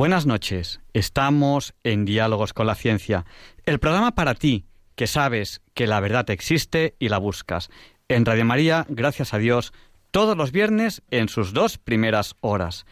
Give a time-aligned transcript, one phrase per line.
[0.00, 0.80] Buenas noches.
[0.94, 3.26] Estamos en Diálogos con la Ciencia,
[3.66, 4.64] el programa para ti,
[4.94, 7.68] que sabes que la verdad existe y la buscas.
[8.08, 9.74] En Radio María, gracias a Dios,
[10.10, 12.86] todos los viernes en sus dos primeras horas.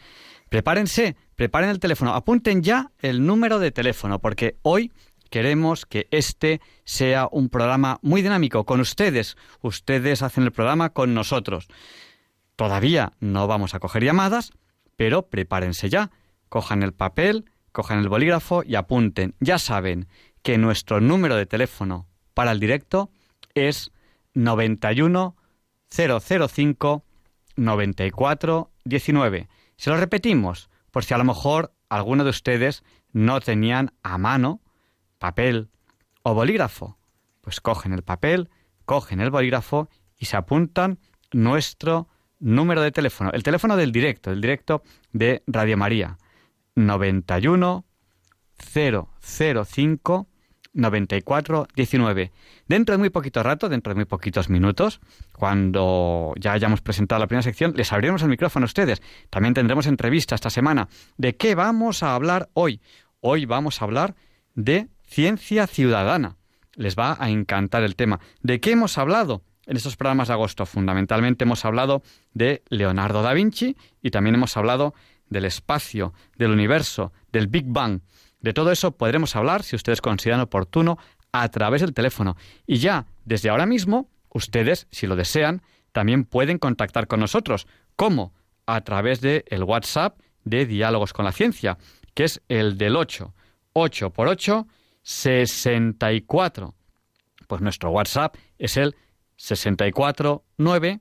[0.49, 4.91] Prepárense, preparen el teléfono, apunten ya el número de teléfono, porque hoy
[5.31, 9.35] queremos que este sea un programa muy dinámico con ustedes.
[9.61, 11.69] Ustedes hacen el programa con nosotros.
[12.55, 14.51] Todavía no vamos a coger llamadas,
[14.95, 16.11] pero prepárense ya
[16.49, 19.35] cojan el papel, cojan el bolígrafo y apunten.
[19.39, 20.07] Ya saben
[20.41, 23.11] que nuestro número de teléfono para el directo
[23.53, 23.91] es
[24.33, 25.35] 91
[25.89, 27.03] 005
[27.55, 29.49] 94 19.
[29.77, 34.61] Se lo repetimos, por si a lo mejor alguno de ustedes no tenían a mano
[35.17, 35.69] papel
[36.23, 36.97] o bolígrafo.
[37.41, 38.49] Pues cogen el papel,
[38.85, 40.99] cogen el bolígrafo y se apuntan
[41.31, 42.07] nuestro
[42.39, 46.17] número de teléfono, el teléfono del directo, el directo de Radio María.
[46.75, 47.85] 91
[48.57, 50.27] 005
[50.73, 52.31] 94 19.
[52.67, 54.99] Dentro de muy poquito rato, dentro de muy poquitos minutos,
[55.33, 59.01] cuando ya hayamos presentado la primera sección, les abriremos el micrófono a ustedes.
[59.29, 60.87] También tendremos entrevista esta semana.
[61.17, 62.81] ¿De qué vamos a hablar hoy?
[63.21, 64.15] Hoy vamos a hablar
[64.55, 66.37] de ciencia ciudadana.
[66.75, 68.19] Les va a encantar el tema.
[68.41, 69.43] ¿De qué hemos hablado?
[69.65, 72.01] En estos programas de agosto, fundamentalmente hemos hablado
[72.33, 74.95] de Leonardo da Vinci y también hemos hablado
[75.29, 78.01] del espacio, del universo, del Big Bang.
[78.41, 80.97] De todo eso podremos hablar, si ustedes consideran oportuno,
[81.31, 82.35] a través del teléfono.
[82.65, 87.67] Y ya, desde ahora mismo, ustedes, si lo desean, también pueden contactar con nosotros.
[87.95, 88.33] ¿Cómo?
[88.65, 91.77] A través del el WhatsApp de Diálogos con la Ciencia,
[92.13, 93.33] que es el del 8.
[93.73, 94.67] 8 por 8,
[95.03, 96.73] 64.
[97.47, 98.95] Pues nuestro WhatsApp es el
[99.37, 100.99] 649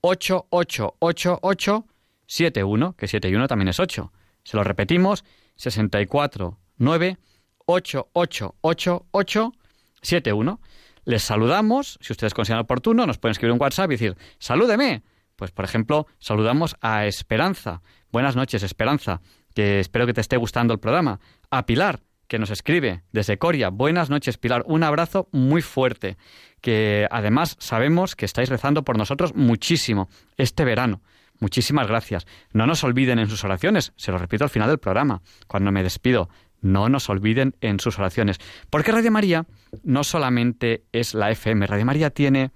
[0.00, 1.86] 8888
[2.32, 4.10] 71, que 71 también es 8.
[4.42, 5.24] Se lo repetimos,
[5.56, 7.18] 64 9
[7.66, 9.52] 8 8 8 8
[10.00, 10.60] 7 1.
[11.04, 15.02] Les saludamos, si ustedes consideran oportuno, nos pueden escribir un WhatsApp y decir, salúdeme.
[15.36, 17.82] Pues, por ejemplo, saludamos a Esperanza.
[18.10, 19.20] Buenas noches, Esperanza,
[19.54, 21.20] que espero que te esté gustando el programa.
[21.50, 23.68] A Pilar, que nos escribe desde Coria.
[23.68, 24.62] Buenas noches, Pilar.
[24.66, 26.16] Un abrazo muy fuerte,
[26.62, 31.02] que además sabemos que estáis rezando por nosotros muchísimo este verano.
[31.42, 32.24] Muchísimas gracias.
[32.52, 35.82] No nos olviden en sus oraciones, se lo repito al final del programa, cuando me
[35.82, 36.28] despido.
[36.60, 38.38] No nos olviden en sus oraciones.
[38.70, 39.44] Porque Radio María
[39.82, 42.52] no solamente es la FM, Radio María tiene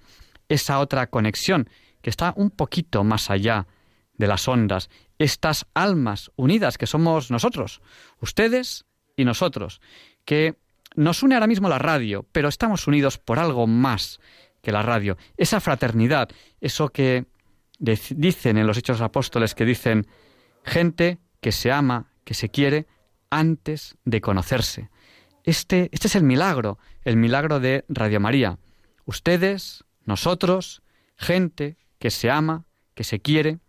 [0.47, 1.69] esa otra conexión
[2.01, 3.67] que está un poquito más allá
[4.13, 7.81] de las ondas, estas almas unidas que somos nosotros,
[8.21, 8.85] ustedes
[9.17, 9.81] y nosotros,
[10.23, 10.55] que
[10.95, 14.21] nos une ahora mismo la radio, pero estamos unidos por algo más
[14.61, 16.29] que la radio, esa fraternidad,
[16.61, 17.25] eso que
[17.79, 20.07] dicen en los Hechos Apóstoles que dicen
[20.63, 22.87] gente que se ama, que se quiere
[23.29, 24.89] antes de conocerse.
[25.43, 28.59] Este, este es el milagro, el milagro de Radio María.
[29.05, 30.81] Ustedes, nosotros,
[31.15, 33.59] gente que se ama, que se quiere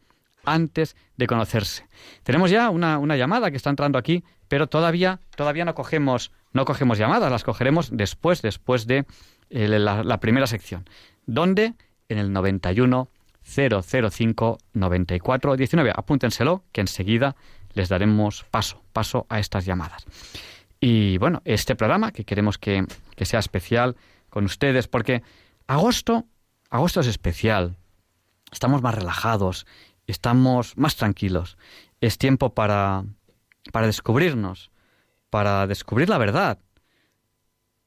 [0.45, 1.87] antes de conocerse.
[2.23, 6.65] Tenemos ya una, una llamada que está entrando aquí, pero todavía, todavía no cogemos, no
[6.65, 9.05] cogemos llamadas, las cogeremos después, después de
[9.51, 10.89] eh, la, la primera sección.
[11.27, 11.75] ¿Dónde?
[12.09, 13.11] En el 91
[13.49, 15.93] 005 94 19.
[15.95, 17.37] Apúntenselo, que enseguida
[17.73, 20.07] les daremos paso, paso a estas llamadas.
[20.81, 22.85] Y bueno, este programa que queremos que,
[23.17, 23.97] que sea especial
[24.31, 25.23] con ustedes, porque
[25.67, 26.27] agosto,
[26.71, 27.77] agosto es especial.
[28.53, 29.67] Estamos más relajados,
[30.07, 31.59] estamos más tranquilos.
[32.01, 33.05] Es tiempo para,
[33.73, 34.71] para descubrirnos,
[35.31, 36.59] para descubrir la verdad.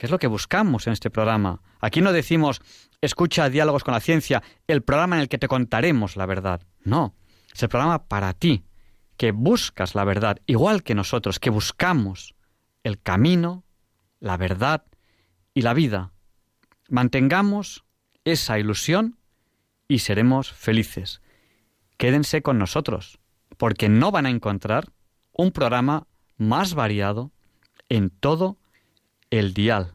[0.01, 1.61] ¿Qué es lo que buscamos en este programa?
[1.79, 2.59] Aquí no decimos
[3.01, 6.63] escucha Diálogos con la Ciencia, el programa en el que te contaremos la verdad.
[6.83, 7.13] No,
[7.53, 8.65] es el programa para ti,
[9.15, 12.33] que buscas la verdad, igual que nosotros, que buscamos
[12.81, 13.63] el camino,
[14.19, 14.85] la verdad
[15.53, 16.13] y la vida.
[16.89, 17.85] Mantengamos
[18.23, 19.19] esa ilusión
[19.87, 21.21] y seremos felices.
[21.97, 23.19] Quédense con nosotros,
[23.55, 24.91] porque no van a encontrar
[25.31, 26.07] un programa
[26.37, 27.31] más variado
[27.87, 28.57] en todo
[29.31, 29.93] el dial.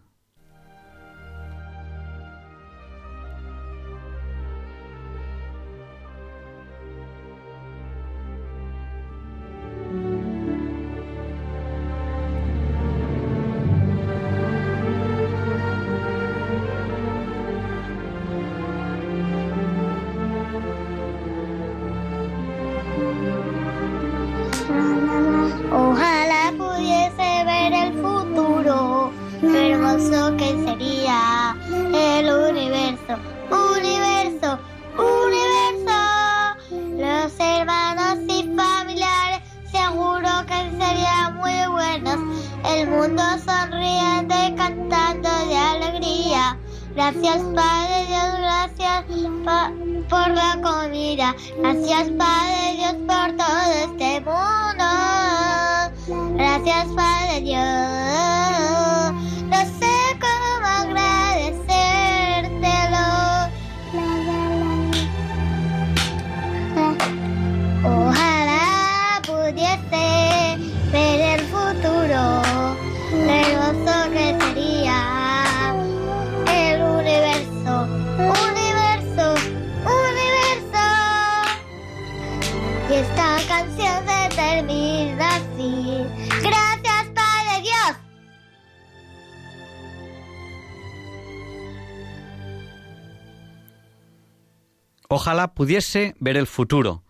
[95.57, 97.03] Pudiese ver el futuro.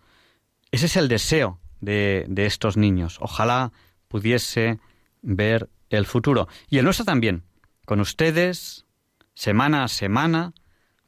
[0.71, 3.17] Ese es el deseo de, de estos niños.
[3.19, 3.73] Ojalá
[4.07, 4.79] pudiese
[5.21, 6.47] ver el futuro.
[6.69, 7.43] Y el nuestro también.
[7.85, 8.85] Con ustedes,
[9.33, 10.53] semana a semana,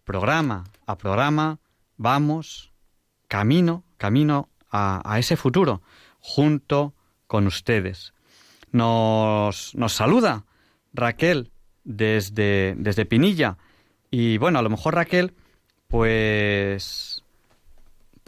[0.04, 1.60] programa a programa,
[1.96, 2.74] vamos
[3.30, 5.82] camino, camino a, a ese futuro,
[6.20, 6.94] junto
[7.26, 8.14] con ustedes.
[8.72, 10.46] Nos, nos saluda
[10.94, 11.52] Raquel
[11.86, 13.58] desde, desde Pinilla.
[14.12, 15.36] Y bueno, a lo mejor Raquel,
[15.88, 17.19] pues,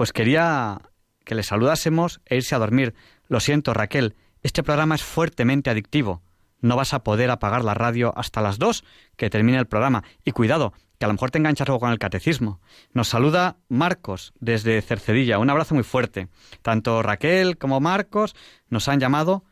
[0.01, 0.81] pues quería
[1.25, 2.95] que le saludásemos e irse a dormir.
[3.27, 6.23] Lo siento, Raquel, este programa es fuertemente adictivo.
[6.59, 8.83] No vas a poder apagar la radio hasta las dos
[9.15, 10.03] que termine el programa.
[10.25, 12.61] Y cuidado, que a lo mejor te enganchas algo con el catecismo.
[12.93, 15.37] Nos saluda Marcos desde Cercedilla.
[15.37, 16.29] Un abrazo muy fuerte.
[16.63, 18.35] Tanto Raquel como Marcos
[18.69, 19.43] nos han llamado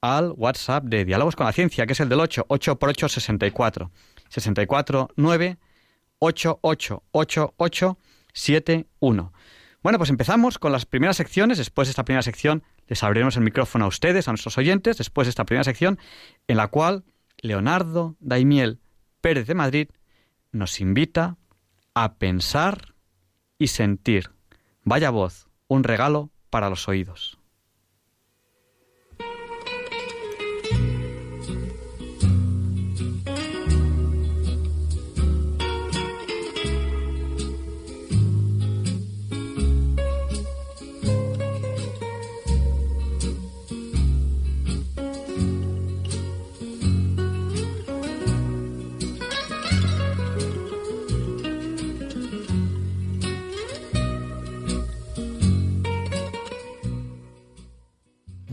[0.00, 3.06] al WhatsApp de Diálogos con la Ciencia, que es el del 8, 8 por 8,
[3.06, 3.90] 64.
[4.30, 5.58] 64 9
[6.20, 7.98] 8 8 8 8
[8.32, 9.32] 7 1.
[9.82, 11.56] Bueno, pues empezamos con las primeras secciones.
[11.56, 15.26] Después de esta primera sección les abriremos el micrófono a ustedes, a nuestros oyentes, después
[15.26, 15.98] de esta primera sección
[16.48, 17.04] en la cual
[17.38, 18.80] Leonardo Daimiel
[19.22, 19.88] Pérez de Madrid
[20.52, 21.38] nos invita
[21.94, 22.94] a pensar
[23.58, 24.30] y sentir.
[24.84, 27.39] Vaya voz, un regalo para los oídos.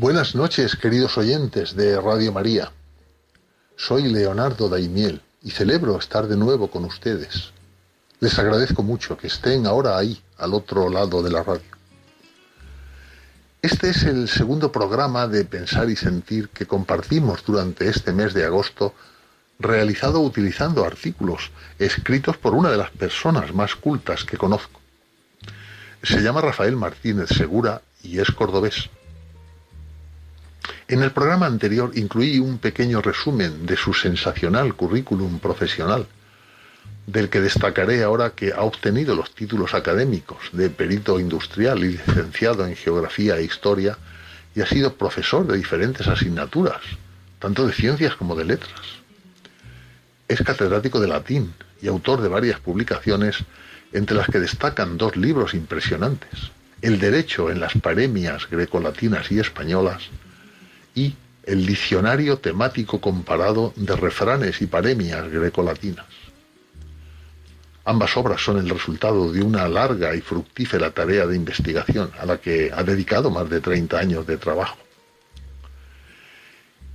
[0.07, 2.71] Buenas noches, queridos oyentes de Radio María.
[3.75, 7.51] Soy Leonardo Daimiel y celebro estar de nuevo con ustedes.
[8.21, 11.69] Les agradezco mucho que estén ahora ahí, al otro lado de la radio.
[13.61, 18.45] Este es el segundo programa de Pensar y Sentir que compartimos durante este mes de
[18.45, 18.93] agosto,
[19.59, 24.79] realizado utilizando artículos escritos por una de las personas más cultas que conozco.
[26.01, 28.89] Se llama Rafael Martínez Segura y es cordobés.
[30.89, 36.07] En el programa anterior incluí un pequeño resumen de su sensacional currículum profesional,
[37.05, 42.65] del que destacaré ahora que ha obtenido los títulos académicos de perito industrial y licenciado
[42.65, 43.97] en geografía e historia
[44.55, 46.81] y ha sido profesor de diferentes asignaturas,
[47.39, 48.81] tanto de ciencias como de letras.
[50.29, 53.39] Es catedrático de latín y autor de varias publicaciones,
[53.91, 56.51] entre las que destacan dos libros impresionantes,
[56.81, 60.09] El Derecho en las Paremias grecolatinas y españolas,
[60.97, 66.07] y el Diccionario Temático Comparado de Refranes y Paremias Grecolatinas.
[67.85, 72.39] Ambas obras son el resultado de una larga y fructífera tarea de investigación a la
[72.39, 74.77] que ha dedicado más de 30 años de trabajo.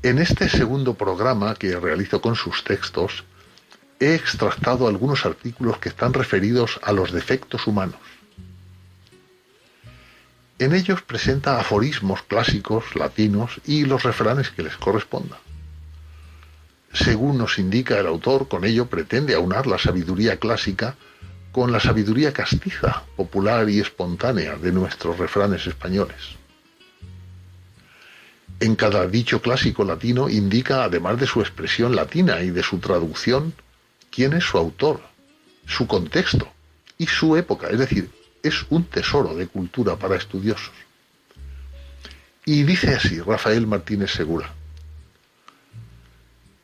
[0.02, 3.22] En este segundo programa que realizo con sus textos,
[4.00, 8.00] he extractado algunos artículos que están referidos a los defectos humanos.
[10.62, 15.40] En ellos presenta aforismos clásicos latinos y los refranes que les correspondan.
[16.92, 20.94] Según nos indica el autor, con ello pretende aunar la sabiduría clásica
[21.50, 26.36] con la sabiduría castiza, popular y espontánea de nuestros refranes españoles.
[28.60, 33.52] En cada dicho clásico latino indica, además de su expresión latina y de su traducción,
[34.12, 35.00] quién es su autor,
[35.66, 36.46] su contexto
[36.98, 40.72] y su época, es decir, es un tesoro de cultura para estudiosos.
[42.44, 44.52] Y dice así Rafael Martínez Segura.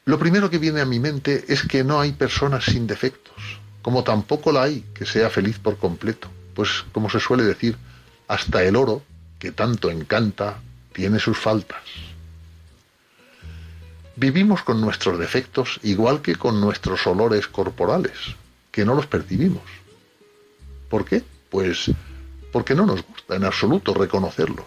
[0.04, 4.02] Lo primero que viene a mi mente es que no hay personas sin defectos, como
[4.04, 7.76] tampoco la hay que sea feliz por completo, pues como se suele decir,
[8.26, 9.02] hasta el oro,
[9.38, 10.58] que tanto encanta,
[10.92, 11.82] tiene sus faltas.
[14.16, 18.18] Vivimos con nuestros defectos igual que con nuestros olores corporales,
[18.73, 19.62] que no los percibimos.
[20.88, 21.23] ¿Por qué?
[21.50, 21.90] Pues
[22.52, 24.67] porque no nos gusta en absoluto reconocerlos.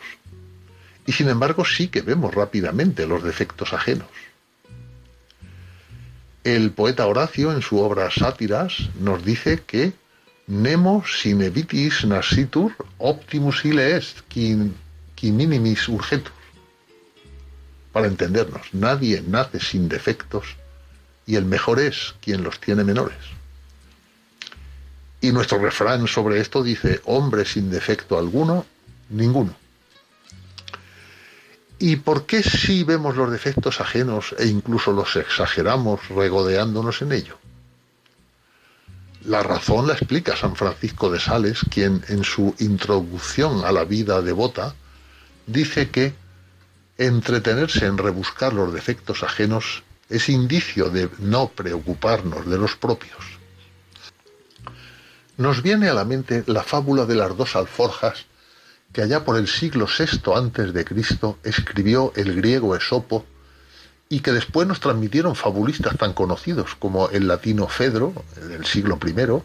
[1.05, 4.07] Y sin embargo sí que vemos rápidamente los defectos ajenos.
[6.43, 9.93] El poeta Horacio en su obra Sátiras nos dice que
[10.47, 16.33] Nemo sine vitis nascitur optimus ile est, qui, minimis urgetur.
[17.93, 20.57] Para entendernos, nadie nace sin defectos
[21.25, 23.17] y el mejor es quien los tiene menores.
[25.21, 28.65] Y nuestro refrán sobre esto dice, hombre sin defecto alguno,
[29.09, 29.55] ninguno.
[31.77, 37.37] ¿Y por qué si vemos los defectos ajenos e incluso los exageramos regodeándonos en ello?
[39.25, 44.21] La razón la explica San Francisco de Sales, quien en su introducción a la vida
[44.21, 44.73] devota
[45.45, 46.15] dice que
[46.97, 53.30] entretenerse en rebuscar los defectos ajenos es indicio de no preocuparnos de los propios.
[55.41, 58.25] Nos viene a la mente la fábula de las dos alforjas
[58.93, 63.25] que allá por el siglo VI antes de Cristo escribió el griego Esopo
[64.07, 68.13] y que después nos transmitieron fabulistas tan conocidos como el latino Fedro
[68.49, 69.41] del siglo I,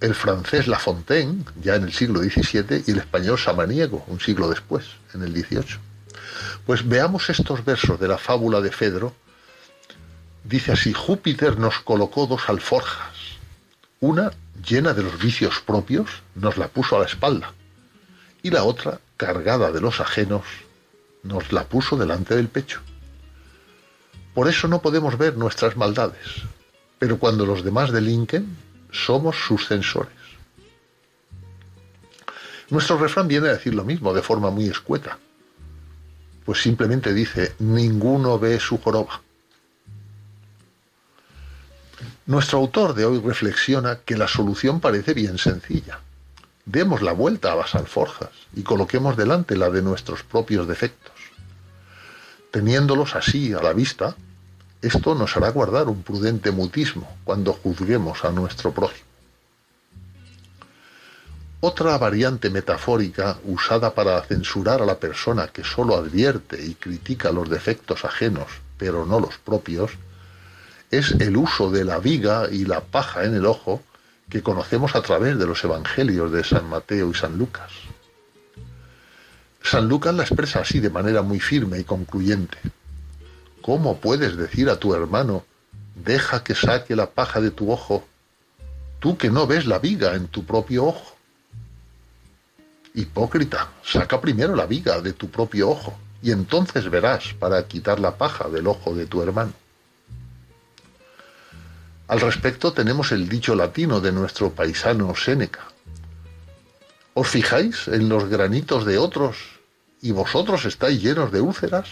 [0.00, 4.48] el francés La Fontaine ya en el siglo XVII y el español Samaniego un siglo
[4.48, 5.78] después, en el XVIII.
[6.64, 9.14] Pues veamos estos versos de la fábula de Fedro.
[10.42, 13.12] Dice así, Júpiter nos colocó dos alforjas,
[14.00, 14.32] una
[14.66, 17.52] llena de los vicios propios, nos la puso a la espalda
[18.42, 20.42] y la otra, cargada de los ajenos,
[21.22, 22.80] nos la puso delante del pecho.
[24.34, 26.42] Por eso no podemos ver nuestras maldades,
[26.98, 28.56] pero cuando los demás delinquen,
[28.90, 30.12] somos sus censores.
[32.70, 35.18] Nuestro refrán viene a decir lo mismo de forma muy escueta,
[36.44, 39.20] pues simplemente dice, ninguno ve su joroba.
[42.32, 46.00] Nuestro autor de hoy reflexiona que la solución parece bien sencilla
[46.64, 51.12] demos la vuelta a las alforjas y coloquemos delante la de nuestros propios defectos.
[52.50, 54.16] Teniéndolos así a la vista,
[54.80, 59.10] esto nos hará guardar un prudente mutismo cuando juzguemos a nuestro prójimo.
[61.60, 67.50] Otra variante metafórica usada para censurar a la persona que sólo advierte y critica los
[67.50, 68.48] defectos ajenos,
[68.78, 69.92] pero no los propios,
[70.92, 73.82] es el uso de la viga y la paja en el ojo
[74.28, 77.70] que conocemos a través de los evangelios de San Mateo y San Lucas.
[79.62, 82.58] San Lucas la expresa así de manera muy firme y concluyente.
[83.62, 85.44] ¿Cómo puedes decir a tu hermano,
[85.94, 88.06] deja que saque la paja de tu ojo,
[89.00, 91.16] tú que no ves la viga en tu propio ojo?
[92.94, 98.18] Hipócrita, saca primero la viga de tu propio ojo, y entonces verás para quitar la
[98.18, 99.61] paja del ojo de tu hermano.
[102.12, 105.62] Al respecto tenemos el dicho latino de nuestro paisano Séneca.
[107.14, 109.38] ¿Os fijáis en los granitos de otros
[110.02, 111.88] y vosotros estáis llenos de úlceras?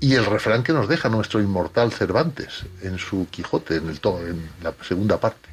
[0.00, 4.50] Y el refrán que nos deja nuestro inmortal Cervantes en su Quijote, en, el en
[4.62, 5.50] la segunda parte.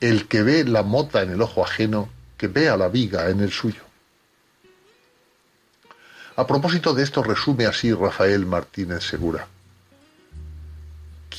[0.00, 3.52] El que ve la mota en el ojo ajeno, que vea la viga en el
[3.52, 3.82] suyo.
[6.34, 9.46] A propósito de esto resume así Rafael Martínez Segura.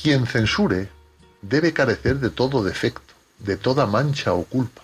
[0.02, 0.88] Quien censure
[1.42, 4.82] debe carecer de todo defecto, de toda mancha o culpa,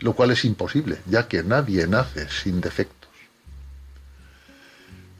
[0.00, 3.10] lo cual es imposible, ya que nadie nace sin defectos.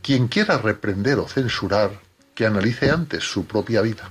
[0.02, 2.00] Quien quiera reprender o censurar,
[2.34, 4.10] que analice antes su propia vida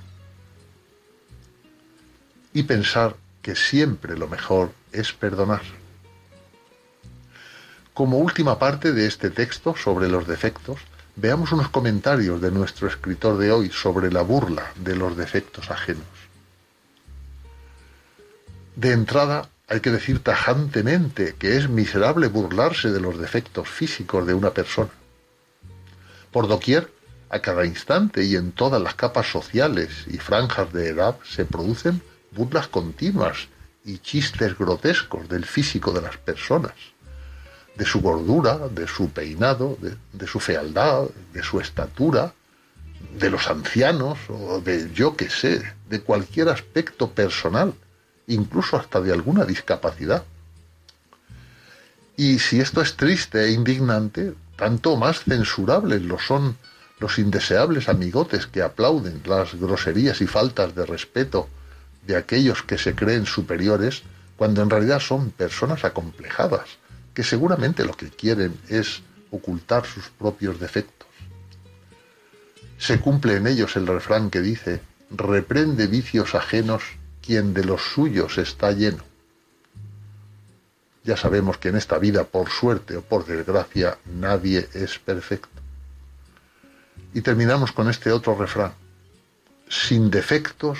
[2.53, 5.61] y pensar que siempre lo mejor es perdonar.
[7.93, 10.79] Como última parte de este texto sobre los defectos,
[11.15, 16.05] Veamos unos comentarios de nuestro escritor de hoy sobre la burla de los defectos ajenos.
[18.77, 24.33] De entrada, hay que decir tajantemente que es miserable burlarse de los defectos físicos de
[24.33, 24.89] una persona.
[26.31, 26.91] Por doquier,
[27.29, 32.01] a cada instante y en todas las capas sociales y franjas de edad se producen
[32.31, 33.49] burlas continuas
[33.83, 36.73] y chistes grotescos del físico de las personas
[37.75, 39.77] de su gordura, de su peinado,
[40.11, 42.33] de, su fealdad, de su estatura,
[43.17, 47.73] de los ancianos o de yo que sé, de cualquier aspecto personal,
[48.27, 50.23] incluso hasta de alguna discapacidad.
[52.17, 56.57] Y si esto es triste e indignante, tanto más censurables lo son
[56.99, 61.49] los indeseables amigotes que aplauden las groserías y faltas de respeto
[62.05, 64.03] de aquellos que se creen superiores
[64.37, 66.80] cuando en realidad son personas acomplejadas
[67.13, 69.01] que seguramente lo que quieren es
[69.31, 71.07] ocultar sus propios defectos.
[72.77, 76.83] Se cumple en ellos el refrán que dice, reprende vicios ajenos
[77.21, 79.03] quien de los suyos está lleno.
[81.03, 85.49] Ya sabemos que en esta vida, por suerte o por desgracia, nadie es perfecto.
[87.13, 88.73] Y terminamos con este otro refrán.
[89.67, 90.79] Sin defectos,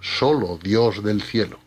[0.00, 1.58] solo Dios del cielo.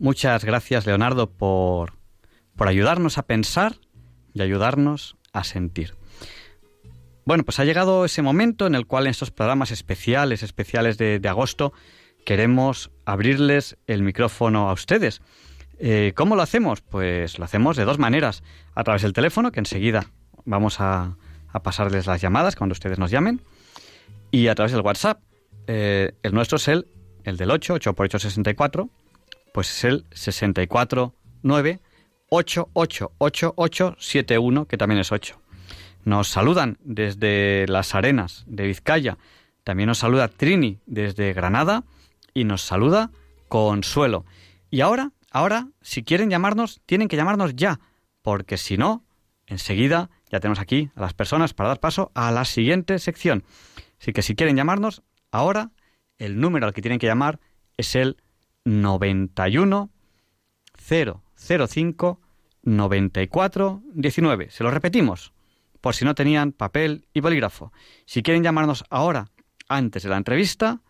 [0.00, 1.92] Muchas gracias, Leonardo, por,
[2.56, 3.76] por ayudarnos a pensar
[4.32, 5.94] y ayudarnos a sentir.
[7.24, 11.20] Bueno, pues ha llegado ese momento en el cual en estos programas especiales, especiales de,
[11.28, 11.72] agosto,
[12.24, 15.22] queremos abrirles el micrófono a ustedes.
[15.78, 16.82] Eh, ¿Cómo lo hacemos?
[16.82, 18.42] Pues lo hacemos de dos maneras.
[18.74, 20.06] A través del teléfono, que enseguida
[20.44, 21.16] vamos a,
[21.62, 23.40] pasarles las llamadas cuando ustedes nos llamen,
[24.30, 25.20] y a través del WhatsApp.
[25.66, 26.86] Eh, el nuestro es el,
[27.24, 28.88] el del 8, 8 por 8, 64,
[29.52, 31.80] pues es el 649
[32.30, 35.40] 888871, que también es 8.
[36.04, 39.16] Nos saludan desde las arenas de Vizcaya.
[39.64, 41.84] También nos saluda Trini desde Granada
[42.40, 43.10] y nos saluda
[43.48, 44.24] Consuelo.
[44.70, 47.80] Y ahora, ahora, si quieren llamarnos, tienen que llamarnos ya,
[48.22, 49.04] porque si no,
[49.46, 53.44] enseguida ya tenemos aquí a las personas para dar paso a la siguiente sección.
[54.00, 55.70] Así que si quieren llamarnos, ahora
[56.16, 57.40] el número al que tienen que llamar
[57.76, 58.16] es el
[58.64, 59.90] 91
[60.78, 62.20] 005
[62.62, 64.50] 94 19.
[64.50, 65.32] Se lo repetimos,
[65.82, 67.72] por si no tenían papel y bolígrafo.
[68.06, 69.30] Si quieren llamarnos ahora,
[69.68, 70.80] antes de la entrevista,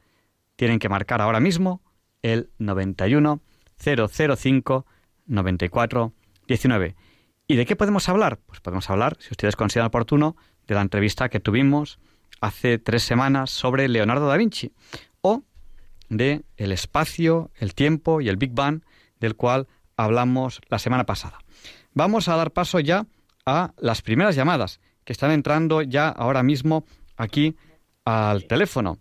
[0.61, 1.81] tienen que marcar ahora mismo
[2.20, 3.40] el 91
[3.79, 4.87] 005
[5.25, 6.12] 94
[6.46, 6.96] 19.
[7.46, 8.40] ¿Y de qué podemos hablar?
[8.44, 11.99] Pues podemos hablar, si ustedes consideran oportuno, de la entrevista que tuvimos
[12.42, 14.75] hace tres semanas sobre Leonardo da Vinci
[15.23, 15.44] o
[16.11, 18.83] de el espacio, el tiempo y el Big Bang
[19.18, 21.38] del cual hablamos la semana pasada.
[21.94, 23.07] Vamos a dar paso ya
[23.46, 26.85] a las primeras llamadas que están entrando ya ahora mismo
[27.16, 27.57] aquí
[28.05, 28.99] al teléfono.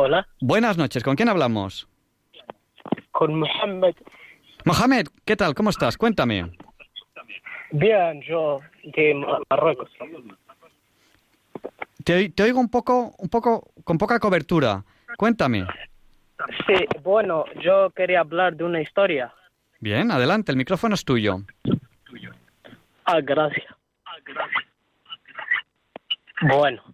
[0.00, 0.28] Hola.
[0.40, 1.88] Buenas noches, ¿con quién hablamos?
[3.10, 3.96] Con Mohamed.
[4.64, 5.56] Mohamed, ¿qué tal?
[5.56, 5.96] ¿Cómo estás?
[5.96, 6.52] Cuéntame.
[7.72, 9.90] Bien, yo de Marruecos.
[12.04, 14.84] Te, te oigo un poco, un poco, con poca cobertura.
[15.16, 15.66] Cuéntame.
[16.64, 19.34] Sí, bueno, yo quería hablar de una historia.
[19.80, 21.40] Bien, adelante, el micrófono es tuyo.
[23.04, 23.66] Ah, gracias.
[26.42, 26.84] Bueno,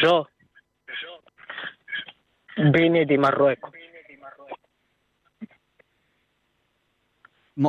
[0.00, 0.28] yo
[2.56, 3.72] vine de Marruecos.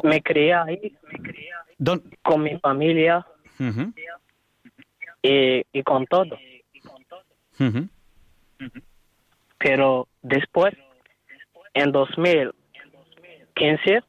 [0.03, 0.97] Me crié ahí
[2.21, 3.25] con mi familia
[5.21, 6.37] y, y, con todo.
[9.57, 10.75] Pero después,
[11.73, 14.03] en 2015,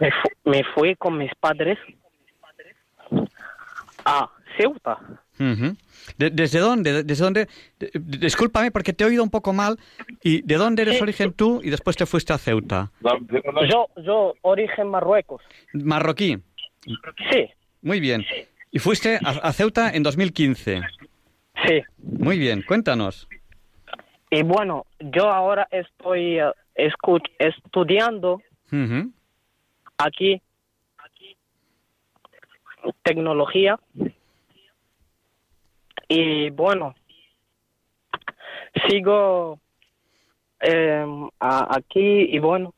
[0.00, 0.10] me,
[0.44, 1.78] me fui con mis padres
[4.04, 4.98] a Ceuta.
[6.18, 7.02] ¿Desde dónde?
[7.02, 7.48] ¿Desde dónde?
[7.94, 9.78] Discúlpame porque te he oído un poco mal.
[10.22, 12.90] ¿Y de dónde eres origen tú y después te fuiste a Ceuta?
[13.70, 15.42] Yo, yo origen Marruecos.
[15.72, 16.38] ¿Marroquí?
[17.30, 17.48] Sí.
[17.82, 18.24] Muy bien.
[18.70, 20.82] ¿Y fuiste a, Ceuta en 2015?
[21.66, 21.82] Sí.
[21.98, 23.26] Muy bien, cuéntanos.
[24.30, 26.52] Y bueno, yo ahora estoy uh,
[27.38, 28.40] estudiando
[29.98, 30.40] aquí
[33.02, 33.78] tecnología
[36.10, 36.94] y bueno
[38.88, 39.60] sigo
[40.60, 41.06] eh,
[41.38, 42.74] aquí y bueno.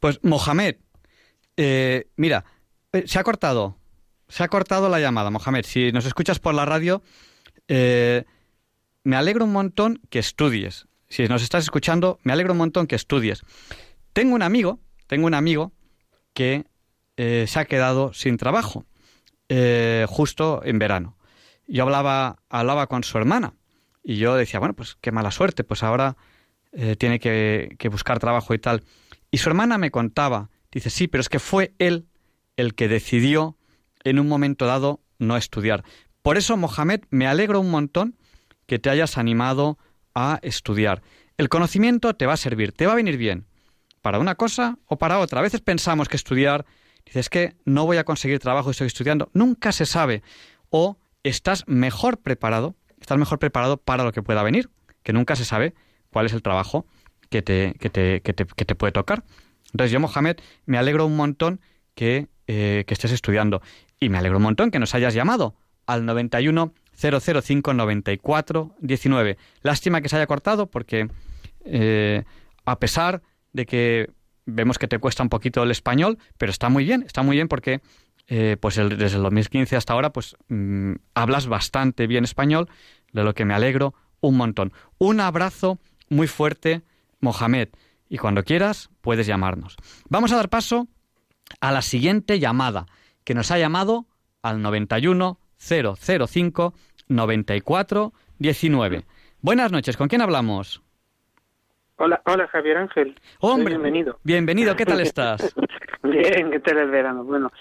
[0.00, 0.76] Pues Mohamed
[1.56, 2.44] eh, mira
[2.92, 3.76] eh, se ha cortado
[4.28, 5.64] se ha cortado la llamada Mohamed.
[5.64, 7.00] Si nos escuchas por la radio
[7.68, 8.24] eh,
[9.04, 10.88] me alegro un montón que estudies.
[11.08, 13.42] Si nos estás escuchando me alegro un montón que estudies.
[14.12, 15.72] Tengo un amigo tengo un amigo
[16.32, 16.64] que
[17.16, 18.84] eh, se ha quedado sin trabajo
[19.48, 21.16] eh, justo en verano.
[21.66, 23.54] Yo hablaba, hablaba con su hermana
[24.02, 26.16] y yo decía, bueno, pues qué mala suerte, pues ahora
[26.72, 28.82] eh, tiene que, que buscar trabajo y tal.
[29.30, 32.06] Y su hermana me contaba, dice, sí, pero es que fue él
[32.56, 33.56] el que decidió
[34.04, 35.84] en un momento dado no estudiar.
[36.22, 38.16] Por eso, Mohamed, me alegro un montón
[38.66, 39.78] que te hayas animado
[40.14, 41.02] a estudiar.
[41.36, 43.46] El conocimiento te va a servir, te va a venir bien
[44.00, 45.40] para una cosa o para otra.
[45.40, 46.64] A veces pensamos que estudiar,
[47.04, 49.30] dices que no voy a conseguir trabajo y estoy estudiando.
[49.32, 50.22] Nunca se sabe.
[50.70, 54.70] O estás mejor preparado, estás mejor preparado para lo que pueda venir,
[55.02, 55.74] que nunca se sabe
[56.10, 56.86] cuál es el trabajo
[57.30, 59.24] que te, que te, que te, que te puede tocar.
[59.72, 60.36] Entonces yo, Mohamed,
[60.66, 61.60] me alegro un montón
[61.94, 63.62] que, eh, que estés estudiando
[63.98, 69.36] y me alegro un montón que nos hayas llamado al 91 005 94 19.
[69.62, 71.08] Lástima que se haya cortado porque
[71.64, 72.24] eh,
[72.64, 74.10] a pesar de que
[74.46, 77.48] vemos que te cuesta un poquito el español, pero está muy bien, está muy bien
[77.48, 77.80] porque
[78.26, 82.68] eh, pues desde el 2015 hasta ahora pues mm, hablas bastante bien español,
[83.12, 84.72] de lo que me alegro un montón.
[84.98, 85.78] Un abrazo
[86.08, 86.82] muy fuerte,
[87.20, 87.68] Mohamed,
[88.08, 89.76] y cuando quieras puedes llamarnos.
[90.08, 90.88] Vamos a dar paso
[91.60, 92.86] a la siguiente llamada,
[93.24, 94.06] que nos ha llamado
[94.42, 96.74] al 91 005
[97.08, 99.04] 94 19.
[99.40, 100.83] Buenas noches, ¿con quién hablamos?
[101.96, 103.14] Hola, hola Javier Ángel.
[103.40, 104.18] Hombre, bienvenido.
[104.24, 105.54] Bienvenido, ¿qué tal estás?
[106.02, 107.24] Bien, ¿qué tal el verano?
[107.24, 107.52] Bueno,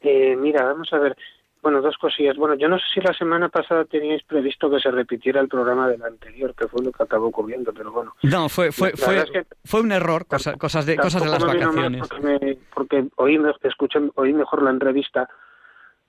[0.00, 1.16] eh, mira, vamos a ver.
[1.62, 2.36] Bueno, dos cosillas.
[2.36, 5.88] Bueno, yo no sé si la semana pasada teníais previsto que se repitiera el programa
[5.88, 8.14] del anterior, que fue lo que acabó ocurriendo, pero bueno.
[8.22, 9.26] No, fue fue fue,
[9.64, 12.08] fue un error, cosas de cosas de las vacaciones.
[12.08, 15.28] Porque, porque, oí, escuché, oí mejor la entrevista,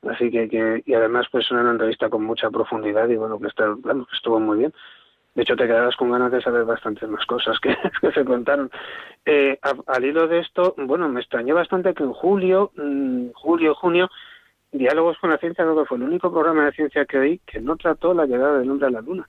[0.07, 3.75] así que, que y además pues una entrevista con mucha profundidad y bueno, que, está,
[3.77, 4.73] bueno, que estuvo muy bien.
[5.33, 7.75] De hecho, te quedarás con ganas de saber bastantes más cosas que,
[8.13, 8.69] se contaron.
[9.25, 14.09] Eh, al hilo de esto, bueno, me extrañó bastante que en julio, mm, julio, junio,
[14.73, 17.59] Diálogos con la Ciencia creo que fue el único programa de ciencia que oí que
[17.59, 19.27] no trató la llegada del hombre a la Luna.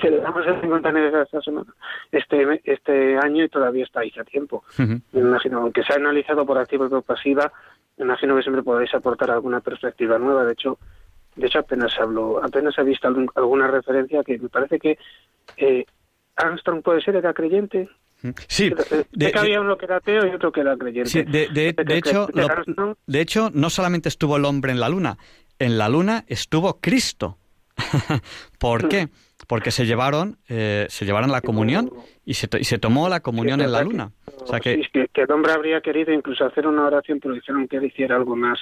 [0.00, 1.72] Celebramos el 50 aniversario esta semana,
[2.10, 4.64] este, este año y todavía está ahí a tiempo.
[4.78, 7.52] Me imagino, aunque se ha analizado por activa y por pasiva,
[7.96, 10.44] me imagino que siempre podéis aportar alguna perspectiva nueva.
[10.44, 10.78] De hecho,
[11.36, 14.98] de hecho, apenas hablo, apenas he visto alguna referencia que me parece que
[15.56, 15.84] eh,
[16.36, 17.88] Armstrong puede ser, era creyente.
[18.48, 18.70] Sí,
[19.12, 21.10] de, que había uno que era ateo y otro que era creyente.
[21.10, 22.26] Sí, de, hecho,
[23.06, 25.18] de hecho, no solamente estuvo el hombre en la luna,
[25.58, 27.36] en la luna estuvo Cristo.
[28.58, 29.08] ¿Por qué?
[29.46, 31.90] Porque se llevaron, eh, se llevaron la comunión
[32.24, 34.12] y se, y se tomó la comunión en la luna.
[34.40, 34.80] O sea que...
[34.90, 38.16] que, que el hombre habría querido incluso hacer una oración, pero dijeron que él hiciera
[38.16, 38.58] algo más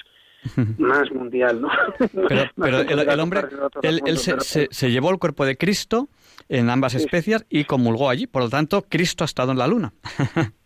[0.79, 1.69] más mundial, ¿no?
[2.29, 3.43] Pero, pero el, hombre,
[3.83, 6.09] él, se, se, llevó el cuerpo de Cristo
[6.49, 8.27] en ambas especies y comulgó allí.
[8.27, 9.93] Por lo tanto, Cristo ha estado en la luna.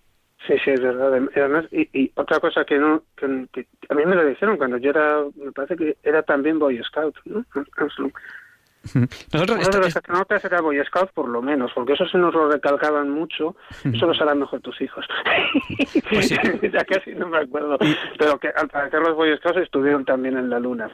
[0.46, 1.12] Sí, sí, es verdad.
[1.34, 4.90] Además, y, y otra cosa que no, que, a mí me lo dijeron cuando yo
[4.90, 7.44] era, me parece que era también Boy Scout, ¿no?
[9.32, 12.34] Nosotros Uno de los astronautas era Boy Scout, por lo menos, porque eso se nos
[12.34, 13.56] lo recalcaban mucho.
[13.84, 15.04] Eso lo sabrán mejor tus hijos.
[16.10, 16.28] Pues
[16.72, 17.78] ya casi no me acuerdo.
[18.18, 20.88] Pero que al parecer los Boy Scouts estuvieron también en la Luna.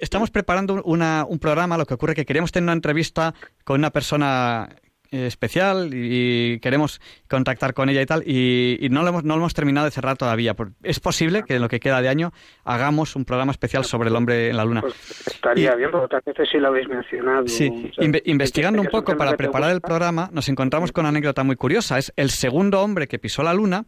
[0.00, 3.90] estamos preparando una, un programa, lo que ocurre que queríamos tener una entrevista con una
[3.90, 4.68] persona
[5.12, 9.54] especial y, queremos contactar con ella y tal, y, no, lo hemos, no lo hemos
[9.54, 10.56] terminado de cerrar todavía.
[10.82, 12.32] Es posible que en lo que queda de año
[12.64, 14.80] hagamos un programa especial sobre el hombre en la luna.
[14.80, 17.46] Pues estaría bien, porque otras veces sí lo habéis mencionado.
[17.46, 17.92] Sí,
[18.24, 21.98] investigando un poco para preparar el programa, nos encontramos con una anécdota muy curiosa.
[21.98, 23.84] Es el segundo hombre que pisó la luna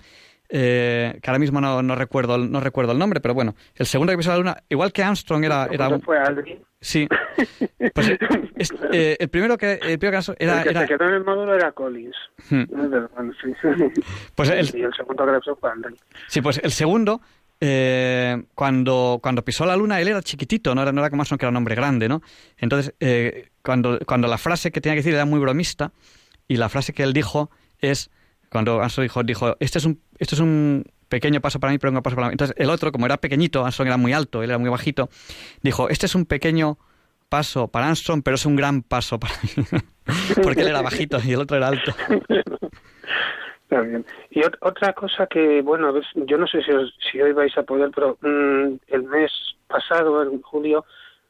[0.48, 4.12] eh, que ahora mismo no, no, recuerdo no recuerdo el nombre, pero bueno, el segundo
[4.12, 5.68] que pisó la luna, igual que Armstrong era...
[5.70, 6.00] era un...
[6.00, 6.62] fue Aldrin?
[6.80, 7.08] Sí.
[7.94, 8.10] Pues
[8.92, 10.58] eh, el primero que el primero caso era...
[10.58, 10.80] El que era...
[10.82, 12.16] se quedó en el módulo era Collins.
[12.50, 12.64] Hmm.
[14.34, 14.70] Pues el...
[14.74, 15.96] Y el segundo que fue Aldrin.
[16.28, 17.20] Sí, pues el segundo...
[17.60, 21.38] Eh, cuando, cuando pisó la luna, él era chiquitito, no era, no era como Armstrong,
[21.38, 22.20] que era un hombre grande, ¿no?
[22.58, 25.92] Entonces, eh, cuando, cuando la frase que tenía que decir era muy bromista,
[26.46, 28.10] y la frase que él dijo es
[28.50, 31.92] cuando Armstrong dijo, dijo este es un, esto es un pequeño paso para mí, pero
[31.92, 32.32] un paso para mí.
[32.32, 35.08] Entonces el otro, como era pequeñito, Armstrong era muy alto, él era muy bajito,
[35.62, 36.78] dijo, este es un pequeño
[37.28, 39.64] paso para Armstrong, pero es un gran paso para mí.
[40.42, 41.92] Porque él era bajito y el otro era alto.
[43.62, 44.04] Está bien.
[44.30, 46.70] Y otra cosa que, bueno, yo no sé si,
[47.10, 49.32] si hoy vais a poder, pero mm, el mes
[49.66, 50.84] pasado, en julio,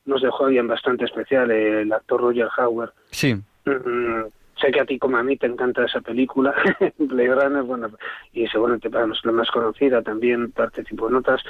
[0.05, 2.93] nos dejó alguien bastante especial, el actor Roger Hauer.
[3.11, 3.35] Sí.
[3.65, 4.25] Mm,
[4.61, 6.55] sé que a ti como a mí te encanta esa película,
[6.99, 7.91] Blade Runner, bueno,
[8.33, 11.43] y seguramente para nosotros la más conocida, también participó en otras,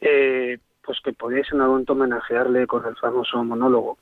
[0.00, 3.98] eh, pues que podíais en algún momento homenajearle con el famoso monólogo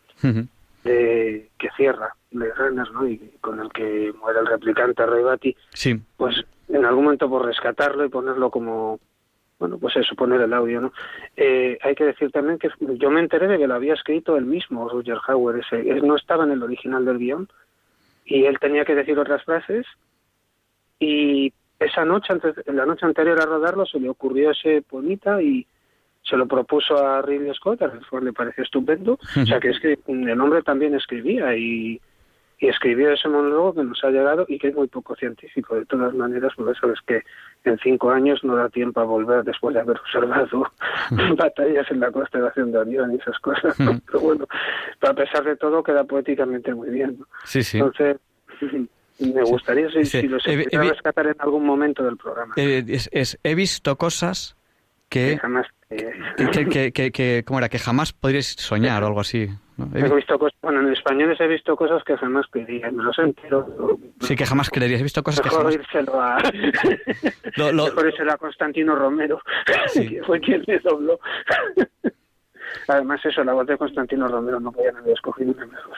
[0.85, 3.09] de, que cierra Blade Runner, ¿no?
[3.09, 6.01] Y con el que muere el replicante Ray Batty, sí.
[6.17, 6.37] pues
[6.69, 9.01] en algún momento por rescatarlo y ponerlo como
[9.59, 10.93] bueno, pues eso, poner el audio, ¿no?
[11.37, 14.45] Eh, hay que decir también que yo me enteré de que lo había escrito él
[14.45, 17.49] mismo, Roger Hauer, ese, no estaba en el original del guion,
[18.29, 19.87] y él tenía que decir otras frases
[21.01, 25.67] y esa noche, antes, la noche anterior a rodarlo, se le ocurrió ese poemita y
[26.23, 29.19] se lo propuso a Ridley Scott, a cual le pareció estupendo.
[29.41, 32.01] O sea que es que el hombre también escribía y
[32.61, 35.77] y escribió ese monólogo que nos ha llegado y que es muy poco científico.
[35.77, 37.23] De todas maneras, por eso es que
[37.65, 40.65] en cinco años no da tiempo a volver después de haber observado
[41.37, 43.77] batallas en la constelación de Orión y esas cosas.
[43.79, 44.47] Pero bueno,
[45.03, 47.19] a pesar de todo, queda poéticamente muy bien.
[47.45, 47.79] Sí, sí.
[47.79, 48.17] Entonces,
[49.21, 50.21] Me gustaría si, Sí.
[50.21, 52.55] si los He- he pudiera vi- rescatar en algún momento del programa.
[52.57, 54.57] Eh, es, es, he visto cosas
[55.09, 55.67] que que, jamás...
[55.91, 56.13] eh,
[56.53, 57.69] que, que, que, que- ¿cómo era?
[57.69, 59.49] Que jamás podríais soñar o algo así.
[59.77, 59.89] ¿no?
[59.95, 63.03] He he vi- visto cosas, bueno, en españoles he visto cosas que jamás creía, me
[63.05, 63.99] los entero.
[64.21, 65.01] sí, que jamás creerías.
[65.01, 65.75] He visto cosas que Mejor jamás...
[65.77, 66.39] írselo a...
[67.57, 69.41] Lo- lo- Mejor írselo a Constantino Romero,
[69.89, 70.09] Sí.
[70.09, 71.19] que fue quien le dobló.
[72.89, 75.97] Además eso, la voz de Constantino Romero no podían haber escogido una mejor.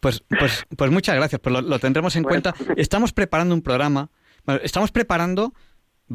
[0.00, 2.42] Pues, pues, pues muchas gracias, pues lo, lo tendremos en Bueno.
[2.42, 2.74] cuenta.
[2.76, 4.10] Estamos preparando un programa,
[4.44, 5.52] bueno, estamos preparando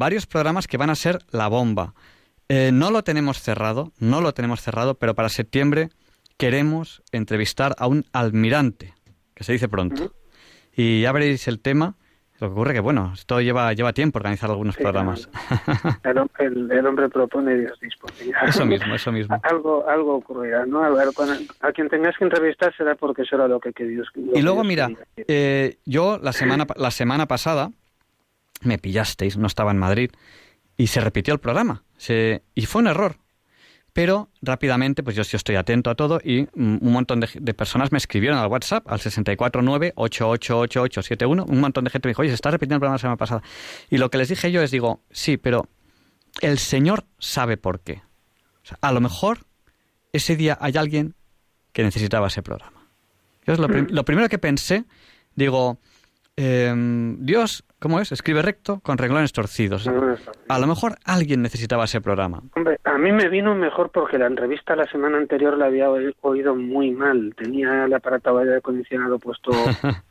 [0.00, 1.94] varios programas que van a ser la bomba.
[2.48, 5.90] Eh, no lo tenemos cerrado, no lo tenemos cerrado, pero para septiembre
[6.38, 8.94] queremos entrevistar a un almirante,
[9.34, 10.12] que se dice pronto.
[10.74, 11.94] Y ya veréis el tema.
[12.40, 15.28] Lo que ocurre que, bueno, esto lleva, lleva tiempo organizar algunos Sí, programas.
[16.04, 18.14] El, el- el hombre propone y Dios dispone.
[18.48, 19.38] eso mismo, eso mismo.
[19.42, 20.82] Algo, algo ocurrirá, ¿no?
[20.82, 24.08] A ver, cuando- a quien tengas que entrevistar será porque será lo que, que Dios
[24.14, 27.70] lo Y que luego, Dios mira, eh, yo la semana, la semana pasada
[28.60, 30.10] me pillasteis, no estaba en Madrid,
[30.76, 31.84] y se repitió el programa.
[32.54, 33.16] Y fue un error.
[33.92, 37.98] Pero rápidamente, pues yo sí estoy atento a todo y un montón de, personas me
[37.98, 41.44] escribieron al WhatsApp, al 649-888871.
[41.48, 43.42] Un montón de gente me dijo, oye, se está repitiendo el programa la semana pasada.
[43.90, 45.66] Y lo que les dije yo es, digo, sí, pero
[46.40, 48.02] el Señor sabe por qué.
[48.80, 49.40] A lo mejor
[50.12, 51.16] ese día hay alguien
[51.72, 52.86] que necesitaba ese programa.
[53.44, 54.84] Yo es lo, lo primero que pensé,
[55.34, 55.80] digo,
[56.42, 58.12] em, Dios, ¿cómo es?
[58.12, 59.88] Escribe recto con renglones torcidos.
[60.48, 62.42] A lo mejor alguien necesitaba ese programa.
[62.56, 66.14] Hombre, a mí me vino mejor porque la entrevista la semana anterior la había oí-
[66.22, 67.34] oído muy mal.
[67.36, 69.50] Tenía el aparato de aire acondicionado puesto,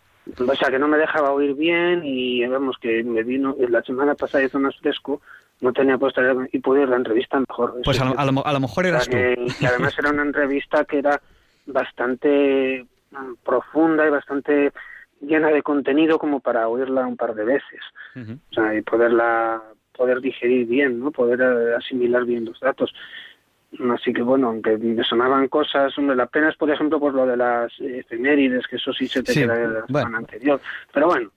[0.48, 4.14] o sea, que no me dejaba oír bien y vemos que me vino, la semana
[4.16, 5.22] pasada hizo más fresco,
[5.62, 7.76] no tenía aire- y pude oír la entrevista mejor.
[7.84, 9.18] Pues a lo, a lo- a lo mejor eras tú.
[9.18, 11.20] Eh, y además era una entrevista que era
[11.66, 14.72] bastante mm, profunda y bastante
[15.22, 17.82] llena de contenido como para oírla un par de veces.
[18.16, 19.62] O sea, y poderla
[19.96, 21.12] poder digerir bien, ¿no?
[21.12, 22.94] Poder eh, asimilar bien los datos.
[23.94, 27.26] Así que bueno, aunque me sonaban cosas, hombre, la pena es por ejemplo por lo
[27.28, 29.88] de las efemérides, que eso sí se te Sí, queda de la bueno.
[30.00, 30.60] semana anterior.
[30.92, 31.30] Pero bueno,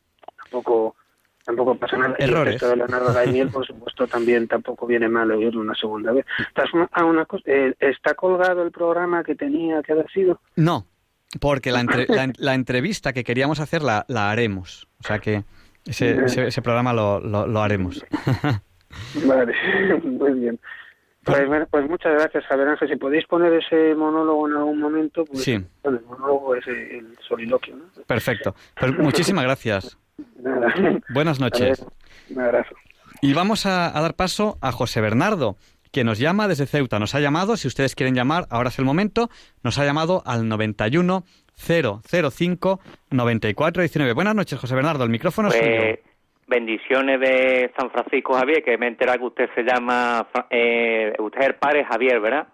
[0.43, 0.97] tampoco
[1.45, 2.15] tampoco pasa nada.
[2.19, 2.61] Y el Errores.
[2.61, 6.25] de Leonardo Daimiel, por supuesto, también tampoco viene mal oírlo una segunda vez.
[6.49, 10.41] Estás una- ah, una cosa, eh, ¿Está colgado el programa que tenía que haber sido?
[10.57, 10.87] No,
[11.41, 14.89] porque la, entre- la, la entrevista que queríamos hacer la, la haremos.
[15.01, 15.45] O sea que
[15.87, 18.05] ese, ese, ese programa lo, lo, lo haremos.
[19.27, 19.53] Vale,
[20.05, 20.61] muy bien.
[21.25, 22.89] Pues, bueno, pues muchas gracias, Javier Ángel.
[22.89, 25.53] Si podéis poner ese monólogo en algún momento, pues Sí.
[25.85, 27.85] el monólogo es el, soliloquio, ¿no?
[28.07, 28.57] Perfecto.
[28.79, 29.97] Pues muchísimas gracias.
[30.43, 30.75] Nada.
[31.15, 31.81] Buenas noches.
[32.29, 32.75] Ver, Un abrazo.
[33.21, 35.57] Y vamos a, a dar paso a José Bernardo,
[35.93, 36.99] que nos llama desde Ceuta.
[36.99, 39.29] Nos ha llamado, si ustedes quieren llamar, ahora es el momento,
[39.63, 41.23] nos ha llamado al 91
[41.55, 44.13] 005 94 19.
[44.15, 45.97] Buenas noches, José Bernardo, el micrófono es Pues, suyo.
[46.49, 51.41] bendiciones de San Francisco Javier, que me he enterado que usted se llama, eh, usted
[51.41, 52.47] es el padre Javier, ¿verdad?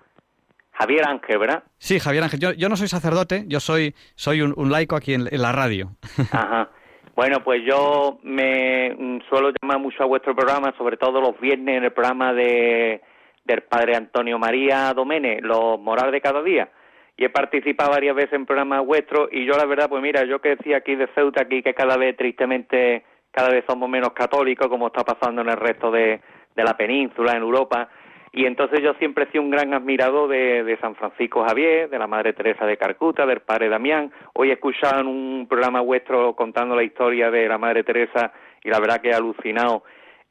[0.73, 1.63] Javier Ángel, ¿verdad?
[1.79, 5.15] Sí, Javier Ángel, yo, yo no soy sacerdote, yo soy, soy un, un laico aquí
[5.15, 5.91] en, en la radio.
[6.33, 6.71] Ajá.
[7.17, 11.79] Bueno, pues yo me mm, suelo llamar mucho a vuestro programa, sobre todo los viernes
[11.79, 13.01] en el programa de
[13.49, 16.69] del padre Antonio María Domene, Los Moral de cada día.
[17.17, 20.41] Y he participado varias veces en programas vuestros y yo la verdad, pues mira, yo
[20.41, 24.69] que decía aquí de Ceuta, aquí que cada vez tristemente, cada vez somos menos católicos,
[24.69, 26.21] como está pasando en el resto de,
[26.55, 27.89] de la península, en Europa.
[28.31, 31.99] Y entonces yo siempre he sido un gran admirador de, de San Francisco Javier, de
[31.99, 34.13] la Madre Teresa de Calcuta, del Padre Damián.
[34.35, 38.33] Hoy he escuchado en un programa vuestro contando la historia de la Madre Teresa
[38.63, 39.83] y la verdad que he alucinado.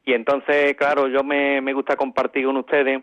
[0.08, 3.02] Y entonces, claro, yo me, me gusta compartir con ustedes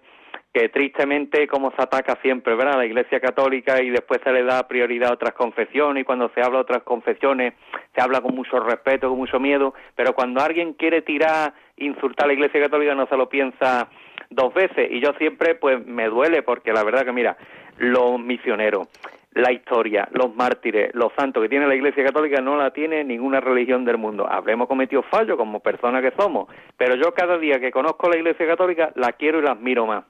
[0.52, 2.78] que tristemente como se ataca siempre, ¿verdad?
[2.78, 6.42] La Iglesia Católica y después se le da prioridad a otras confesiones y cuando se
[6.42, 7.54] habla de otras confesiones
[7.94, 12.28] se habla con mucho respeto, con mucho miedo, pero cuando alguien quiere tirar, insultar a
[12.30, 13.88] la Iglesia Católica no se lo piensa
[14.32, 17.38] dos veces y yo siempre pues me duele porque la verdad que mira,
[17.78, 18.88] los misioneros,
[19.36, 23.42] la historia, los mártires, los santos que tiene la Iglesia Católica no la tiene ninguna
[23.42, 24.26] religión del mundo.
[24.30, 28.48] Habremos cometido fallos como personas que somos, pero yo cada día que conozco la Iglesia
[28.48, 30.06] Católica la quiero y la admiro más.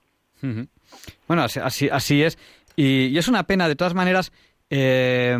[1.27, 2.37] Bueno, así, así, así es.
[2.75, 4.31] Y, y es una pena, de todas maneras,
[4.69, 5.35] eh,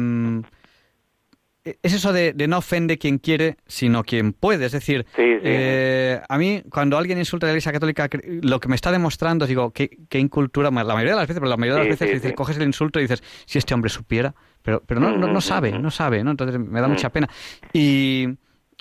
[1.65, 4.65] es eso de, de no ofende quien quiere, sino quien puede.
[4.67, 5.39] Es decir, Sí, sí.
[5.43, 8.08] eh, a mí, cuando alguien insulta a la Iglesia Católica,
[8.41, 11.49] lo que me está demostrando, digo, qué, qué incultura, la mayoría de las veces, pero
[11.49, 13.89] la mayoría de las Sí, veces dices, coges el insulto y dices, si este hombre
[13.89, 16.32] supiera, pero, pero no, no, no sabe, no sabe, ¿no?
[16.32, 17.28] Entonces me da mucha pena.
[17.73, 18.28] Y,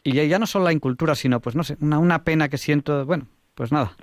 [0.03, 2.59] y ya- ya no solo la incultura, sino, pues no sé, una, una pena que
[2.59, 3.97] siento, bueno, pues nada.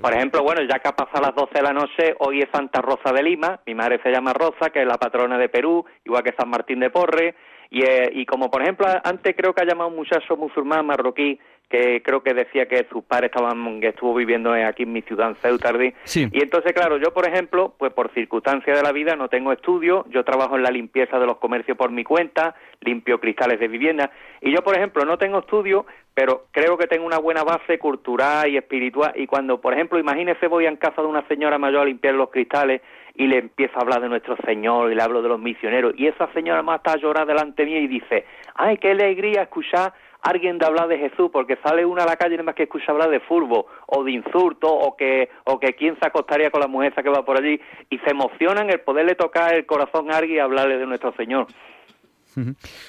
[0.00, 2.80] Por ejemplo, bueno, ya que ha pasado las 12 de la noche, hoy es Santa
[2.80, 6.22] Rosa de Lima, mi madre se llama Rosa, que es la patrona de Perú, igual
[6.22, 7.34] que San Martín de Porres,
[7.70, 11.40] Y, eh, y como por ejemplo, antes creo que ha llamado un muchacho musulmán marroquí
[11.68, 15.30] que creo que decía que sus padres estaban, que estuvo viviendo aquí en mi ciudad,
[15.30, 15.72] en Ceuta.
[16.04, 16.28] Sí.
[16.30, 20.04] Y entonces, claro, yo, por ejemplo, pues por circunstancias de la vida no tengo estudio,
[20.10, 24.10] yo trabajo en la limpieza de los comercios por mi cuenta, limpio cristales de vivienda,
[24.40, 28.48] y yo, por ejemplo, no tengo estudio, pero creo que tengo una buena base cultural
[28.48, 31.86] y espiritual, y cuando, por ejemplo, imagínese voy en casa de una señora mayor a
[31.86, 32.82] limpiar los cristales,
[33.16, 36.08] y le empiezo a hablar de nuestro Señor y le hablo de los misioneros y
[36.08, 38.24] esa señora más está a llorar delante mí y dice,
[38.56, 39.92] ay, qué alegría escuchar
[40.24, 42.64] alguien de hablar de Jesús, porque sale uno a la calle y nada más que
[42.64, 46.60] escucha hablar de furbo, o de insulto, o que, o que quién se acostaría con
[46.60, 47.60] la mujer que va por allí,
[47.90, 51.46] y se emocionan el poderle tocar el corazón a alguien y hablarle de nuestro Señor.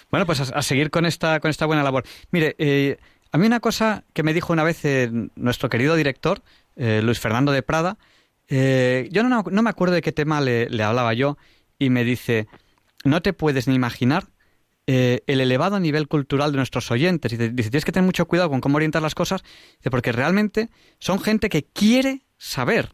[0.10, 2.04] Bueno, pues a, seguir con esta, con esta buena labor.
[2.32, 2.98] Mire, eh,
[3.32, 6.42] a mí una cosa que me dijo una vez eh, nuestro querido director,
[6.78, 7.98] eh, Luis Fernando de Prada,
[8.48, 11.38] yo no, no, me acuerdo de qué tema le hablaba yo,
[11.78, 12.48] y me dice,
[13.04, 14.26] no te puedes ni imaginar
[14.88, 17.34] eh, el elevado nivel cultural de nuestros oyentes.
[17.34, 19.44] Y dice, tienes que tener mucho cuidado con cómo orientar las cosas,
[19.90, 20.70] porque realmente
[21.00, 22.90] son gente que quiere saber.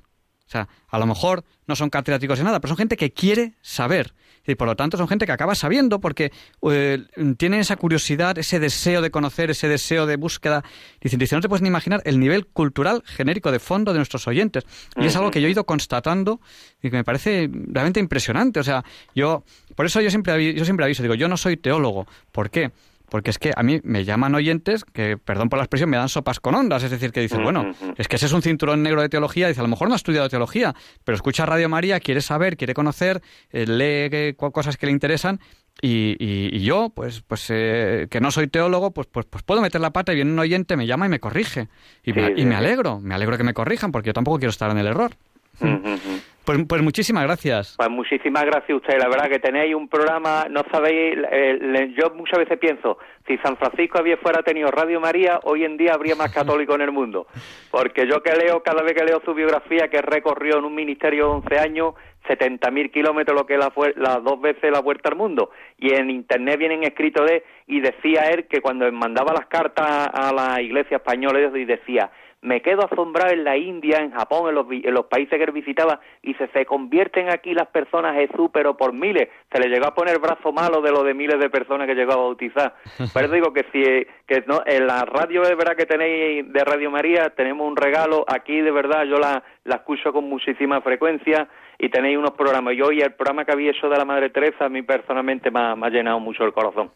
[0.47, 3.54] O sea, a lo mejor no son catedráticos de nada, pero son gente que quiere
[3.62, 4.13] saber.
[4.45, 6.32] Y por lo tanto son gente que acaba sabiendo porque
[6.69, 7.06] eh,
[7.38, 10.63] tienen esa curiosidad, ese deseo de conocer, ese deseo de búsqueda.
[10.99, 14.27] Dicen, dice, no te puedes ni imaginar el nivel cultural genérico de fondo de nuestros
[14.27, 14.65] oyentes.
[14.97, 16.41] Y es algo que yo he ido constatando
[16.82, 18.60] y que me parece realmente impresionante.
[18.60, 19.43] O sea, yo,
[19.76, 22.08] por eso yo siempre, yo siempre aviso, digo, yo no soy teólogo.
[22.32, 22.72] ¿Por qué?
[23.12, 26.08] porque es que a mí me llaman oyentes que, perdón por la expresión, me dan
[26.08, 29.02] sopas con ondas, es decir, que dicen, bueno, es que ese es un cinturón negro
[29.02, 32.22] de teología, dice, a lo mejor no ha estudiado teología, pero escucha Radio María, quiere
[32.22, 35.42] saber, quiere conocer, eh, lee cosas que le interesan
[35.82, 39.92] y, yo, pues, pues eh, que no soy teólogo, pues, pues, pues, puedo meter la
[39.92, 41.68] pata y viene un oyente, me llama y me corrige.
[42.04, 44.72] Y, me, y me alegro, me alegro que me corrijan, porque yo tampoco quiero estar
[44.72, 45.18] en el error.
[46.43, 47.76] Pues, pues, muchísimas gracias.
[47.78, 49.00] Pues muchísimas gracias a usted.
[49.00, 52.97] La verdad que tenéis un programa, no sabéis, eh, yo muchas veces pienso,
[53.28, 56.82] si San Francisco había fuera tenido Radio María, hoy en día habría más católicos en
[56.82, 57.28] el mundo.
[57.69, 61.26] Porque yo que leo, cada vez que leo su biografía, que recorrió en un ministerio
[61.26, 61.93] de 11 años,
[62.28, 65.52] 70.000 kilómetros, lo que es la, las dos veces la vuelta al mundo.
[65.78, 70.34] Y en internet vienen escritos de, y decía él que cuando mandaba las cartas a
[70.34, 74.65] la iglesia española, y decía, me quedo asombrado en la India, en Japón, en los,
[74.69, 78.75] en los países que él visitaba, y se, se convierten aquí las personas Jesús, pero
[78.75, 79.30] por miles.
[79.51, 82.13] Se le llegó a poner brazo malo de lo de miles de personas que llegó
[82.13, 82.75] a bautizar.
[83.13, 83.82] Por eso digo que si
[84.27, 88.25] que no, en la radio de verdad que tenéis de Radio María, tenemos un regalo.
[88.27, 91.47] Aquí de verdad yo la, la escucho con muchísima frecuencia
[91.80, 92.74] y tenéis unos programas.
[92.76, 95.60] Y hoy el programa que había hecho de la Madre Teresa a mí personalmente me
[95.60, 96.92] ha, llenado mucho el corazón.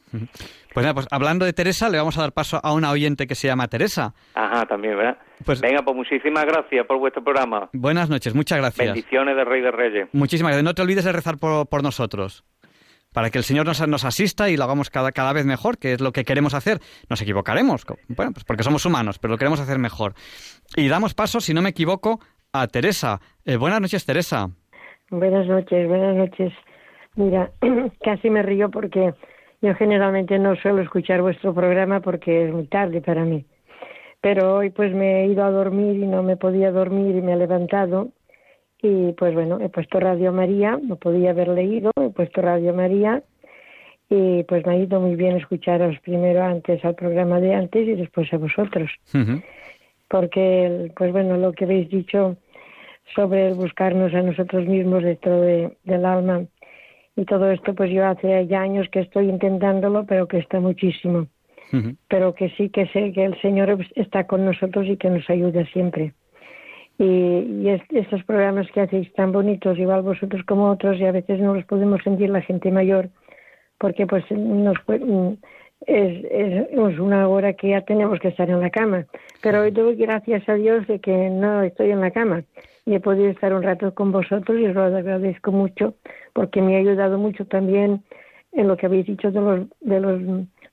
[0.74, 3.36] Pues nada, pues hablando de Teresa, le vamos a dar paso a una oyente que
[3.36, 4.14] se llama Teresa.
[4.34, 5.18] Ajá, también, ¿verdad?
[5.44, 7.70] Pues, Venga, pues muchísimas gracias por vuestro programa.
[7.74, 8.88] Buenas noches, muchas gracias.
[8.88, 10.10] Bendiciones de Rey de Reyes.
[10.14, 10.64] Muchísimas gracias.
[10.64, 12.44] No te olvides de rezar por, nosotros
[13.12, 15.94] para que el Señor nos, nos, asista y lo hagamos cada, cada vez mejor, que
[15.94, 16.82] es lo que queremos hacer.
[17.10, 20.16] Nos equivocaremos, bueno, pues porque somos humanos, pero lo queremos hacer mejor.
[20.76, 22.20] Y damos paso, si no me equivoco,
[22.52, 23.20] a Teresa.
[23.44, 24.50] Eh, buenas noches, Teresa.
[25.12, 26.52] Buenas noches, buenas noches.
[27.16, 27.52] Mira,
[28.04, 29.14] casi me río porque
[29.62, 33.46] yo generalmente no suelo escuchar vuestro programa porque es muy tarde para mí.
[34.22, 37.34] Pero hoy pues me he ido a dormir y no me podía dormir y me
[37.34, 38.10] he levantado
[38.82, 43.22] y pues bueno, he puesto Radio María, no podía haber leído, he puesto Radio María
[44.10, 47.94] y pues me ha ido muy bien escucharos primero antes al programa de antes y
[47.94, 48.92] después a vosotros.
[50.08, 52.38] Porque pues bueno, lo que habéis dicho
[53.14, 56.46] sobre el buscarnos a nosotros mismos dentro de, del alma.
[57.16, 61.28] Y todo esto, pues yo hace ya años que estoy intentándolo, pero que está muchísimo.
[62.08, 65.66] Pero que sí que sé que el Señor está con nosotros y que nos ayuda
[65.74, 66.14] siempre.
[66.98, 71.54] Y, estos programas que hacéis tan bonitos, igual vosotros como otros, y a veces no
[71.54, 73.10] los podemos sentir la gente mayor,
[73.78, 74.78] porque pues nos
[75.82, 79.06] es, es, una hora que ya tenemos que estar en la cama.
[79.42, 82.44] Pero hoy doy gracias a Dios de que no estoy en la cama
[82.86, 85.96] y he podido estar un rato con vosotros y os lo agradezco mucho
[86.34, 88.04] porque me ha ayudado mucho también
[88.52, 90.22] en lo que habéis dicho de los, de los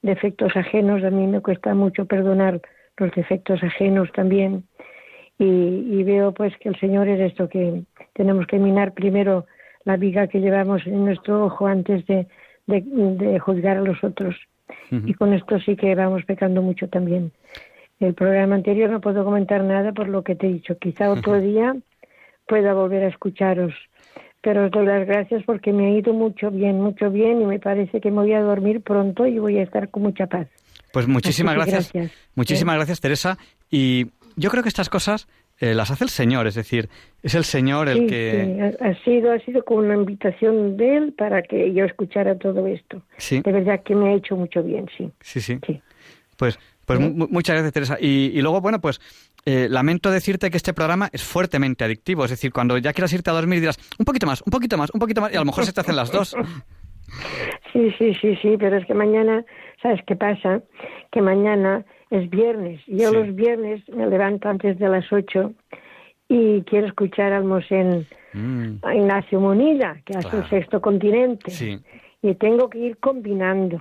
[0.02, 1.02] defectos ajenos.
[1.04, 2.60] A mí me cuesta mucho perdonar
[2.96, 4.64] los defectos ajenos también.
[5.38, 7.82] Y, veo pues que el Señor es esto, que
[8.12, 9.46] tenemos que minar primero
[9.84, 12.28] la viga que llevamos en nuestro ojo antes de,
[12.66, 14.36] de, juzgar a los otros.
[14.90, 17.32] Y con esto sí que vamos pecando mucho también.
[18.00, 20.76] El programa anterior no puedo comentar nada por lo que te he dicho.
[20.78, 21.74] Quizá otro día
[22.46, 23.72] pueda volver a escucharos.
[24.42, 27.60] Pero os doy las gracias porque me ha ido mucho bien, mucho bien y me
[27.60, 30.48] parece que me voy a dormir pronto y voy a estar con mucha paz.
[30.92, 31.92] Pues muchísimas gracias.
[32.34, 33.38] Muchísimas gracias, Teresa.
[33.70, 35.28] Y yo creo que estas cosas
[35.62, 36.88] eh, las hace el Señor, es decir,
[37.22, 38.44] es el Señor el Sí, que...
[38.44, 42.36] sí, ha, ha sido, ha sido como una invitación de él para que yo escuchara
[42.36, 43.00] todo esto.
[43.16, 43.40] Sí.
[43.40, 45.10] De verdad que me ha hecho mucho bien, sí.
[45.20, 45.58] Sí, sí.
[45.66, 45.80] Sí.
[46.36, 47.96] Pues, pues mu- mu- muchas gracias, Teresa.
[48.00, 49.00] Y, y luego, bueno, pues
[49.46, 52.24] eh, lamento decirte que este programa es fuertemente adictivo.
[52.24, 54.90] Es decir, cuando ya quieras irte a dormir dirás, un poquito más, un poquito más,
[54.92, 56.34] un poquito más, y a lo mejor se te hacen las dos.
[57.72, 59.44] Sí, sí, sí, sí, pero es que mañana,
[59.82, 60.62] ¿sabes qué pasa?
[61.10, 62.80] Que mañana es viernes.
[62.86, 63.16] Yo Sí.
[63.16, 65.52] los viernes me levanto antes de las ocho
[66.28, 71.50] y quiero escuchar al Mosén Mm, a Ignacio Munilla, que hace el sexto continente.
[71.50, 71.78] sí.
[72.24, 73.80] Y tengo que ir combinando,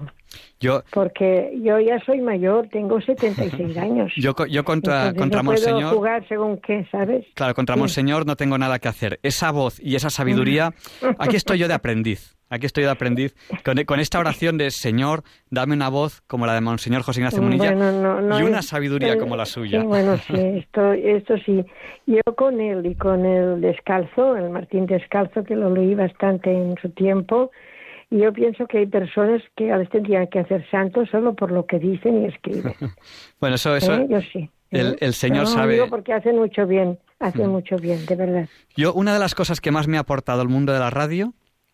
[0.59, 4.11] Yo, porque yo ya soy mayor, tengo 76 años.
[4.17, 7.23] yo, yo contra, Entonces contra no puedo jugar según qué, ¿sabes?
[7.36, 7.79] Claro, contra Sí.
[7.82, 9.19] Monseñor no tengo nada que hacer.
[9.21, 10.73] Esa voz y esa sabiduría,
[11.19, 12.36] aquí estoy yo de aprendiz.
[12.51, 13.33] Aquí estoy de aprendiz
[13.63, 17.41] con, con esta oración de Señor, dame una voz como la de Monseñor José Ignacio
[17.41, 19.79] Munilla Bueno, no, no y una sabiduría como la suya.
[19.81, 21.65] Sí, bueno, sí, esto, esto sí.
[22.05, 26.75] Yo con él y con el Descalzo, el Martín Descalzo, que lo leí bastante en
[26.81, 27.51] su tiempo,
[28.09, 31.51] y yo pienso que hay personas que a veces tendrían que hacer santos solo por
[31.53, 32.73] lo que dicen y escriben.
[33.39, 34.07] Bueno, eso, eso, ¿eh?
[34.09, 34.49] Yo sí.
[34.71, 34.97] el- ¿eh?
[34.99, 38.49] el Señor no sabe- digo porque hacen mucho bien, hacen mucho bien, de verdad.
[38.75, 41.33] Yo, una de las cosas que más me ha aportado el mundo de la radio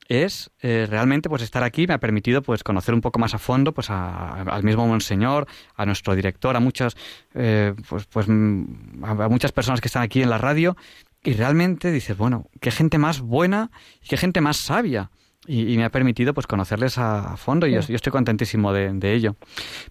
[0.10, 3.38] es eh, realmente pues estar aquí me ha permitido pues conocer un poco más a
[3.40, 6.96] fondo pues a- al mismo monseñor a nuestro director a muchas
[7.34, 10.76] eh, pues pues mm, a, a muchas personas que están aquí en la radio.
[11.24, 13.70] Y realmente dices bueno qué gente más buena
[14.02, 15.10] y qué gente más sabia
[15.46, 18.94] y, y me ha permitido pues conocerles a, fondo y yo, yo estoy contentísimo de,
[18.94, 19.36] de ello.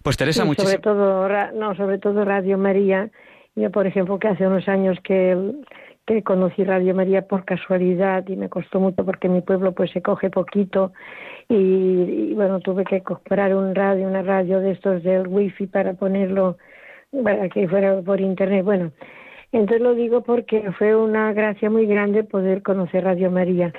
[0.03, 3.09] Pues Teresa Sí, muchísimas sobre todo, ra- no, sobre todo Radio María.
[3.55, 5.35] Yo, por ejemplo, que hace unos años que,
[6.07, 9.91] que conocí Radio María por casualidad y me costó mucho porque en mi pueblo pues
[9.91, 10.93] se coge poquito
[11.49, 15.93] y, y, bueno, tuve que comprar un radio, una radio de estos del wifi para
[15.93, 16.57] ponerlo
[17.23, 18.63] para que fuera por internet.
[18.63, 18.91] Bueno,
[19.51, 23.73] entonces lo digo porque fue una gracia muy grande poder conocer Radio María.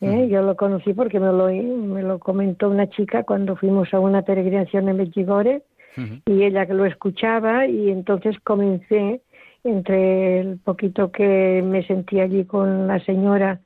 [0.00, 0.28] ¿eh?
[0.30, 4.22] Yo lo conocí porque me lo, me lo comentó una chica cuando fuimos a una
[4.22, 5.62] peregrinación en Medjugorje
[6.26, 9.20] y ella que lo escuchaba y entonces comencé
[9.66, 13.60] entre el poquito que me sentí allí con la señora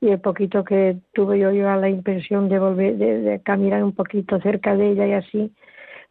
[0.00, 3.82] y el poquito que tuve yo, yo a la impresión de volver de, de caminar
[3.82, 5.52] un poquito cerca de ella y así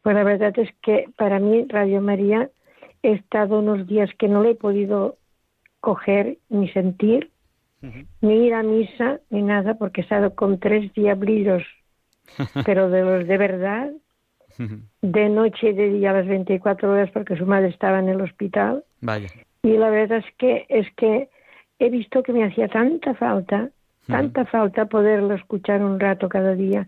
[0.02, 2.50] pues la verdad es que para mí Radio María
[3.02, 5.18] he estado unos días que no le he podido
[5.80, 7.32] coger ni sentir
[8.22, 11.64] ni ir a misa ni nada porque he estado con tres diablillos
[12.66, 13.91] pero de los de verdad
[15.02, 18.22] de noche y de día a las 24 horas porque su madre estaba en el
[18.22, 19.28] hospital vaya.
[19.64, 21.30] Y la verdad es que es que
[21.80, 23.70] he visto que me hacía tanta falta
[24.08, 26.88] tanta falta poderlo escuchar un rato cada día.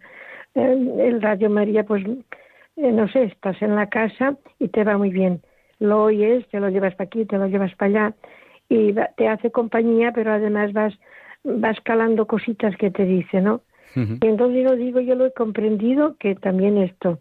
[0.54, 4.98] El, el Radio María pues eh, no sé estás en la casa y te va
[4.98, 5.42] muy bien.
[5.80, 8.16] Lo oyes te lo llevas para aquí te lo llevas para allá
[8.70, 10.94] y va- te hace compañía pero además vas
[11.44, 13.62] vas calando cositas que te dice no
[14.22, 17.20] y entonces yo digo, yo lo he comprendido que también esto,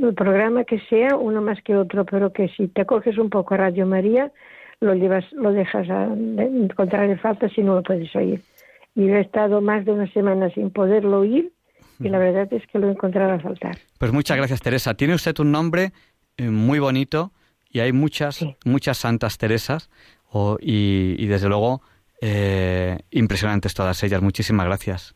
[0.00, 3.54] el programa que sea, uno más que otro, pero que si te coges un poco
[3.54, 4.32] a Radio María,
[4.80, 8.42] lo llevas, lo dejas a encontrarle falta si no lo puedes oír.
[8.94, 11.52] Y yo he estado más de una semana sin poderlo oír
[12.00, 13.76] y la verdad es que lo he encontrado a faltar.
[13.98, 14.94] Pues muchas gracias, Teresa.
[14.94, 15.92] Tiene usted un nombre
[16.36, 17.32] eh, muy bonito
[17.70, 18.56] y hay muchas, Sí.
[18.64, 19.88] muchas santas Teresas
[20.30, 21.80] o- y, y desde luego
[22.20, 24.20] eh, impresionantes todas ellas.
[24.22, 25.14] Muchísimas gracias.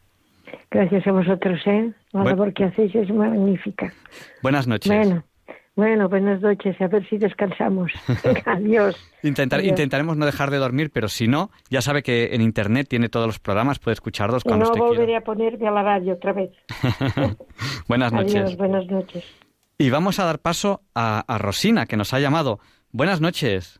[0.70, 1.92] Gracias a vosotros, ¿eh?
[2.12, 2.30] La Bueno.
[2.36, 3.92] labor que hacéis es magnífica.
[4.42, 4.92] Buenas noches.
[4.92, 5.24] Bueno,
[5.76, 7.92] bueno, buenas noches, a ver si descansamos.
[8.46, 8.96] Adiós.
[9.22, 9.70] Intentar- Adiós.
[9.70, 13.26] intentaremos no dejar de dormir, pero si no, ya sabe que en Internet tiene todos
[13.26, 15.18] los programas, puede escucharlos cuando no usted volveré quiera.
[15.20, 16.50] a ponerme a la radio otra vez.
[17.88, 18.34] Buenas noches.
[18.36, 19.24] Adiós, buenas noches.
[19.78, 22.58] Y vamos a dar paso a, a Rosina, que nos ha llamado.
[22.92, 23.78] Buenas noches.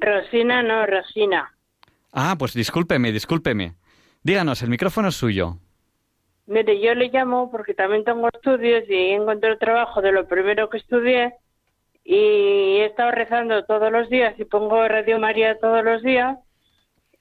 [0.00, 1.52] Rosina, no, Rosina.
[2.12, 3.74] Ah, pues discúlpeme, discúlpeme.
[4.22, 5.58] Díganos, el micrófono es suyo.
[6.50, 10.78] Mire, yo le llamo porque también tengo estudios y encontré trabajo de lo primero que
[10.78, 11.34] estudié
[12.02, 16.38] y he estado rezando todos los días y pongo Radio María todos los días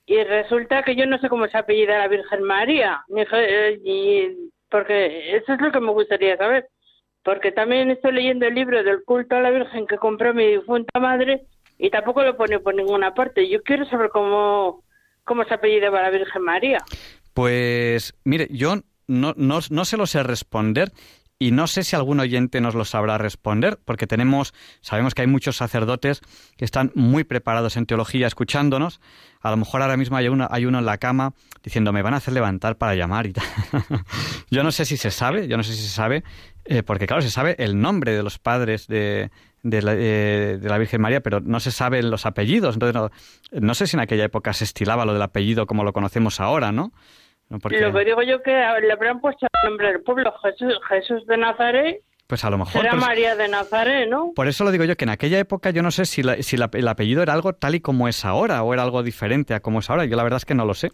[0.07, 5.35] y resulta que yo no sé cómo se apellida la Virgen María, eh, y- porque
[5.37, 6.67] eso es lo que me gustaría saber.
[7.21, 10.99] Porque también estoy leyendo el libro del culto a la Virgen que compró mi difunta
[10.99, 11.41] madre
[11.77, 13.47] y tampoco lo pone por ninguna parte.
[13.47, 14.83] Yo quiero saber cómo,
[15.23, 16.79] cómo se apellidaba la Virgen María.
[17.35, 18.73] Pues mire, yo
[19.09, 20.93] no, no, no se lo sé responder
[21.41, 25.27] y no sé si algún oyente nos lo sabrá responder, porque tenemos, sabemos que hay
[25.27, 26.19] muchos sacerdotes
[26.57, 28.99] que están muy preparados en teología escuchándonos.
[29.39, 31.33] A lo mejor ahora mismo hay uno, hay uno en la cama
[31.63, 33.45] diciendo me van a hacer levantar para llamar y tal.
[34.51, 36.25] yo no sé si se sabe, yo no sé si se sabe,
[36.65, 39.31] eh, porque claro, se sabe el nombre de los padres de,
[39.63, 42.75] de la, eh, de la Virgen María, pero no se saben los apellidos.
[42.75, 43.11] Entonces, no,
[43.61, 46.73] no sé si en aquella época se estilaba lo del apellido como lo conocemos ahora,
[46.73, 46.91] ¿no?
[47.49, 50.79] No, porque- Lo que digo yo que le habrán puesto el nombre del pueblo, Jesús,
[50.87, 52.73] Jesús de Nazaret, pues a lo mejor.
[52.83, 54.33] será María de Nazaret, ¿no?
[54.35, 56.57] Por eso lo digo yo, que en aquella época yo no sé si, la- si
[56.57, 59.61] la- el apellido era algo tal y como es ahora o era algo diferente a
[59.61, 60.05] como es ahora.
[60.05, 60.91] Yo la verdad es que no lo sé.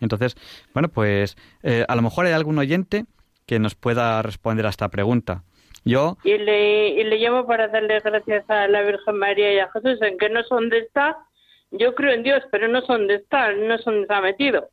[0.00, 0.34] Entonces,
[0.74, 3.04] bueno, pues eh, a lo mejor hay algún oyente
[3.46, 5.44] que nos pueda responder a esta pregunta.
[5.84, 9.70] Yo, Y le, y le llamo para darle gracias a la Virgen María y a
[9.70, 11.16] Jesús, en que no sé dónde está.
[11.70, 14.68] Yo creo en Dios, pero no sé dónde está, no dónde se ha metido.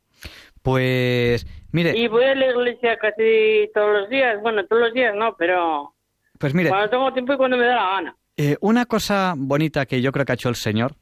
[0.62, 4.40] Pues, mire, Y voy a la iglesia casi todos los días.
[4.42, 5.94] Bueno, todos los días no, pero
[6.38, 8.16] pues mire, cuando tengo tiempo y cuando me da la gana.
[8.36, 10.96] Eh, una cosa bonita que yo creo que ha hecho el Señor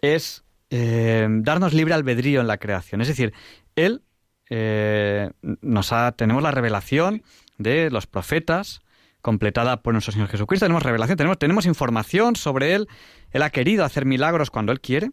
[0.00, 3.00] es eh, darnos libre albedrío en la creación.
[3.00, 3.32] Es decir,
[3.74, 4.02] Él
[4.48, 7.22] eh, nos ha, tenemos la revelación
[7.58, 8.80] de los profetas
[9.20, 10.66] completada por nuestro Señor Jesucristo.
[10.66, 12.88] Tenemos revelación, tenemos, tenemos información sobre Él.
[13.32, 15.10] Él ha querido hacer milagros cuando Él quiere.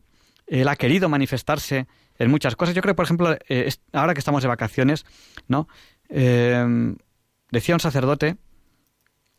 [0.48, 1.88] Él ha querido manifestarse
[2.20, 2.76] en muchas cosas.
[2.76, 5.06] Yo creo, por ejemplo, eh, ahora que estamos de vacaciones,
[5.48, 5.68] ¿no?
[6.10, 6.96] Eh,
[7.52, 8.38] decía un sacerdote,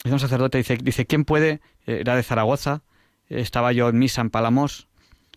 [0.05, 1.61] Decía un sacerdote, dice, dice ¿quién puede?
[1.87, 2.83] eh, Era de Zaragoza,
[3.31, 4.87] eh, estaba yo en misa en Palamos,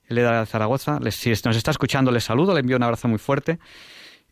[0.08, 3.18] él era de Zaragoza, si nos está escuchando le saludo, le envío un abrazo muy
[3.18, 3.60] fuerte,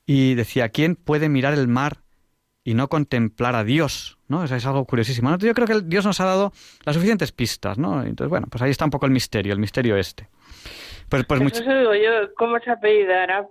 [0.06, 2.04] y decía, ¿quién puede mirar el mar
[2.66, 4.18] y no contemplar a Dios?
[4.28, 4.44] ¿no?
[4.44, 5.30] Es algo curiosísimo.
[5.30, 5.38] ¿no?
[5.38, 6.52] Yo creo que Dios nos ha dado
[6.84, 8.04] las suficientes pistas, ¿no?
[8.04, 10.28] Entonces, bueno, pues ahí está un poco el misterio, el misterio este.
[11.10, 13.48] Pues, pues Eso much- se digo yo, ¿cómo se apellidará?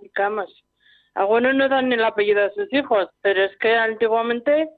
[1.15, 4.69] Algunos no dan el apellido a sus hijos, pero es que antiguamente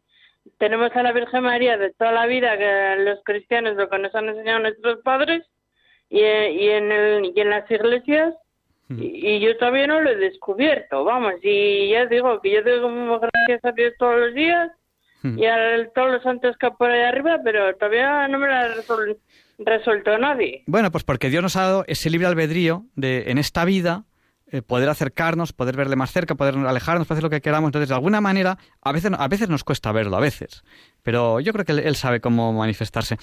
[0.60, 4.14] tenemos a la Virgen María de toda la vida, que los cristianos lo que nos
[4.16, 5.44] han enseñado nuestros padres,
[6.10, 8.34] y, y, en, el, y en las iglesias,
[8.90, 13.20] y, y yo todavía no lo he descubierto, vamos, y ya digo que yo digo
[13.20, 14.72] gracias a Dios todos los días,
[15.24, 18.54] y a todos los santos que hay por ahí arriba, pero todavía no me lo
[18.54, 18.70] ha
[19.58, 20.64] resol- resuelto nadie.
[20.68, 24.06] Bueno, pues porque Dios nos ha dado ese libre albedrío de en esta vida
[24.50, 27.68] eh, poder acercarnos, poder verle más cerca, poder alejarnos, poder hacer lo que queramos.
[27.68, 30.64] Entonces, de alguna manera, a veces, a veces nos cuesta verlo, a veces.
[31.04, 33.18] Pero yo creo que él, él sabe cómo manifestarse.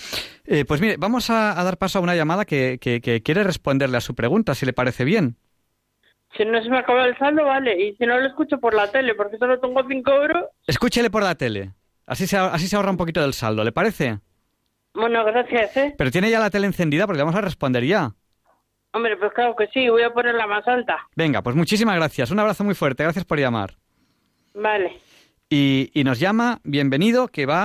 [0.45, 3.43] Eh, pues mire, vamos a, a dar paso a una llamada que, que- que quiere
[3.43, 5.37] responderle a su pregunta, si le parece bien.
[6.37, 7.81] Si no se me acaba el saldo, vale.
[7.81, 10.45] Y si no lo escucho por la tele, porque solo tengo 5 euros.
[10.67, 11.73] Escúchele por la tele.
[12.07, 14.19] Así se, así se ahorra un poquito del saldo, ¿le parece?
[14.95, 15.95] Bueno, gracias, ¿eh?
[15.99, 18.13] Pero tiene ya la tele encendida porque vamos a responder ya.
[18.93, 20.99] Hombre, pues claro que sí, voy a ponerla más alta.
[21.17, 22.31] Venga, pues muchísimas gracias.
[22.31, 23.03] Un abrazo muy fuerte.
[23.03, 23.75] Gracias por llamar.
[24.55, 24.99] Vale.
[25.51, 27.59] Y, y nos llama, bienvenido, que va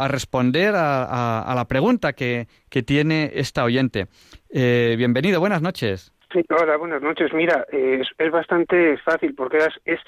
[0.00, 4.06] a, a responder a, a- a la pregunta que, que tiene esta oyente.
[4.48, 6.12] Eh, bienvenido, buenas noches.
[6.32, 7.32] Sí, hola, buenas noches.
[7.34, 10.00] Mira, eh, es, es bastante fácil porque era, es,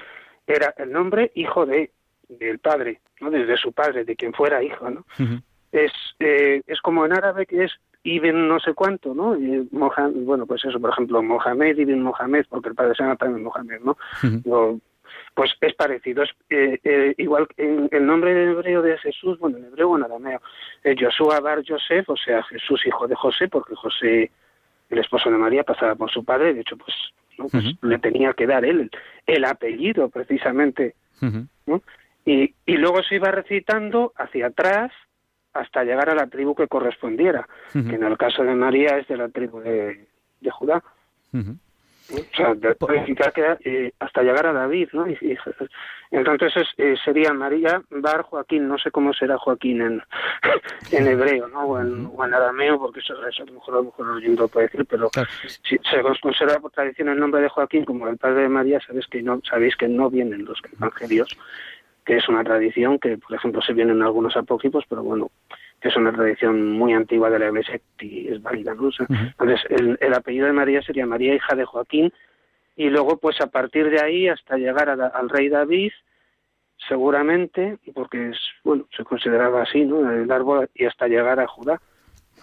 [0.47, 1.93] era el nombre hijo de
[2.29, 3.31] del padre, ¿no?
[3.31, 5.07] Desde su padre, de quien fuera hijo, ¿no?
[5.73, 7.73] Es, eh, es como en árabe que es
[8.05, 9.37] Ibn no sé cuánto, ¿no?
[9.37, 13.17] Y Moha- bueno, pues eso, por ejemplo, Mohamed, Ibn Mohamed, porque el padre se llama
[13.17, 13.97] también Mohamed, ¿no?
[15.35, 19.39] Pues es parecido, es eh, eh, igual que en el nombre en hebreo de Jesús,
[19.39, 20.41] bueno, en hebreo o en arameo,
[20.99, 24.31] Joshua Bar Joseph, o sea, Jesús hijo de José, porque José,
[24.91, 26.95] el esposo de María, pasaba por su padre, de hecho, pues,
[27.37, 27.47] ¿no?
[27.49, 28.91] Pues le tenía que dar él el,
[29.27, 30.95] el apellido, precisamente,
[31.67, 31.83] ¿no?
[32.25, 34.91] Y, y luego se iba recitando hacia atrás
[35.55, 39.17] hasta llegar a la tribu que correspondiera, que en el caso de María es de
[39.17, 40.07] la tribu de,
[40.41, 40.83] de Judá.
[42.11, 42.75] O sea, de-
[43.35, 45.07] que, eh, hasta llegar a David, ¿no?
[45.11, 45.37] Y, y-
[46.11, 50.03] entonces es, eh, sería María Bar Joaquín, no sé cómo será Joaquín en,
[50.91, 51.65] en hebreo, ¿no?
[51.65, 54.41] O en, o en arameo, porque eso, eso a lo mejor, a lo mejor oyente
[54.41, 55.11] lo puede decir, pero
[55.69, 59.07] si se conserva por tradición el nombre de Joaquín como el padre de María, sabéis
[59.09, 61.29] que no, sabéis que no vienen los evangelios,
[62.09, 65.31] que es una tradición que, por ejemplo, se viene en algunos apócrifos, pero bueno,
[65.79, 68.85] que es una tradición muy antigua de la Iglesia y es válida, ¿no?
[68.85, 72.11] O sea, Entonces, el, el apellido de María sería María, hija de Joaquín,
[72.77, 75.93] y luego, pues a partir de ahí, hasta llegar a al rey David,
[76.89, 80.11] seguramente, porque es, bueno, se consideraba así, ¿no?
[80.11, 81.79] El árbol, y hasta llegar a Judá.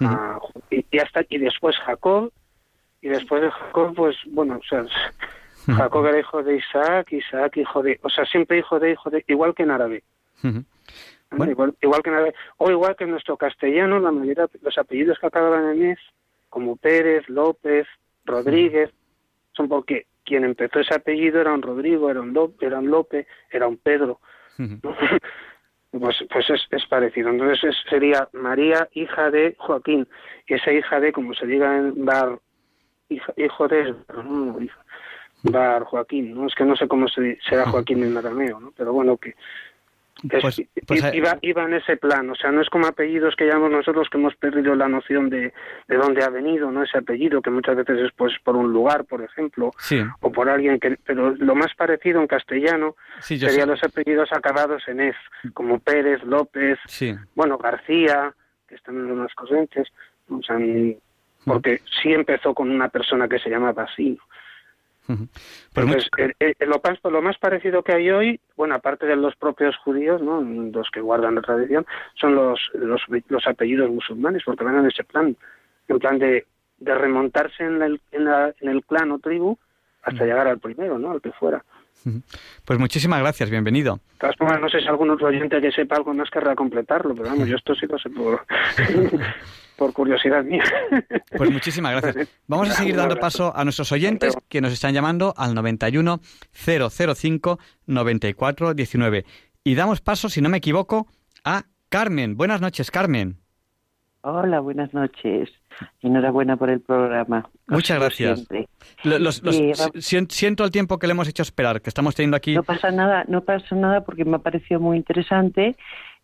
[0.01, 0.37] a
[0.69, 2.31] y, y hasta y después Jacob,
[3.01, 4.85] y después de Jacob, pues, bueno, o sea,
[5.73, 9.23] Jacob era hijo de Isaac, Isaac hijo de, o sea, siempre hijo de, hijo de,
[9.27, 10.03] igual que en árabe.
[11.31, 11.37] ¿no?
[11.51, 12.35] Igual, igual que en árabe.
[12.57, 15.99] o igual que en nuestro castellano, la mayoría de los apellidos que acaban en es,
[16.49, 17.87] como Pérez, López,
[18.25, 18.91] Rodríguez,
[19.53, 23.27] son porque quien empezó ese apellido era un Rodrigo, era un López, era un López,
[23.51, 24.19] era un Pedro.
[25.97, 27.29] Pues, pues es, es parecido.
[27.29, 30.05] Entonces es- sería María, hija de Joaquín.
[30.45, 32.37] Y esa hija de, como se diga en Bar,
[33.07, 34.84] hija- hijo de, no, hija-
[35.51, 36.47] Bar Joaquín, ¿no?
[36.47, 38.73] Es que no sé cómo se, será Joaquín en arameo, ¿no?
[38.75, 39.35] Pero bueno, que
[40.31, 43.45] Es- Pues- pues, iba, iba en ese plan, o sea, no es como apellidos que
[43.45, 45.53] llamamos nosotros que hemos perdido la noción de,
[45.89, 46.83] de dónde ha venido, ¿no?
[46.83, 50.47] Ese apellido que muchas veces es pues por un lugar, por ejemplo, Sí, o por
[50.49, 55.15] alguien que, pero lo más parecido en castellano sí, serían los apellidos acabados en ez,
[55.53, 57.13] como Pérez, López, Sí.
[57.35, 58.33] bueno, García,
[58.69, 59.89] que están en unas corrientes,
[60.29, 60.93] o sea, mm,
[61.45, 64.11] porque sí empezó con una persona que se llamaba así.
[64.11, 64.23] ¿no?
[65.07, 65.27] Ujú.
[65.73, 69.15] Pues Entonces, eh, eh, lo, más, lo más parecido que hay hoy, bueno, aparte de
[69.15, 70.41] los propios judíos, ¿no?
[70.41, 71.85] los que guardan la tradición,
[72.19, 75.35] son los, los, los apellidos musulmanes, porque van en ese plan,
[75.87, 76.45] en plan de,
[76.79, 79.57] de remontarse en el, en, la- en el clan o tribu
[80.03, 81.11] hasta llegar al primero, ¿no?
[81.11, 81.63] al que fuera.
[82.65, 83.99] Pues muchísimas gracias, bienvenido.
[84.59, 87.55] No sé si algún otro oyente que sepa algo más querrá completarlo, pero vamos, yo
[87.55, 88.45] esto sí lo sé por,
[89.77, 90.63] por curiosidad mía.
[91.37, 92.29] Pues muchísimas gracias.
[92.47, 96.19] Vamos a seguir dando paso a nuestros oyentes que nos están llamando al 91
[96.53, 99.25] 005 94 19.
[99.63, 101.07] Y damos paso, si no me equivoco,
[101.43, 102.35] a Carmen.
[102.37, 103.37] Buenas noches, Carmen.
[104.21, 105.49] Hola, buenas noches.
[106.01, 107.47] Enhorabuena por el programa.
[107.67, 108.47] Muchas gracias.
[109.03, 109.61] los- los-
[109.99, 112.55] siento el tiempo que le hemos hecho esperar, que estamos teniendo aquí.
[112.55, 115.75] No pasa nada, no pasa nada porque me ha parecido muy interesante.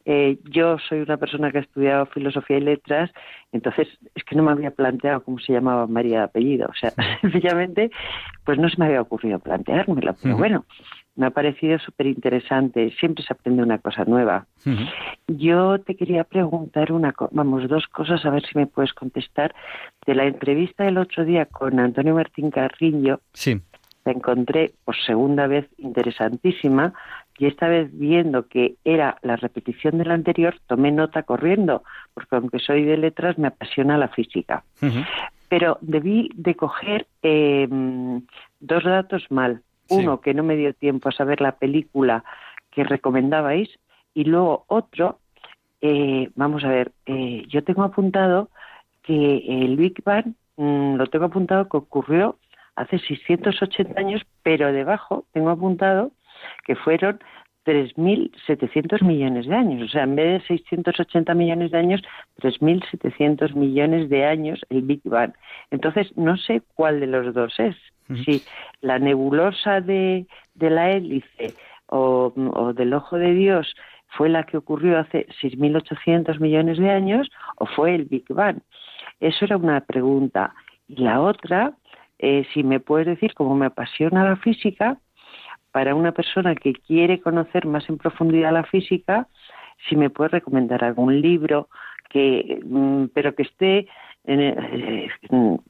[0.06, 3.12] Eh, yo soy una persona que ha estudiado filosofía y letras,
[3.52, 6.68] entonces es que no me había planteado cómo se llamaba María de apellido.
[6.70, 6.92] O sea,
[7.22, 7.92] sencillamente,
[8.44, 10.16] pues no se me había ocurrido planteármelo.
[10.22, 10.66] Pero bueno,
[11.16, 12.92] me ha parecido súper interesante.
[13.00, 14.48] Siempre se aprende una cosa nueva.
[15.28, 19.54] Yo te quería preguntar una, vamos, dos cosas, a ver si me puedes contestar.
[20.06, 23.62] De la entrevista del otro día con Antonio Martín Carrillo, Sí.
[24.06, 26.94] la encontré por segunda vez interesantísima
[27.42, 31.84] y esta vez viendo que era la repetición de la anterior, tomé nota corriendo,
[32.14, 34.64] porque aunque soy de letras, me apasiona la física.
[35.50, 37.68] Pero debí de coger eh,
[38.60, 39.64] dos datos mal.
[39.88, 39.96] Sí.
[39.96, 42.24] Uno, que no me dio tiempo a saber la película
[42.70, 43.70] que recomendabais,
[44.14, 45.18] y luego otro,
[45.82, 48.50] eh, vamos a ver, eh, yo tengo apuntado
[49.02, 52.38] que el Big Bang mm, lo tengo apuntado que ocurrió
[52.76, 56.12] hace 680 años, pero debajo tengo apuntado
[56.66, 57.20] que fueron
[57.66, 59.84] 3.700 millones de años.
[59.84, 62.02] O sea, en vez de 680 millones de años,
[62.42, 65.34] 3.700 millones de años el Big Bang.
[65.70, 67.76] Entonces, no sé cuál de los dos es.
[68.26, 68.44] Si
[68.82, 70.26] la nebulosa de,
[70.56, 71.54] de la hélice
[71.86, 73.74] o, o del ojo de Dios
[74.18, 78.60] fue la que ocurrió hace 6.800 millones de años o fue el Big Bang.
[79.22, 80.54] Eso era una pregunta.
[80.88, 81.74] Y la otra,
[82.20, 84.98] eh, si me puedes decir, como me apasiona la física,
[85.72, 89.28] para una persona que quiere conocer más en profundidad la física,
[89.90, 91.70] si me puedes recomendar algún libro
[92.10, 93.88] que, mm, pero que esté,
[94.26, 95.10] en, eh,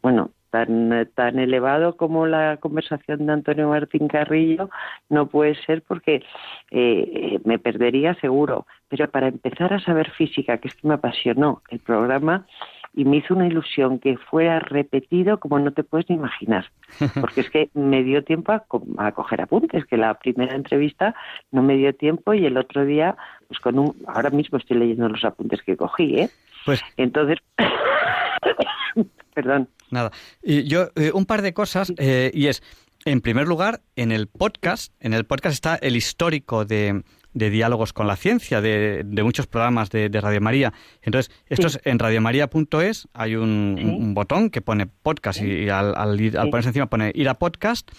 [0.01, 4.69] bueno, tan tan elevado como la conversación de Antonio Martín Carrillo
[5.09, 6.23] no puede ser porque
[6.71, 8.67] eh, me perdería seguro.
[8.89, 12.45] Pero para empezar a saber física, que es que me apasionó el programa
[12.93, 16.65] y me hizo una ilusión que fuera repetido como no te puedes ni imaginar.
[17.21, 21.15] Porque es que me dio tiempo a, co- a coger apuntes, que la primera entrevista
[21.51, 23.15] no me dio tiempo y el otro día,
[23.47, 26.29] pues con un, ahora mismo estoy leyendo los apuntes que cogí, ¿eh?
[26.65, 27.37] Pues Entonces,
[29.33, 30.11] perdón, Nada.
[30.41, 32.63] Y yo, eh, un par de cosas, eh, y es,
[33.03, 37.03] en primer lugar, en el podcast, en el podcast está el histórico de,
[37.33, 40.73] de diálogos con la ciencia, de, de muchos programas de, de Radio María.
[41.01, 41.77] Entonces, esto Sí.
[41.77, 43.83] es en radiomaria.es, hay un, Sí.
[43.85, 47.29] un botón que pone podcast y, y al, al ir- al ponerse encima pone ir
[47.29, 47.89] a podcast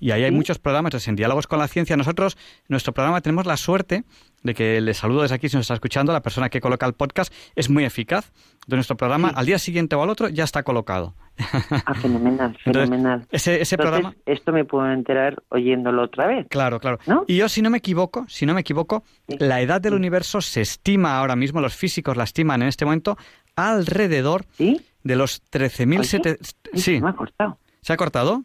[0.00, 0.90] y ahí hay muchos programas.
[0.90, 2.36] Entonces, en diálogos con la ciencia, nosotros,
[2.68, 4.04] nuestro programa, tenemos la suerte
[4.42, 6.92] de que le saludo desde aquí si nos está escuchando, la persona que coloca el
[6.94, 8.32] podcast es muy eficaz.
[8.66, 11.14] De nuestro programa, al día siguiente o al otro, ya está colocado.
[11.38, 13.26] Ah, fenomenal, Entonces, fenomenal.
[13.30, 14.14] Ese, ese Entonces, programa.
[14.26, 16.46] esto me puedo enterar oyéndolo otra vez.
[16.48, 16.98] Claro, claro.
[17.06, 17.24] ¿no?
[17.26, 19.36] Y yo, si no me equivoco, si no me equivoco, Sí.
[19.38, 19.96] la edad del Sí.
[19.96, 23.16] universo se estima ahora mismo, los físicos la estiman en este momento,
[23.56, 24.80] alrededor ¿Sí?
[25.02, 26.54] de los 13.700.
[26.72, 27.00] Ay, Sí.
[27.00, 27.58] Me ha cortado.
[27.82, 28.44] ¿Se ha cortado?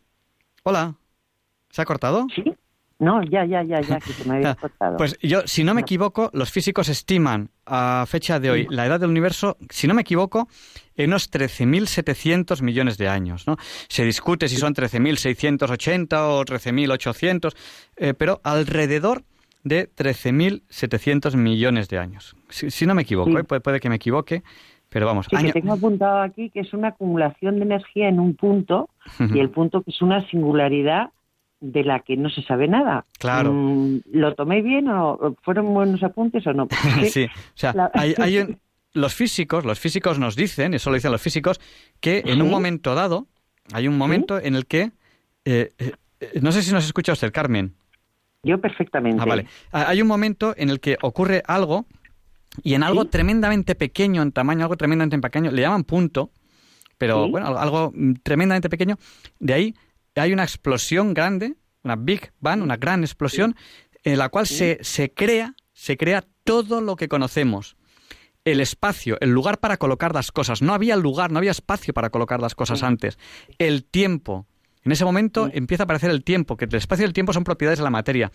[0.63, 0.95] Hola.
[1.69, 2.27] ¿Se ha cortado?
[2.35, 2.43] ¿Sí?
[3.03, 4.97] No, ya, ya, ya, ya, que se me había Ah, cortado.
[4.97, 8.99] Pues yo, si no me equivoco, los físicos estiman a fecha de hoy la edad
[8.99, 10.47] del universo, si no me equivoco,
[10.95, 13.47] en unos 13.700 millones de años.
[13.47, 13.57] ¿no?
[13.87, 17.53] Se discute si son 13.680 o 13.800,
[17.97, 19.23] eh, pero alrededor
[19.63, 22.35] de 13.700 millones de años.
[22.49, 23.37] Si, si no me equivoco, Sí.
[23.37, 23.43] ¿eh?
[23.43, 24.43] puede, puede que me equivoque,
[24.89, 25.27] pero vamos.
[25.29, 28.89] Sí, año- que tengo apuntado aquí que es una acumulación de energía en un punto
[29.19, 31.09] y el punto que es una singularidad
[31.65, 33.05] de la que no se sabe nada.
[33.19, 33.53] Claro.
[33.53, 36.67] Mm, ¿Lo tomé bien o fueron buenos apuntes o no?
[36.97, 38.59] Porque Sí, o sea, la- hay, hay un-
[38.93, 41.59] los físicos, los físicos nos dicen, eso lo dicen los físicos,
[42.01, 43.27] que en un momento dado,
[43.71, 44.91] hay un momento en el que,
[45.45, 45.93] eh, eh,
[46.41, 47.73] no sé si nos escucha usted, Carmen.
[48.43, 49.21] Yo perfectamente.
[49.21, 49.47] Ah, vale.
[49.71, 51.85] Hay un momento en el que ocurre algo
[52.61, 56.29] y en algo tremendamente pequeño en tamaño, algo tremendamente pequeño, le llaman punto,
[56.97, 58.97] pero bueno, algo- algo mm, tremendamente pequeño,
[59.39, 59.75] de ahí
[60.21, 63.55] hay una explosión grande, una Big Bang, una gran explosión,
[64.03, 67.75] en la cual se, se crea, se crea todo lo que conocemos.
[68.45, 70.61] El espacio, el lugar para colocar las cosas.
[70.61, 73.17] No había lugar, no había espacio para colocar las cosas antes.
[73.57, 74.45] El tiempo.
[74.83, 77.45] En ese momento empieza a aparecer el tiempo, que el espacio y el tiempo son
[77.45, 78.31] propiedades de la materia.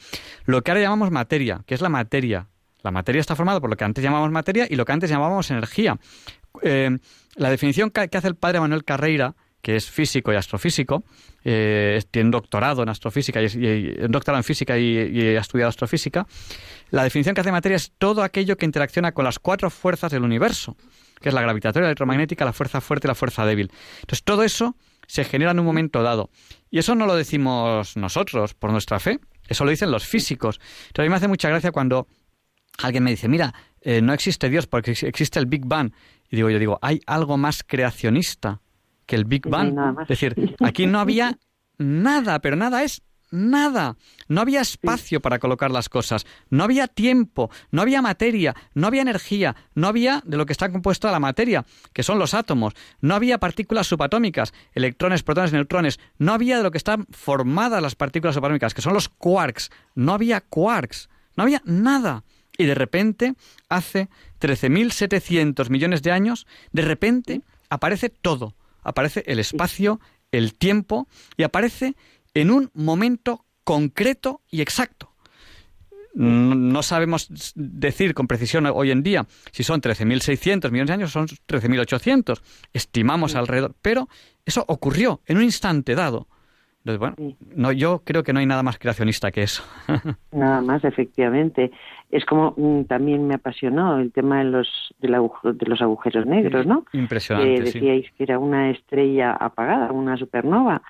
[0.47, 2.49] Lo que ahora llamamos materia, que es la materia.
[2.83, 5.51] La materia está formada por lo que antes llamábamos materia y lo que antes llamábamos
[5.51, 5.99] energía.
[6.63, 6.97] Eh,
[7.35, 9.35] la definición que, que hace el padre Manuel Carreira,
[9.69, 11.05] que es físico y astrofísico,
[11.45, 16.27] eh, tiene doctorado en astrofísica y, y- doctorado en física y, ha estudiado astrofísica.
[16.89, 20.23] La definición que hace materia es todo aquello que interacciona con las cuatro fuerzas del
[20.23, 20.75] universo,
[21.21, 23.71] que es la gravitatoria, la electromagnética, la fuerza fuerte y la fuerza débil.
[24.01, 24.75] Entonces, todo eso
[25.07, 26.31] se genera en un momento dado.
[26.71, 30.61] Y eso no lo decimos nosotros por nuestra fe, eso lo dicen los físicos.
[30.87, 32.07] Entonces, a mí me hace mucha gracia cuando
[32.79, 33.53] alguien me dice, mira,
[33.83, 35.93] eh, no existe Dios porque ex- existe el Big Bang.
[36.31, 38.63] Y digo, yo digo, hay algo más creacionista
[39.09, 39.75] que el Big Bang.
[40.03, 41.39] Es decir, aquí no había
[41.79, 43.97] nada, pero nada es nada.
[44.29, 49.03] No había espacio para colocar las cosas, no había tiempo, no había materia, no había
[49.03, 53.15] energía, no había de lo que está compuesta la materia, que son los átomos, no
[53.15, 58.35] había partículas subatómicas, electrones, protones, neutrones, no había de lo que están formadas las partículas
[58.35, 62.25] subatómicas, que son los quarks, no había quarks, no había nada.
[62.59, 63.35] Y de repente,
[63.69, 64.09] hace
[64.41, 68.55] 13.700 millones de años, de repente aparece todo.
[68.83, 70.01] Aparece el espacio,
[70.33, 71.95] el tiempo, y aparece
[72.35, 75.15] en un momento concreto y exacto.
[76.15, 81.11] No, no sabemos decir con precisión hoy en día si son 13.600 millones de años
[81.11, 82.41] o son 13.800.
[82.73, 84.09] Estimamos alrededor, pero
[84.45, 86.29] eso ocurrió en un instante dado.
[86.89, 89.63] Entonces, bueno, no, yo creo que no hay nada más creacionista que eso.
[90.33, 91.71] Nada más, efectivamente.
[92.11, 94.69] Es como mm, también me apasionó el tema de los,
[94.99, 96.85] del aguj- de los agujeros negros, ¿no?
[96.95, 97.79] Impresionante, Que sí.
[97.81, 100.81] decíais que era una estrella apagada, una supernova,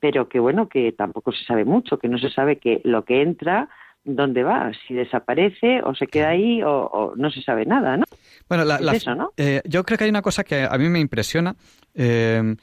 [0.00, 3.22] pero que bueno, que tampoco se sabe mucho, que no se sabe que lo que
[3.22, 3.68] entra,
[4.04, 8.04] dónde va, si desaparece o se queda ahí o, o no se sabe nada, ¿no?
[8.48, 9.32] Bueno, la- Es la- eso, ¿no?
[9.36, 11.54] eh, yo creo que hay una cosa que a mí me impresiona.
[11.94, 12.54] Eh,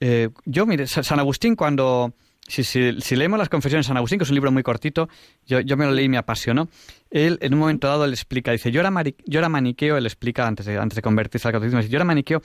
[0.00, 2.12] eh, yo, mire, Sa- San Agustín, cuando.
[2.48, 5.08] Si, si- si leemos las Confesiones de San Agustín, que es un libro muy cortito,
[5.46, 6.68] yo, yo me lo leí y me apasionó.
[7.10, 8.92] Él, en un momento dado, él explica, dice: Yo era,
[9.26, 12.42] yo era maniqueo, él explica antes de, antes de convertirse al catolicismo, Yo era maniqueo,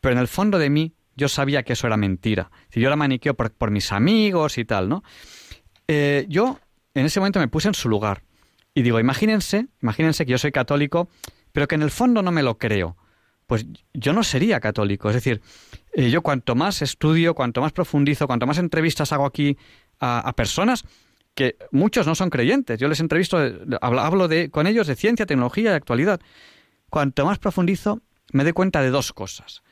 [0.00, 2.50] pero en el fondo de mí yo sabía que eso era mentira.
[2.68, 5.02] Dice, yo era maniqueo por, por mis amigos y tal, ¿no?
[5.88, 6.58] Eh, yo
[6.94, 8.22] en ese momento me puse en su lugar
[8.74, 11.08] y digo, imagínense, imagínense que yo soy católico,
[11.52, 12.96] pero que en el fondo no me lo creo.
[13.46, 13.64] Pues
[13.94, 15.08] yo no sería católico.
[15.08, 15.40] Es decir,
[15.98, 19.56] eh, yo cuanto más estudio, cuanto más profundizo, cuanto más entrevistas hago aquí
[19.98, 20.84] a, personas
[21.34, 22.78] que muchos no son creyentes.
[22.78, 26.20] Yo les entrevisto, eh, hablo, hablo de, con ellos de ciencia, tecnología y actualidad.
[26.90, 29.62] Cuanto más profundizo, me doy cuenta de dos cosas.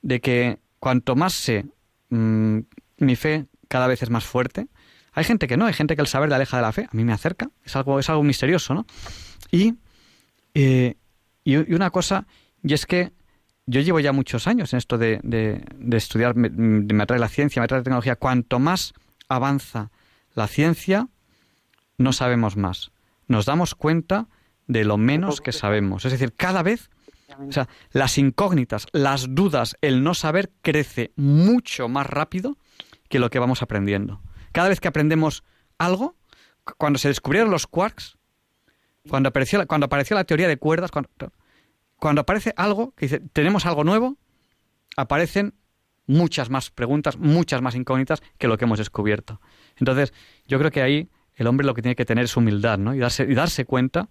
[0.00, 1.66] De que cuanto más sé,
[2.08, 2.60] mm,
[3.00, 4.68] mi fe cada vez es más fuerte.
[5.12, 6.88] Hay gente que no, hay gente que el saber le aleja de la fe.
[6.90, 7.50] A mí me acerca.
[7.62, 8.86] Es algo, es algo misterioso, ¿no?
[9.50, 9.74] Y,
[10.54, 10.96] eh,
[11.44, 12.26] y, y una cosa,
[12.62, 13.12] y es que
[13.66, 17.60] yo llevo ya muchos años en esto de, de- de estudiar, me, atrae la ciencia,
[17.60, 18.16] me atrae la tecnología.
[18.16, 18.92] Cuanto más
[19.28, 19.90] avanza
[20.34, 21.08] la ciencia,
[21.98, 22.90] no sabemos más.
[23.26, 24.26] Nos damos cuenta
[24.66, 26.04] de lo menos que sabemos.
[26.04, 26.90] Es decir, cada vez,
[27.38, 32.56] o sea, las incógnitas, las dudas, el no saber crece mucho más rápido
[33.08, 34.20] que lo que vamos aprendiendo.
[34.52, 35.42] Cada vez que aprendemos
[35.78, 36.16] algo,
[36.64, 38.16] cu- cuando se descubrieron los quarks,
[39.08, 41.10] cuando apareció la, cuando apareció la teoría de cuerdas, cuando,
[42.04, 44.18] cuando aparece algo que dice, tenemos algo nuevo,
[44.94, 45.54] aparecen
[46.06, 49.40] muchas más preguntas, muchas más incógnitas que lo que hemos descubierto.
[49.78, 50.12] Entonces,
[50.46, 52.94] yo creo que ahí el hombre lo que tiene que tener es humildad, ¿no?
[52.94, 54.10] Y darse, y darse cuenta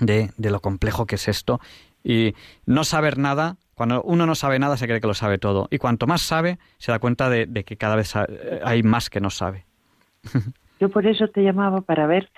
[0.00, 1.60] de, de lo complejo que es esto.
[2.02, 2.34] Y
[2.66, 5.68] no saber nada, cuando uno no sabe nada, se cree que lo sabe todo.
[5.70, 8.14] Y cuanto más sabe, se da cuenta de, de que cada vez
[8.64, 9.64] hay más que no sabe.
[10.80, 12.30] Yo por eso te llamaba para ver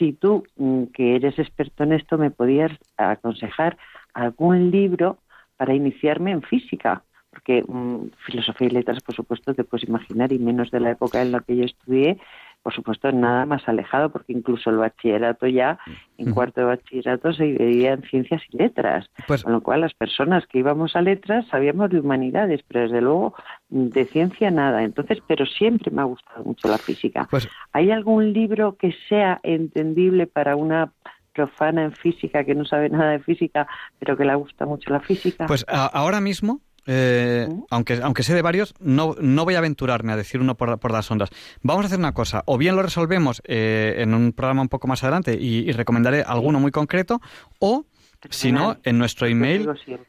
[0.00, 3.78] si tú, mm, que eres experto en esto, me podías aconsejar
[4.16, 5.18] algún libro
[5.56, 7.02] para iniciarme en física.
[7.30, 11.20] Porque mm, filosofía y letras, por supuesto, te puedes imaginar, y menos de la época
[11.20, 12.18] en la que yo estudié,
[12.62, 15.78] por supuesto, nada más alejado, porque incluso el bachillerato ya,
[16.18, 19.08] en cuarto de bachillerato, se dividía en ciencias y letras.
[19.28, 23.00] Pues Con lo cual, las personas que íbamos a letras sabíamos de humanidades, pero desde
[23.00, 23.34] luego
[23.68, 24.82] de ciencia nada.
[24.82, 27.28] Entonces, pero siempre me ha gustado mucho la física.
[27.30, 30.90] Pues ¿Hay algún libro que sea entendible para una
[31.36, 33.66] profana en física que no sabe nada de física,
[33.98, 35.46] pero que le gusta mucho la física?
[35.46, 40.12] Pues a- ahora mismo, eh, aunque, aunque sé de varios, no, no voy a aventurarme
[40.12, 41.30] a decir uno por, por las ondas.
[41.62, 44.88] Vamos a hacer una cosa, o bien lo resolvemos eh, en un programa un poco
[44.88, 47.20] más adelante y, y recomendaré alguno muy concreto,
[47.60, 47.84] o
[48.30, 49.68] si no, en nuestro email,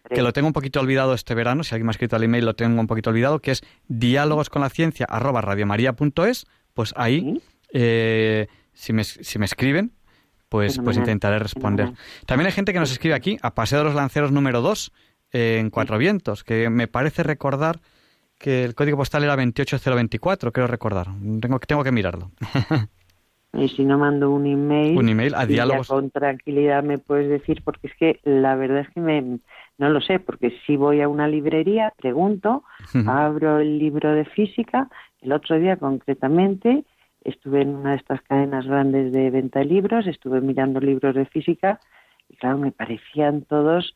[0.09, 2.45] que lo tengo un poquito olvidado este verano, si alguien me ha escrito al email
[2.45, 7.41] lo tengo un poquito olvidado, que es diálogos con la ciencia arroba radiomaria.es, pues ahí,
[7.73, 9.91] eh, si, me, si me escriben,
[10.49, 11.91] pues, pues intentaré responder.
[12.25, 14.91] También hay gente que nos escribe aquí, a Paseo de los Lanceros número 2,
[15.31, 17.79] en Cuatro Vientos, que me parece recordar
[18.37, 21.07] que el código postal era 28024, creo recordar.
[21.41, 22.31] Tengo, tengo que mirarlo.
[23.53, 25.87] Y si no mando un email, un email a ya diálogos.
[25.87, 29.39] con tranquilidad me puedes decir, porque es que la verdad es que me,
[29.77, 32.63] no lo sé, porque si voy a una librería, pregunto,
[33.07, 34.89] abro el libro de física,
[35.21, 36.83] el otro día concretamente
[37.27, 41.25] estuve en una de estas cadenas grandes de venta de libros, estuve mirando libros de
[41.25, 41.79] física
[42.29, 43.95] y claro, me parecían todos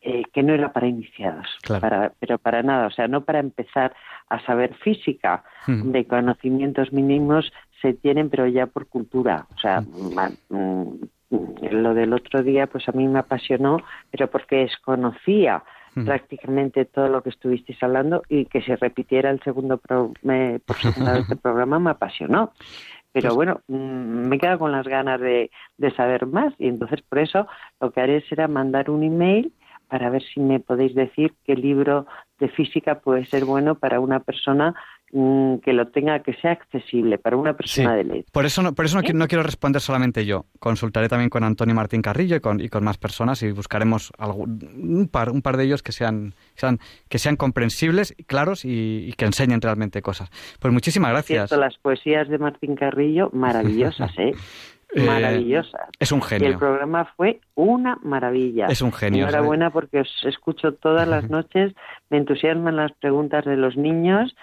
[0.00, 1.80] eh, que no era para iniciados, Claro.
[1.80, 3.94] para, pero para nada, o sea, no para empezar
[4.28, 9.46] a saber física, de conocimientos mínimos se tienen, pero ya por cultura.
[9.54, 10.94] O sea, mm,
[11.70, 13.78] lo del otro día, pues a mí me apasionó,
[14.10, 15.62] pero porque desconocía
[16.04, 20.76] Prácticamente todo lo que estuvisteis hablando y que se repitiera el segundo pro- me- por
[20.76, 22.52] segunda vez el programa me apasionó.
[23.12, 27.02] Pero Pues- bueno, mm, me quedo con las ganas de, de saber más y entonces
[27.02, 27.46] por eso
[27.80, 29.52] lo que haré será mandar un email
[29.88, 32.06] para ver si me podéis decir qué libro
[32.38, 34.74] de física puede ser bueno para una persona
[35.12, 37.96] mm, que lo tenga, que sea accesible, para una persona Sí.
[37.98, 38.24] de ley.
[38.32, 40.46] Por eso no, por eso no, qui- no quiero responder solamente yo.
[40.58, 45.08] Consultaré también con Antonio Martín Carrillo y con, y con más personas y buscaremos un,
[45.10, 49.26] par, un par de ellos que sean, sean- que sean comprensibles, claros y, y que
[49.26, 50.30] enseñen realmente cosas.
[50.60, 51.48] Pues muchísimas gracias.
[51.50, 54.32] Cierto, las poesías de Martín Carrillo, maravillosas, ¿eh?
[54.94, 55.88] Eh, Maravillosas.
[55.98, 56.58] es un Y el genio.
[56.58, 58.66] programa fue una maravilla.
[58.66, 61.72] Es un genio, Enhorabuena porque os escucho todas las noches,
[62.10, 64.36] me entusiasman las preguntas de los niños.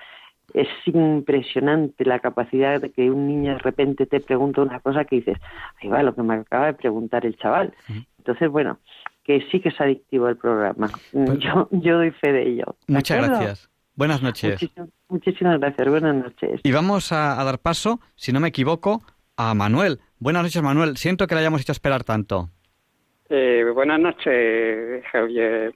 [0.54, 5.18] Es impresionante la capacidad de que un niño de repente te pregunta una cosa que
[5.18, 5.38] dices,
[5.82, 7.74] ahí va lo que me acaba de preguntar el chaval.
[8.18, 8.80] Entonces, bueno,
[9.24, 10.90] que sí que es adictivo el programa.
[11.14, 12.66] Yo, yo doy fe de ello.
[12.66, 13.36] ¿De Pues Muchas acuerdo?
[13.38, 13.70] gracias.
[13.96, 14.52] Buenas noches.
[14.62, 15.88] Muchísimas, muchísimas gracias.
[15.90, 16.62] Buenas noches.
[16.64, 19.02] Y vamos a, a dar paso, si no me equivoco,
[19.38, 20.00] a Manuel.
[20.20, 20.98] Buenas noches, Manuel.
[20.98, 22.50] Siento que le hayamos hecho esperar tanto.
[23.30, 25.72] Eh, buenas noches, Javier,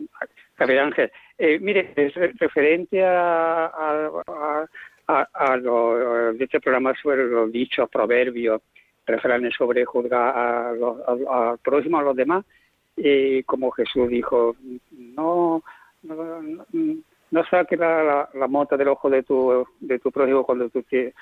[0.58, 1.12] Javier Ángel.
[1.38, 7.90] Eh, mire, es re- referente a, a, a- lo de este programa sobre los dichos,
[7.90, 8.62] proverbios,
[9.06, 12.46] refranes sobre juzgar al prójimo, a los demás,
[12.96, 14.56] eh, como Jesús dijo,
[14.92, 15.64] no,
[16.04, 16.66] no, no,
[17.32, 20.84] no saques la, la, la mota del ojo de tu, de tu prójimo cuando tú
[20.84, 21.14] te-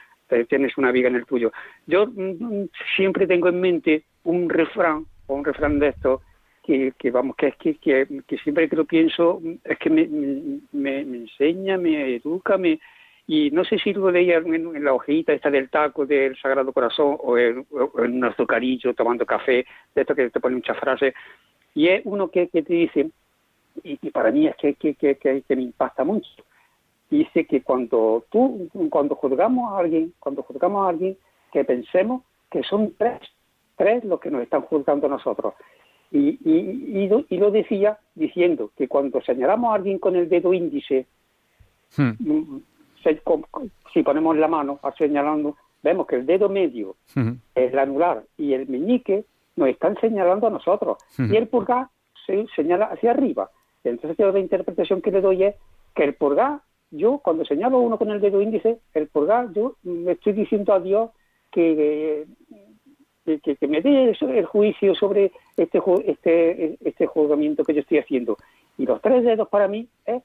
[0.47, 1.51] tienes una viga en el tuyo.
[1.87, 6.21] Yo mm, siempre tengo en mente un refrán, o un refrán de esto,
[6.63, 11.17] que, vamos, que es que, que, siempre que lo pienso, es que me, me, me
[11.17, 12.79] enseña, me educa, me,
[13.27, 17.17] y no sé si lo leía en, la hojita esta del taco del Sagrado Corazón
[17.19, 21.13] o en, un azucarillo tomando café, de esto que te pone muchas frases,
[21.73, 23.09] y es uno que, que te dice,
[23.83, 26.29] y, para mí es que, que, que, que- me impacta mucho,
[27.09, 31.17] dice que cuando tú, cuando juzgamos a alguien, cuando juzgamos a alguien,
[31.51, 33.19] que pensemos que son tres,
[33.77, 35.53] tres los que nos están juzgando nosotros.
[36.11, 40.27] Y, y, y, lo, y lo decía diciendo que cuando señalamos a alguien con el
[40.29, 41.05] dedo índice,
[41.97, 42.11] Hmm.
[42.19, 42.61] mm,
[43.03, 47.35] se- con- con- si ponemos la mano a señalando, vemos que el dedo medio, Ujú.
[47.55, 49.25] el anular y el meñique
[49.57, 50.97] nos están señalando a nosotros.
[51.19, 51.33] Ujú.
[51.33, 51.87] Y el pulgar
[52.25, 53.49] se señala hacia arriba.
[53.83, 55.55] Entonces yo la interpretación que le doy es
[55.95, 56.59] que el pulgar,
[56.91, 60.73] yo cuando señalo a uno con el dedo índice, el pulgar, yo le estoy diciendo
[60.73, 61.09] a Dios
[61.51, 62.25] que, que,
[63.25, 67.99] que- que me dé eso- el juicio sobre este, este, este juzgamiento que yo estoy
[67.99, 68.37] haciendo.
[68.77, 70.23] Y los tres dedos para mí es,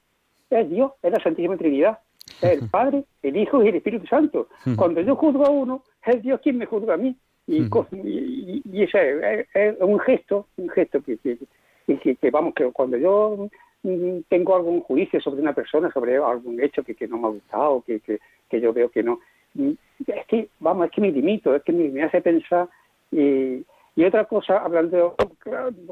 [0.49, 1.99] es Dios, es la Santísima Trinidad.
[2.41, 4.47] Es el Padre, el Hijo y el Espíritu Santo.
[4.75, 7.15] Cuando yo juzgo a uno, es Dios quien me juzga a mí.
[7.47, 7.63] Y,
[8.03, 11.37] y, ese es, es un gesto, un gesto que, que,
[11.85, 13.47] que- que- que, vamos, que cuando yo
[13.83, 17.31] mm, tengo algún juicio sobre una persona, sobre algún hecho que, que no me ha
[17.31, 18.19] gustado, que, que,
[18.49, 19.19] que yo veo que no,
[19.53, 19.71] mm,
[20.07, 22.67] es que, vamos, es que me limito, es que me, me hace pensar.
[23.11, 23.63] Y,
[23.95, 25.15] y otra cosa, hablando,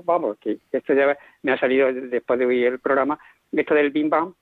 [0.03, 3.17] vamos, que esto ya me ha salido después de oír el programa,
[3.51, 4.33] esto del Big Bang,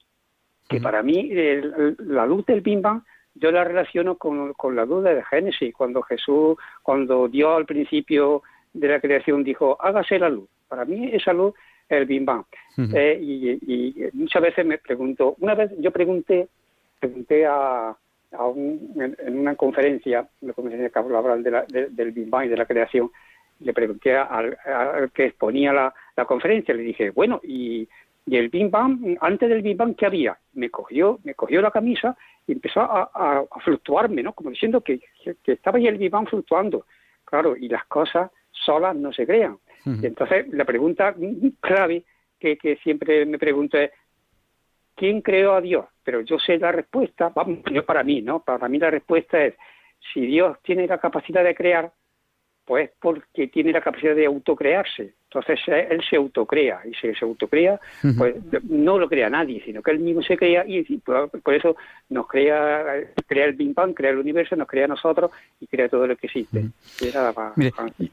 [0.67, 3.01] que para mí el- la luz del Big Bang
[3.35, 8.43] yo la relaciono con, con la luz de Génesis, cuando Jesús, cuando Dios al principio
[8.73, 10.47] de la creación dijo, hágase la luz.
[10.67, 11.53] Para mí esa luz
[11.89, 12.43] es el Big Bang.
[12.95, 16.47] Eh, y, y muchas veces me pregunto, una vez yo pregunté,
[16.99, 17.95] pregunté a,
[18.37, 22.29] a un- en, en una conferencia, una conferencia que hablaba de la- de- del Big
[22.29, 23.11] Bang y de la creación,
[23.59, 27.87] le pregunté al, al que exponía la, la conferencia, le dije, bueno, y
[28.25, 30.37] Y el Big Bang, antes del Big Bang, ¿qué había?
[30.53, 32.15] Me cogió, me cogió la camisa
[32.47, 34.31] y empezó a, a, fluctuarme, ¿no?
[34.31, 35.01] Como diciendo que,
[35.43, 36.85] que, estaba ahí el Big Bang fluctuando.
[37.25, 39.57] Claro, y las cosas solas no se crean.
[39.85, 41.13] y entonces, la pregunta
[41.59, 42.05] clave
[42.39, 43.91] que, que siempre me pregunto es,
[44.95, 45.85] ¿quién creó a Dios?
[46.03, 48.41] Pero yo sé la respuesta, vamos, yo para mí, ¿no?
[48.43, 49.55] Para mí la respuesta es,
[50.13, 51.91] si Dios tiene la capacidad de crear,
[52.65, 55.15] pues porque tiene la capacidad de autocrearse.
[55.25, 57.79] Entonces eh, él se autocrea y si se autocrea,
[58.17, 58.35] pues
[58.69, 61.75] no lo crea nadie, sino que él mismo se crea y por, eso
[62.09, 62.83] nos crea,
[63.27, 66.15] crea el Big Bang, crea el universo, nos crea a nosotros y crea todo lo
[66.15, 66.69] que existe.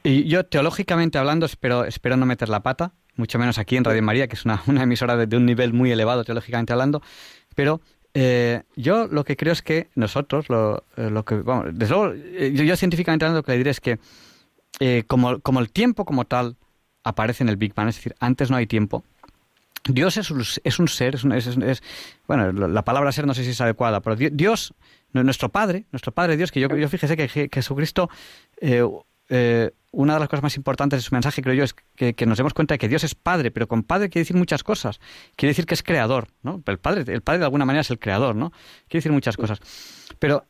[0.02, 4.02] y yo teológicamente hablando, espero, espero no meter la pata, mucho menos aquí en Radio
[4.02, 7.02] María, que es una, emisora de, un nivel muy elevado teológicamente hablando,
[7.54, 7.80] pero
[8.14, 12.14] eh, yo lo que creo es que nosotros, lo, eh, lo que, vamos, desde luego,
[12.14, 13.98] yo, científicamente hablando, lo que le diré es que
[14.80, 16.56] eh, como, como, el tiempo como tal
[17.04, 19.04] aparece en el Big Bang, es decir, antes no hay tiempo,
[19.88, 21.82] Dios es un, es un ser, es,
[22.26, 24.74] bueno, la palabra ser no sé si es adecuada, pero Dios,
[25.12, 28.10] nuestro Padre, nuestro Padre Dios, que yo, yo fíjese que, Jesucristo,
[28.60, 28.86] eh,
[29.28, 32.38] eh, una de las cosas más importantes de su mensaje, creo yo, es que, nos
[32.38, 35.00] demos cuenta de que Dios es Padre, pero con Padre quiere decir muchas cosas.
[35.36, 36.62] Quiere decir que es creador, ¿no?
[36.66, 38.50] El Padre, el padre de alguna manera es el creador, ¿no?
[38.88, 39.60] Quiere decir muchas cosas.
[40.18, 40.46] Pero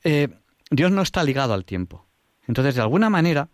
[0.70, 2.06] Dios no está ligado al tiempo.
[2.46, 3.48] Entonces, de alguna manera,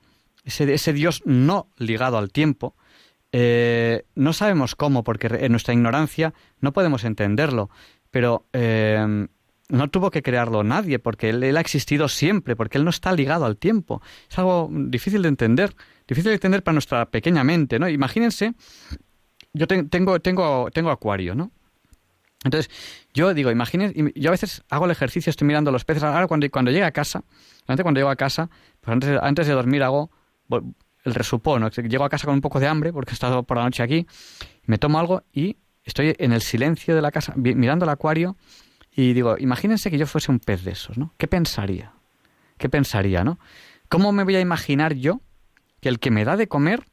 [0.44, 2.74] ese, ese Dios no ligado al tiempo,
[3.32, 7.70] eh, no sabemos cómo, porque en nuestra ignorancia no podemos entenderlo,
[8.10, 9.26] pero eh,
[9.68, 13.44] no tuvo que crearlo nadie, porque él, ha existido siempre, porque él no está ligado
[13.44, 14.00] al tiempo.
[14.30, 15.74] Es algo difícil de entender,
[16.06, 17.88] difícil de entender para nuestra pequeña mente, ¿no?
[17.88, 18.54] Imagínense,
[19.52, 21.50] yo tengo, tengo, tengo acuario, ¿no?
[22.44, 22.70] Entonces,
[23.12, 26.48] yo digo, imagínense, yo a veces hago el ejercicio, estoy mirando los peces, ahora cuando,
[26.50, 27.24] cuando llegue a casa,
[27.66, 28.50] antes cuando llego a casa,
[28.80, 30.10] pues antes, antes de dormir hago
[31.04, 31.70] el resupón, ¿no?
[31.70, 34.06] llego a casa con un poco de hambre porque he estado por la noche aquí,
[34.64, 38.36] me tomo algo y estoy en el silencio de la casa mirando el acuario
[38.96, 41.12] y digo, imagínense que yo fuese un pez de esos, ¿no?
[41.18, 41.92] ¿Qué pensaría?
[42.58, 43.38] ¿Qué pensaría, no?
[43.88, 45.20] ¿Cómo me voy a imaginar yo
[45.80, 46.86] que el que me da de comer,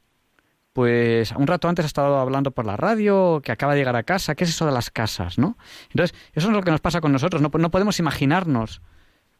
[0.72, 4.02] pues un rato antes ha estado hablando por la radio, que acaba de llegar a
[4.02, 5.56] casa, ¿qué es eso de las casas, no?
[5.90, 8.82] Entonces, eso es lo que nos pasa con nosotros, no, no podemos imaginarnos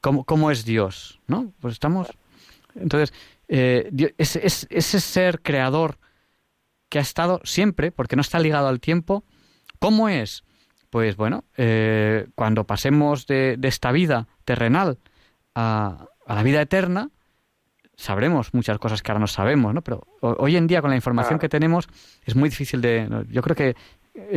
[0.00, 1.52] cómo, cómo es Dios, ¿no?
[1.60, 2.08] Pues estamos...
[2.74, 3.12] Entonces,
[3.48, 5.98] eh, ese, ser creador
[6.88, 9.24] que ha estado siempre, porque no está ligado al tiempo,
[9.78, 10.44] ¿cómo es?
[10.94, 14.98] Pues bueno, eh, cuando pasemos de, esta vida terrenal
[15.52, 17.08] a, la vida eterna,
[17.96, 19.82] sabremos muchas cosas que ahora no sabemos, ¿no?
[19.82, 21.88] Pero hoy en día, con la información que tenemos,
[22.24, 23.08] es muy difícil de...
[23.28, 23.74] Yo creo que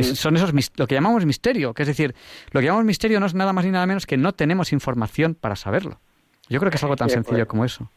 [0.02, 2.16] son esos lo que llamamos misterio, que es decir,
[2.50, 5.36] lo que llamamos misterio no es nada más ni nada menos que no tenemos información
[5.36, 6.00] para saberlo.
[6.48, 7.88] Yo creo que es algo tan sencillo como eso.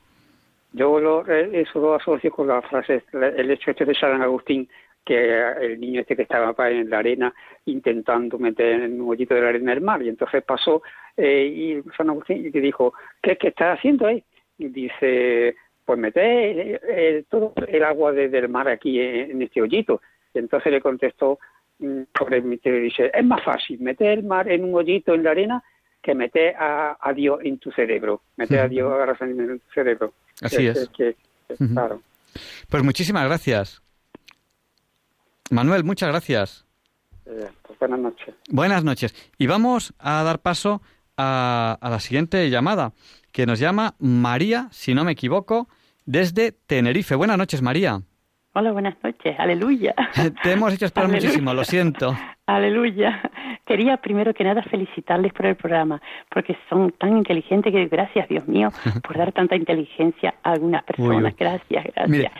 [0.73, 4.69] Yo lo, eh, eso lo asocio con la frase, el hecho este de San Agustín,
[5.05, 7.33] que el niño este que estaba en la arena
[7.65, 10.81] intentando meter en un hoyito de la arena el mar, y entonces pasó
[11.17, 14.23] eh, y San Agustín y dijo, ¿qué, qué estás haciendo ahí?
[14.57, 20.01] Y dice, pues meter eh, todo el agua del mar aquí en, este hoyito.
[20.33, 21.39] Y entonces le contestó
[21.79, 25.23] mm, por el misterio, dice, es más fácil meter el mar en un hoyito en
[25.23, 25.63] la arena
[26.01, 30.13] que meter a, a Dios en tu cerebro, meter a Dios a en tu cerebro.
[30.41, 30.89] Así es.
[31.73, 32.01] Claro.
[32.69, 33.81] Pues muchísimas gracias.
[35.51, 36.65] Manuel, muchas gracias.
[37.25, 38.35] Eh, pues buenas noches.
[38.49, 39.13] Buenas noches.
[39.37, 40.81] Y vamos a dar paso
[41.17, 42.93] a, a la siguiente llamada,
[43.31, 45.67] que nos llama María, si no me equivoco,
[46.05, 47.15] desde Tenerife.
[47.15, 48.01] Buenas noches, María.
[48.53, 49.33] Hola, buenas noches.
[49.39, 49.95] Aleluya.
[50.43, 52.13] Te hemos hecho esperar muchísimo, lo siento.
[52.45, 53.21] Aleluya.
[53.65, 58.45] Quería primero que nada felicitarles por el programa, porque son tan inteligentes que gracias, Dios
[58.49, 58.67] mío,
[59.07, 61.33] por dar tanta inteligencia a algunas personas.
[61.37, 62.33] Gracias, gracias.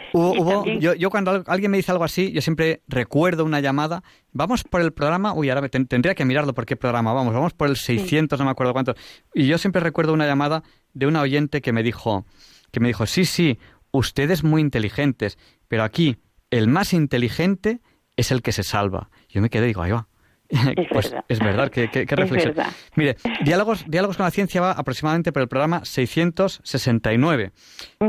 [0.97, 4.03] yo, cuando alguien me dice algo así, yo siempre recuerdo una llamada.
[4.34, 7.34] Vamos por el programa, uy, ahora tendría que mirarlo por qué programa vamos.
[7.34, 8.95] Vamos por el 600, no me acuerdo cuánto.
[9.34, 12.26] Y yo siempre recuerdo una llamada de una oyente que me dijo,
[12.74, 13.57] que me dijo, sí, sí,
[13.91, 15.37] ustedes muy inteligentes,
[15.67, 16.17] pero aquí
[16.49, 17.79] el más inteligente
[18.15, 19.09] es el que se salva.
[19.29, 20.07] Yo me quedé y digo, ahí va.
[20.49, 20.59] Es
[20.91, 21.25] pues verdad.
[21.29, 22.53] es verdad, qué, reflexión.
[22.95, 27.51] Mire, diálogos, diálogos con la ciencia va aproximadamente por el programa 669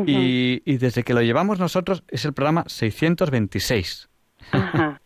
[0.07, 4.09] y, y desde que lo llevamos nosotros es el programa 626.
[4.51, 5.03] Ajá.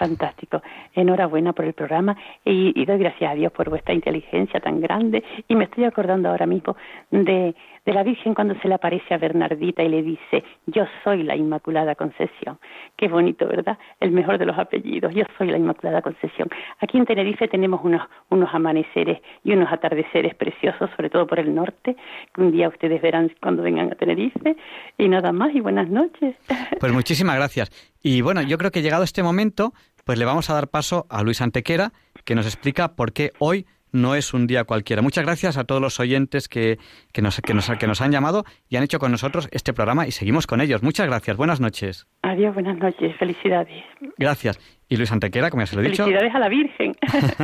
[0.00, 0.62] Fantástico.
[0.94, 5.22] Enhorabuena por el programa y, y, doy gracias a Dios por vuestra inteligencia tan grande.
[5.46, 6.74] Y me estoy acordando ahora mismo
[7.10, 7.54] de,
[7.84, 11.36] de la Virgen cuando se le aparece a Bernardita y le dice, yo soy la
[11.36, 12.58] Inmaculada Concesión.
[12.96, 13.78] Qué bonito, ¿verdad?
[14.00, 16.48] El mejor de los apellidos, yo soy la Inmaculada Concesión.
[16.80, 21.54] Aquí en Tenerife tenemos unos, unos amaneceres y unos atardeceres preciosos, sobre todo por el
[21.54, 21.96] norte,
[22.34, 24.56] que un día ustedes verán cuando vengan a Tenerife.
[24.98, 26.36] Y nada más, y buenas noches.
[26.78, 27.70] Pues muchísimas gracias.
[28.02, 29.72] Y bueno, yo creo que llegado este momento,
[30.04, 31.92] pues le vamos a dar paso a Luis Antequera,
[32.24, 35.02] que nos explica por qué hoy no es un día cualquiera.
[35.02, 36.78] Muchas gracias a todos los oyentes que,
[37.12, 40.06] que, nos, que, nos, que nos han llamado y han hecho con nosotros este programa
[40.06, 40.82] y seguimos con ellos.
[40.82, 41.36] Muchas gracias.
[41.36, 42.06] Buenas noches.
[42.22, 43.16] Adiós, buenas noches.
[43.18, 43.84] Felicidades.
[44.18, 44.58] Gracias.
[44.88, 46.04] Y Luis Antequera, como ya se lo he dicho.
[46.04, 46.94] Felicidades a la Virgen.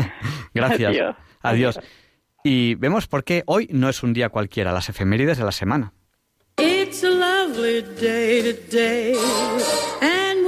[0.54, 0.90] gracias.
[0.90, 1.16] Adiós.
[1.42, 1.80] Adiós.
[2.44, 5.92] Y vemos por qué hoy no es un día cualquiera, las efemérides de la semana.
[6.58, 9.14] It's a lovely day today,
[10.00, 10.15] and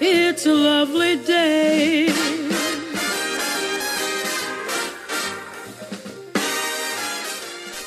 [0.00, 2.12] it's a lovely day.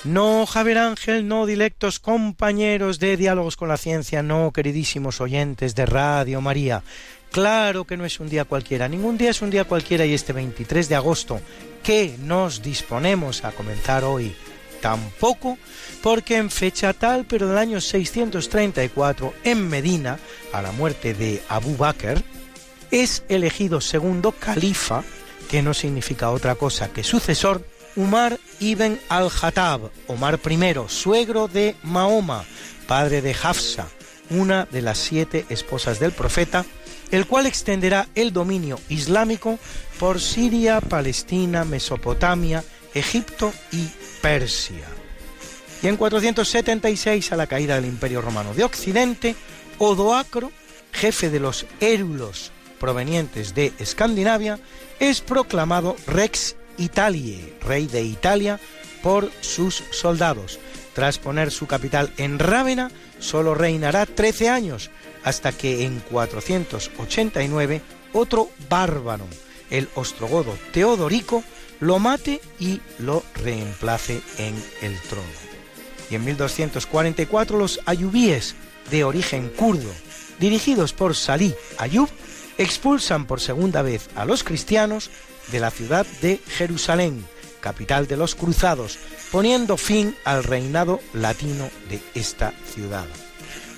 [0.05, 5.85] No, Javier Ángel, no, directos compañeros de Diálogos con la Ciencia, no, queridísimos oyentes de
[5.85, 6.83] Radio María.
[7.31, 10.33] Claro que no es un día cualquiera, ningún día es un día cualquiera y este
[10.33, 11.39] 23 de agosto,
[11.83, 14.35] que nos disponemos a comenzar hoy,
[14.83, 15.57] tampoco,
[16.01, 20.19] porque en fecha tal, pero del año 634, en Medina,
[20.51, 22.21] a la muerte de Abu Bakr,
[22.91, 25.05] es elegido segundo califa,
[25.49, 27.65] que no significa otra cosa que sucesor,
[27.95, 32.43] Umar ibn al-Hattab, Omar I, suegro de Mahoma,
[32.85, 33.87] padre de Hafsa,
[34.29, 36.65] una de las siete esposas del profeta,
[37.11, 39.59] el cual extenderá el dominio islámico
[39.97, 43.87] por Siria, Palestina, Mesopotamia, Egipto y
[44.23, 44.87] Persia.
[45.81, 49.35] Y en 476, a la caída del Imperio Romano de Occidente,
[49.79, 50.49] Odoacro,
[50.93, 54.59] jefe de los érulos provenientes de Escandinavia,
[55.01, 58.61] es proclamado Rex Italiae, rey de Italia,
[59.01, 60.57] por sus soldados.
[60.93, 64.89] Tras poner su capital en Rávena, solo reinará 13 años,
[65.25, 67.81] hasta que en 489
[68.13, 69.25] otro bárbaro,
[69.69, 71.43] el ostrogodo Teodorico,
[71.83, 75.27] lo mate y lo reemplace en el trono.
[76.09, 78.55] Y en 1244 los ayubíes,
[78.89, 79.91] de origen kurdo,
[80.39, 82.09] dirigidos por Salih Ayub,
[82.57, 85.09] expulsan por segunda vez a los cristianos
[85.51, 87.25] de la ciudad de Jerusalén,
[87.59, 88.97] capital de los cruzados,
[89.31, 93.05] poniendo fin al reinado latino de esta ciudad.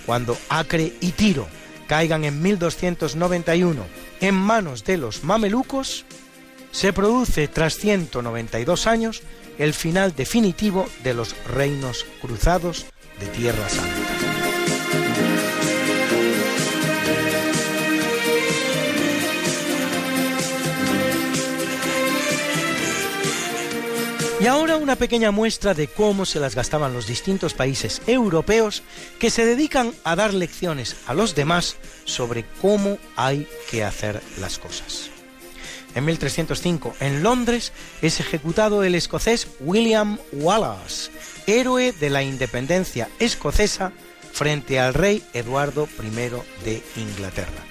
[0.05, 1.47] Cuando Acre y Tiro
[1.87, 3.83] caigan en 1291
[4.21, 6.05] en manos de los mamelucos,
[6.75, 9.21] se produce tras 192 años
[9.57, 12.85] el final definitivo de los reinos cruzados
[13.17, 13.95] de Tierra Santa.
[24.41, 28.83] Y ahora una pequeña muestra de cómo se las gastaban los distintos países europeos
[29.17, 34.59] que se dedican a dar lecciones a los demás sobre cómo hay que hacer las
[34.59, 35.14] cosas.
[35.95, 41.09] En 1305, en Londres, es ejecutado el escocés William Wallace,
[41.47, 43.93] héroe de la independencia escocesa
[44.33, 46.09] frente al rey Eduardo I
[46.65, 47.63] de Inglaterra.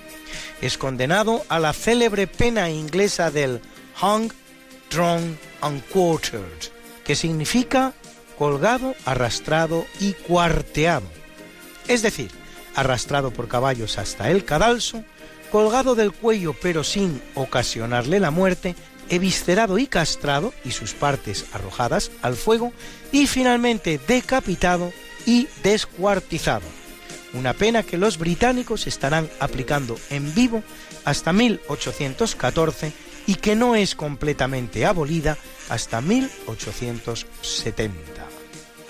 [0.63, 3.61] Es condenado a la célebre pena inglesa del
[4.01, 4.33] hung,
[4.91, 6.73] drawn and quartered,
[7.05, 7.93] que significa
[8.39, 11.07] colgado, arrastrado y cuarteado.
[11.89, 12.31] Es decir,
[12.75, 15.05] arrastrado por caballos hasta el cadalso,
[15.55, 18.75] colgado del cuello pero sin ocasionarle la muerte,
[19.09, 22.73] eviscerado y castrado y sus partes arrojadas al fuego,
[23.13, 24.93] y finalmente decapitado
[25.27, 26.67] y descuartizado.
[27.35, 30.65] Una pena que los británicos estarán aplicando en vivo
[31.05, 32.93] hasta 1814
[33.29, 37.93] y que no es completamente abolida hasta 1870.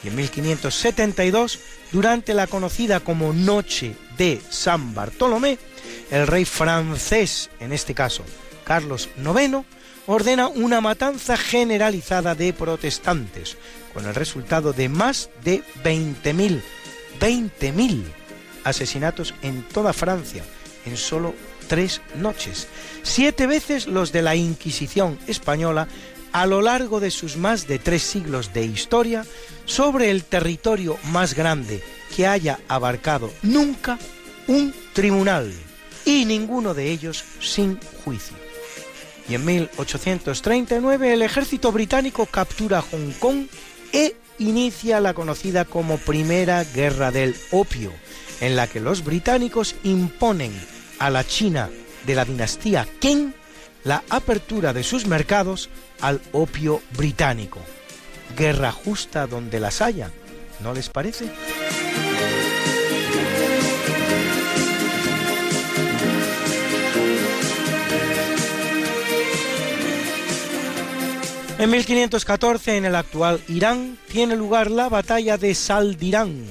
[0.02, 1.58] Y en 1572,
[1.92, 5.58] durante la conocida como Noche de San Bartolomé,
[6.10, 8.24] el rey francés, en este caso
[8.64, 9.64] Carlos IX,
[10.06, 13.56] ordena una matanza generalizada de protestantes,
[13.93, 16.60] con el resultado de más de 20.000,
[17.20, 18.02] 20.000
[18.64, 20.43] asesinatos en toda Francia
[20.86, 21.35] en solo
[21.68, 22.68] tres noches,
[23.02, 25.89] siete veces los de la Inquisición española
[26.32, 29.24] a lo largo de sus más de tres siglos de historia
[29.64, 31.82] sobre el territorio más grande
[32.14, 33.98] que haya abarcado nunca
[34.47, 35.52] un tribunal,
[36.05, 38.36] y ninguno de ellos sin juicio.
[39.28, 43.47] Y en 1839 el ejército británico captura Hong Kong
[43.93, 47.93] e inicia la conocida como Primera Guerra del Opio,
[48.40, 50.52] en la que los británicos imponen
[50.98, 51.70] a la China
[52.06, 53.32] de la dinastía Qing
[53.85, 55.68] la apertura de sus mercados
[56.01, 57.60] al opio británico.
[58.36, 60.10] Guerra justa donde las haya,
[60.60, 61.31] ¿no les parece?
[71.64, 76.44] En 1514, en el actual Irán, tiene lugar la batalla de Saldirán,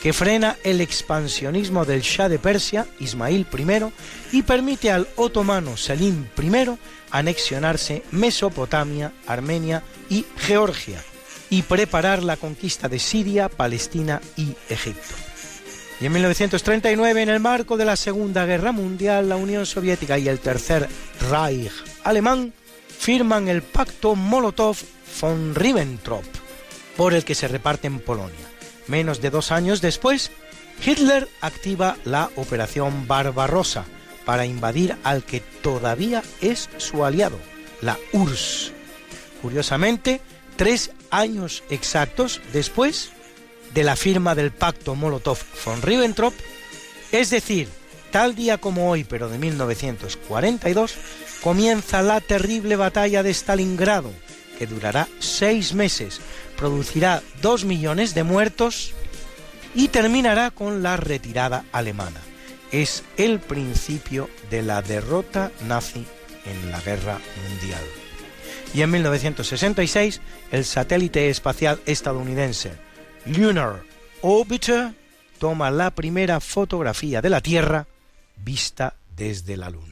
[0.00, 6.26] que frena el expansionismo del Shah de Persia, Ismail I, y permite al otomano Selim
[6.40, 6.78] I
[7.10, 11.02] anexionarse Mesopotamia, Armenia y Georgia,
[11.50, 15.16] y preparar la conquista de Siria, Palestina y Egipto.
[16.00, 20.28] Y en 1939, en el marco de la Segunda Guerra Mundial, la Unión Soviética y
[20.28, 20.88] el Tercer
[21.32, 21.72] Reich
[22.04, 22.52] alemán
[23.02, 26.24] firman el pacto Molotov-von Ribbentrop,
[26.96, 28.46] por el que se reparten Polonia.
[28.86, 30.30] Menos de dos años después,
[30.86, 33.86] Hitler activa la Operación Barbarossa
[34.24, 37.40] para invadir al que todavía es su aliado,
[37.80, 38.70] la URSS.
[39.42, 40.20] Curiosamente,
[40.54, 43.10] tres años exactos después
[43.74, 46.34] de la firma del pacto Molotov-von Ribbentrop,
[47.10, 47.68] es decir,
[48.12, 50.94] tal día como hoy, pero de 1942,
[51.42, 54.12] comienza la terrible batalla de Stalingrado,
[54.58, 56.20] que durará seis meses,
[56.56, 58.94] producirá dos millones de muertos
[59.74, 62.20] y terminará con la retirada alemana.
[62.70, 66.06] Es el principio de la derrota nazi
[66.46, 67.82] en la guerra mundial.
[68.74, 70.20] Y en 1966,
[70.50, 72.72] el satélite espacial estadounidense
[73.26, 73.82] Lunar
[74.22, 74.92] Orbiter
[75.38, 77.86] toma la primera fotografía de la Tierra
[78.36, 79.91] vista desde la Luna.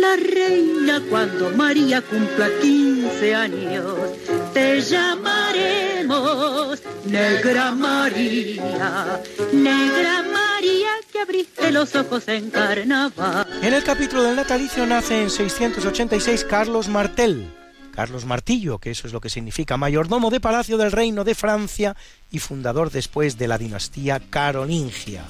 [0.00, 3.94] la reina cuando María cumpla 15 años.
[4.52, 9.20] Te llamaremos Negra María,
[9.52, 13.46] Negra María que abriste los ojos en carnaval.
[13.62, 17.54] En el capítulo del natalicio nace en 686 Carlos Martel.
[17.94, 21.96] Carlos Martillo, que eso es lo que significa mayordomo de Palacio del Reino de Francia
[22.30, 25.24] y fundador después de la dinastía carolingia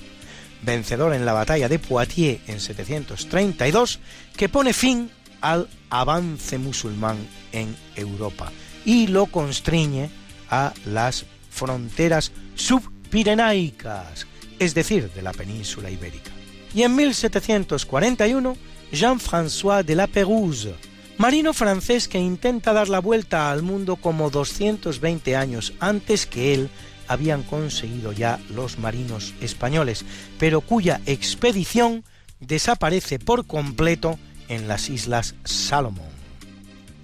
[0.63, 4.01] vencedor en la batalla de Poitiers en 732,
[4.37, 5.11] que pone fin
[5.41, 7.17] al avance musulmán
[7.53, 8.51] en Europa
[8.85, 10.11] y lo constriñe
[10.51, 14.27] a las fronteras subpirenaicas,
[14.59, 16.31] es decir, de la península ibérica.
[16.75, 18.57] Y en 1741,
[18.93, 20.75] Jean-François de la Pérouse,
[21.19, 26.71] marino francés que intenta dar la vuelta al mundo como 220 años antes que él
[27.09, 30.05] habían conseguido ya los marinos españoles,
[30.39, 32.05] pero cuya expedición
[32.41, 34.19] desaparece por completo
[34.49, 36.19] en las Islas Salomón.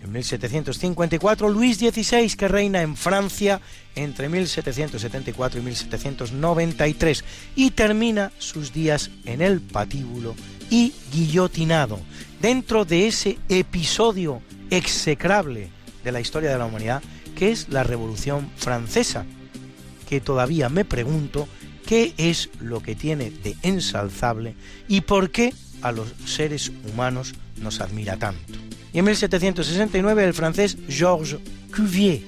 [0.03, 3.63] En 1754, Luis XVI, que reina en Francia
[3.95, 7.25] entre 1774 y 1793,
[7.57, 10.35] y termina sus días en el patíbulo
[10.69, 11.99] y guillotinado,
[12.43, 15.71] dentro de ese episodio execrable
[16.05, 17.03] de la historia de la humanidad,
[17.35, 19.25] que es la Revolución Francesa,
[20.15, 21.49] que todavía me pregunto
[21.89, 24.55] qué es lo que tiene de ensalzable
[24.87, 28.55] y por qué a los seres humanos nos admira tanto.
[28.93, 31.41] Y en 1769 el francés Georges
[31.75, 32.23] Cuvier,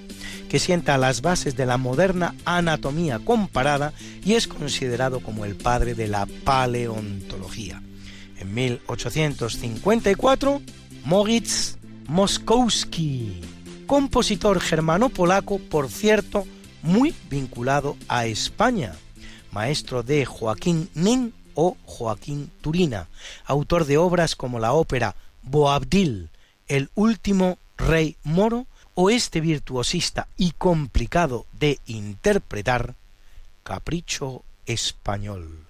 [0.49, 3.93] que sienta las bases de la moderna anatomía comparada
[4.25, 7.81] y es considerado como el padre de la paleontología.
[8.37, 10.61] En 1854,
[11.05, 11.77] Moritz
[12.09, 13.43] Moskowski,
[13.87, 16.49] compositor germano-polaco, por cierto,
[16.87, 18.95] muy vinculado a España,
[19.51, 23.09] maestro de Joaquín Nin o Joaquín Turina,
[23.45, 26.31] autor de obras como la ópera Boabdil,
[26.69, 32.95] El último rey moro, o este virtuosista y complicado de interpretar,
[33.63, 35.67] Capricho español.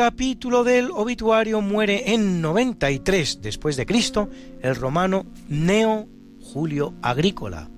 [0.00, 3.86] Capítulo del obituario muere en 93 después de
[4.62, 6.08] el romano Neo
[6.40, 7.68] Julio Agrícola.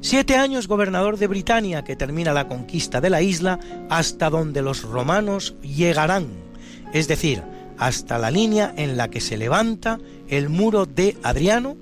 [0.00, 3.58] Siete años gobernador de Britania que termina la conquista de la isla
[3.90, 6.28] hasta donde los romanos llegarán,
[6.92, 7.42] es decir,
[7.78, 9.98] hasta la línea en la que se levanta
[10.28, 11.76] el muro de Adriano,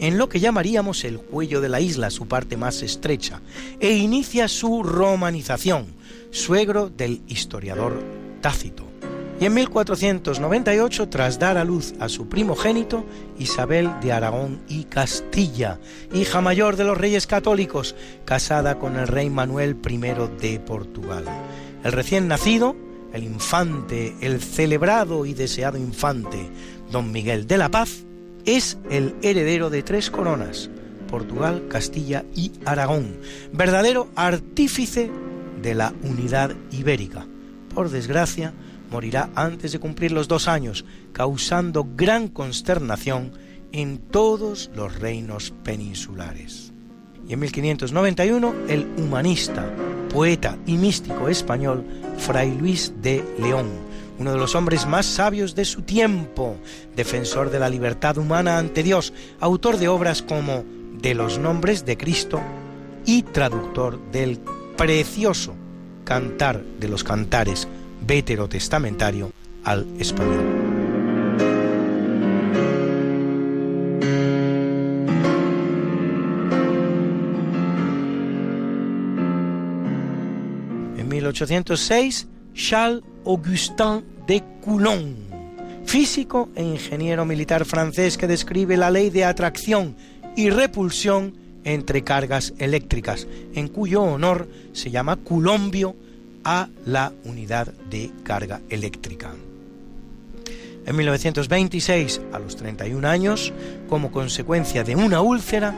[0.00, 3.40] en lo que llamaríamos el cuello de la isla, su parte más estrecha,
[3.78, 5.86] e inicia su romanización,
[6.32, 8.02] suegro del historiador
[8.40, 8.95] Tácito.
[9.38, 13.04] Y en 1498, tras dar a luz a su primogénito,
[13.38, 15.78] Isabel de Aragón y Castilla,
[16.14, 17.94] hija mayor de los reyes católicos,
[18.24, 19.98] casada con el rey Manuel I
[20.40, 21.24] de Portugal.
[21.84, 22.76] El recién nacido,
[23.12, 26.48] el infante, el celebrado y deseado infante,
[26.90, 28.06] don Miguel de la Paz,
[28.46, 30.70] es el heredero de tres coronas,
[31.10, 33.18] Portugal, Castilla y Aragón,
[33.52, 35.10] verdadero artífice
[35.60, 37.26] de la unidad ibérica.
[37.74, 38.54] Por desgracia,
[38.90, 43.32] morirá antes de cumplir los dos años, causando gran consternación
[43.72, 46.72] en todos los reinos peninsulares.
[47.28, 49.66] Y en 1591, el humanista,
[50.12, 51.84] poeta y místico español
[52.18, 53.68] Fray Luis de León,
[54.18, 56.56] uno de los hombres más sabios de su tiempo,
[56.94, 60.64] defensor de la libertad humana ante Dios, autor de obras como
[60.96, 62.40] De los nombres de Cristo
[63.04, 64.38] y traductor del
[64.76, 65.54] precioso
[66.04, 67.68] Cantar de los Cantares
[68.06, 69.32] veterotestamentario
[69.64, 70.44] al español.
[80.96, 85.16] En 1806, Charles Augustin de Coulomb,
[85.84, 89.96] físico e ingeniero militar francés que describe la ley de atracción
[90.36, 91.34] y repulsión
[91.64, 95.96] entre cargas eléctricas, en cuyo honor se llama Coulombio
[96.46, 99.34] a la unidad de carga eléctrica.
[100.86, 103.52] En 1926, a los 31 años,
[103.88, 105.74] como consecuencia de una úlcera,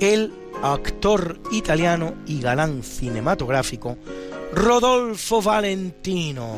[0.00, 3.96] el actor italiano y galán cinematográfico
[4.52, 6.48] Rodolfo Valentino,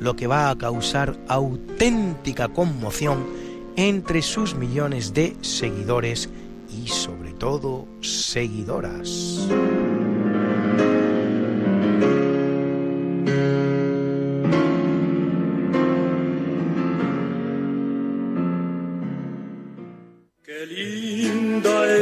[0.00, 3.26] lo que va a causar auténtica conmoción
[3.76, 6.30] entre sus millones de seguidores
[6.74, 9.46] y sobre todo seguidoras.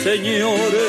[0.00, 0.80] ruiseñores.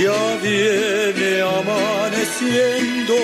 [0.00, 3.14] Ya viene amaneciendo,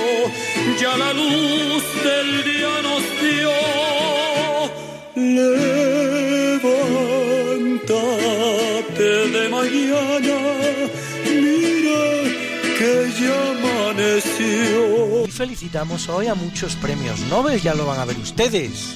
[0.81, 3.51] ya la luz del día nos dio.
[5.47, 6.69] Levántate
[9.31, 10.39] de mañana,
[11.25, 12.05] mira
[12.79, 15.27] que ya amaneció.
[15.27, 18.95] Y felicitamos hoy a muchos premios Nobel, ya lo van a ver ustedes.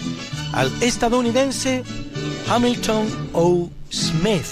[0.53, 1.83] Al estadounidense
[2.49, 3.71] Hamilton O.
[3.91, 4.47] Smith,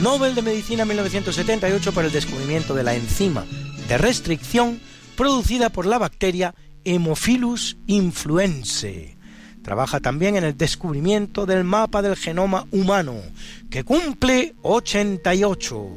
[0.00, 3.44] Nobel de Medicina 1978 por el descubrimiento de la enzima
[3.88, 4.80] de restricción
[5.16, 6.54] producida por la bacteria
[6.84, 9.16] Hemophilus influenzae.
[9.62, 13.16] Trabaja también en el descubrimiento del mapa del genoma humano,
[13.68, 15.88] que cumple 88.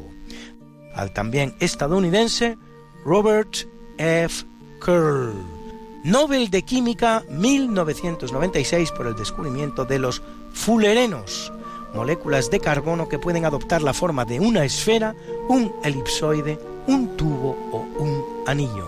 [0.95, 2.57] Al también estadounidense
[3.05, 3.55] Robert
[3.97, 4.45] F.
[4.83, 5.33] Curl,
[6.03, 10.21] Nobel de Química 1996 por el descubrimiento de los
[10.53, 11.53] fulerenos,
[11.93, 15.15] moléculas de carbono que pueden adoptar la forma de una esfera,
[15.47, 18.87] un elipsoide, un tubo o un anillo.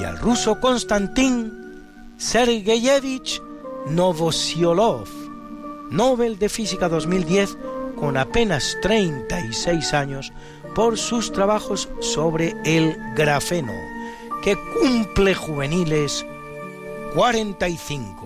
[0.00, 1.52] Y al ruso Konstantin
[2.16, 3.42] Sergeyevich
[3.86, 5.08] Novosiolov,
[5.90, 7.56] Nobel de Física 2010,
[7.96, 10.32] con apenas 36 años,
[10.74, 13.72] por sus trabajos sobre el grafeno,
[14.42, 16.24] que cumple juveniles
[17.14, 18.21] 45.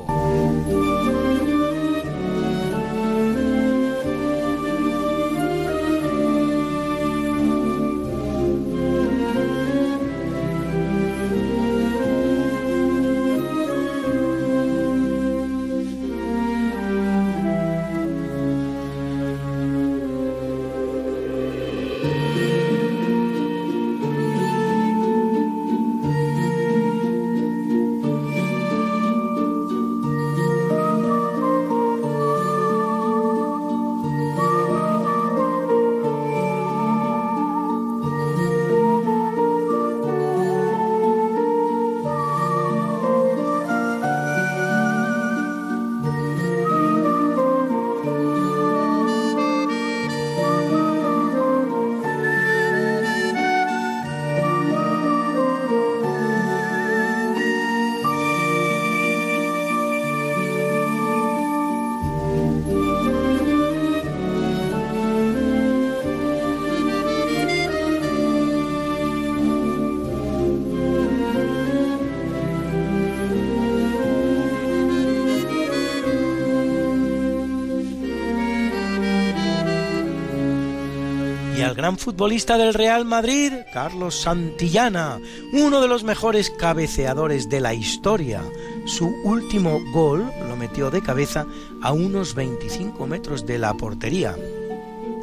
[81.87, 85.21] Gran futbolista del Real Madrid, Carlos Santillana,
[85.53, 88.43] uno de los mejores cabeceadores de la historia.
[88.87, 91.47] Su último gol lo metió de cabeza
[91.83, 94.35] a unos 25 metros de la portería.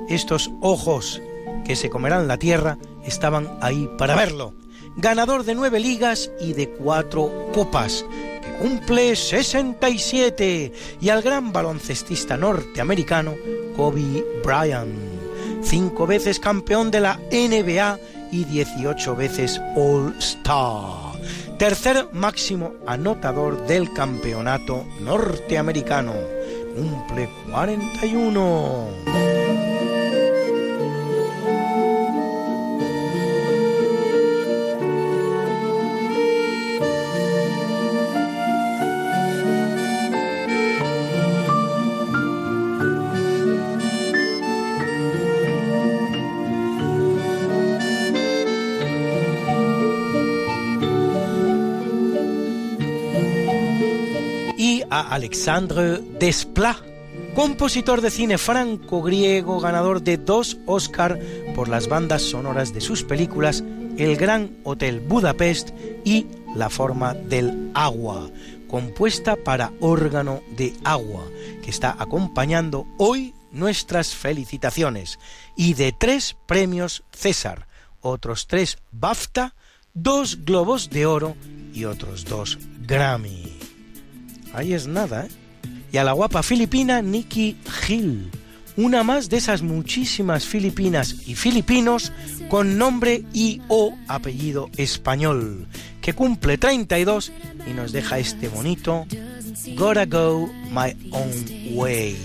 [0.07, 1.22] Estos ojos
[1.65, 4.53] que se comerán la tierra estaban ahí para verlo.
[4.95, 8.06] Ganador de nueve ligas y de cuatro copas,
[8.61, 10.72] cumple 67,
[11.02, 13.35] y al gran baloncestista norteamericano
[13.76, 15.12] Kobe Bryant,
[15.64, 17.99] cinco veces campeón de la NBA
[18.31, 21.14] y 18 veces All Star.
[21.57, 26.14] Tercer máximo anotador del campeonato norteamericano.
[26.76, 29.23] Cumple 41.
[55.14, 56.77] Alexandre Desplat,
[57.35, 61.19] compositor de cine franco-griego, ganador de dos Oscar
[61.53, 63.64] por las bandas sonoras de sus películas
[63.99, 65.69] El Gran Hotel Budapest
[66.03, 66.26] y
[66.56, 68.31] La Forma del Agua,
[68.68, 71.23] compuesta para órgano de agua,
[71.64, 75.19] que está acompañando hoy nuestras felicitaciones,
[75.56, 77.68] y de tres premios César,
[78.02, 79.53] otros tres BAFTA,
[79.94, 81.35] dos Globos de Oro
[81.72, 83.52] y otros dos Grammy.
[84.53, 85.30] Ahí es nada, ¿eh?
[85.91, 87.57] Y a la guapa filipina Nikki
[87.88, 88.31] Hill,
[88.77, 92.11] una más de esas muchísimas filipinas y filipinos
[92.49, 95.67] con nombre y o apellido español,
[96.01, 97.31] que cumple 32
[97.69, 99.05] y nos deja este bonito
[99.75, 102.17] Gotta Go My Own Way.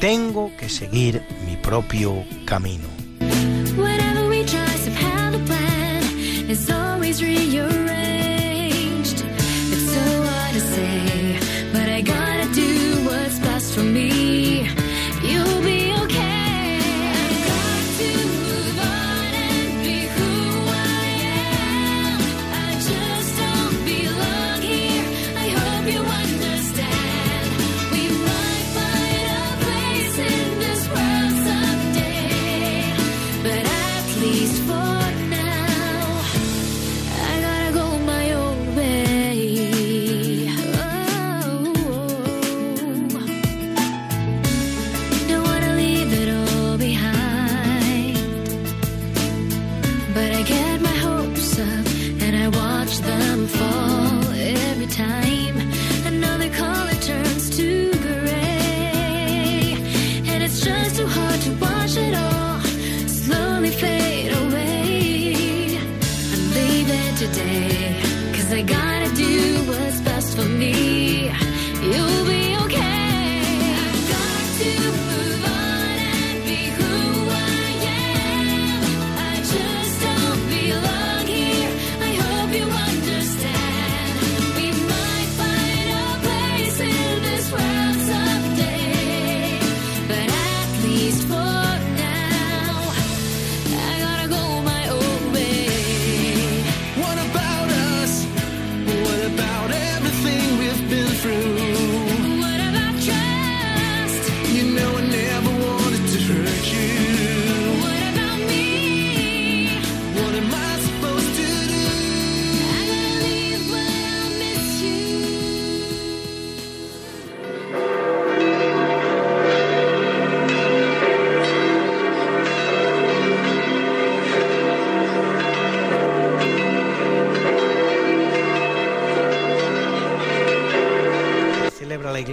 [0.00, 2.88] Tengo que seguir mi propio camino.
[10.72, 11.38] Say,
[11.72, 12.31] but I gotta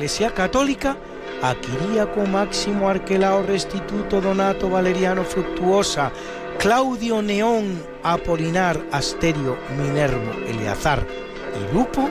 [0.09, 0.97] Iglesia Católica
[1.43, 6.11] a Quiriaco Máximo Arquelao Restituto Donato Valeriano Fructuosa
[6.57, 11.05] Claudio Neón Apolinar Asterio Minervo Eleazar
[11.53, 12.09] y Lupo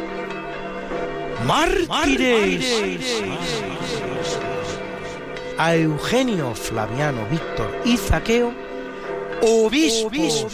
[1.45, 2.65] mártires.
[5.59, 8.55] A Eugenio Flaviano Víctor y Zaqueo
[9.43, 10.47] obispos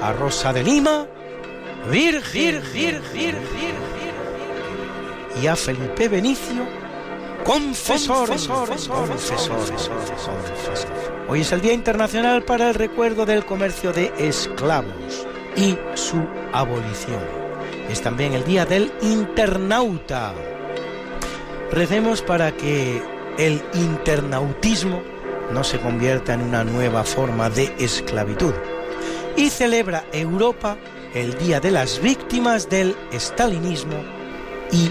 [0.00, 1.08] a Rosa de Lima
[1.90, 2.62] virgen
[5.40, 6.66] y a Felipe Benicio,
[7.44, 8.30] confesor.
[11.28, 15.26] Hoy es el Día Internacional para el Recuerdo del Comercio de Esclavos
[15.56, 17.22] y su abolición.
[17.88, 20.34] Es también el Día del Internauta.
[21.70, 23.02] Recemos para que
[23.38, 25.02] el internautismo
[25.52, 28.54] no se convierta en una nueva forma de esclavitud.
[29.36, 30.76] Y celebra Europa
[31.14, 33.96] el Día de las Víctimas del Stalinismo
[34.70, 34.90] y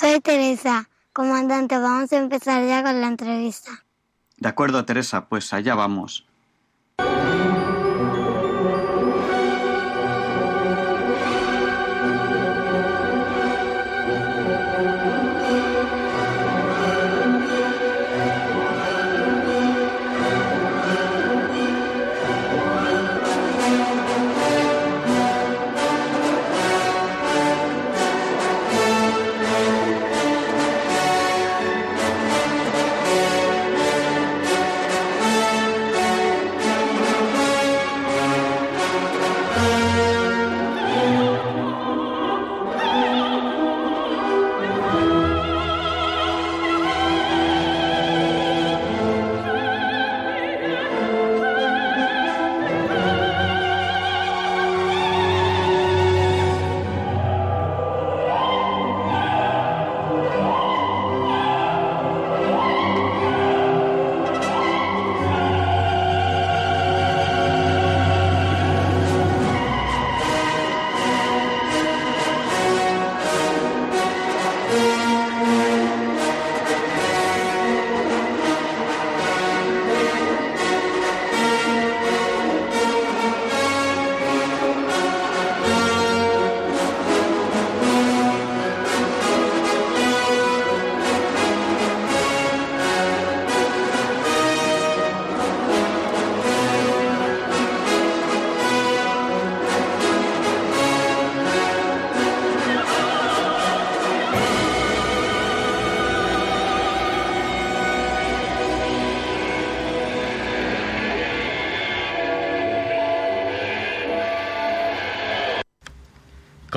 [0.00, 1.76] Soy Teresa, comandante.
[1.76, 3.84] Vamos a empezar ya con la entrevista.
[4.38, 6.26] De acuerdo, Teresa, pues allá vamos.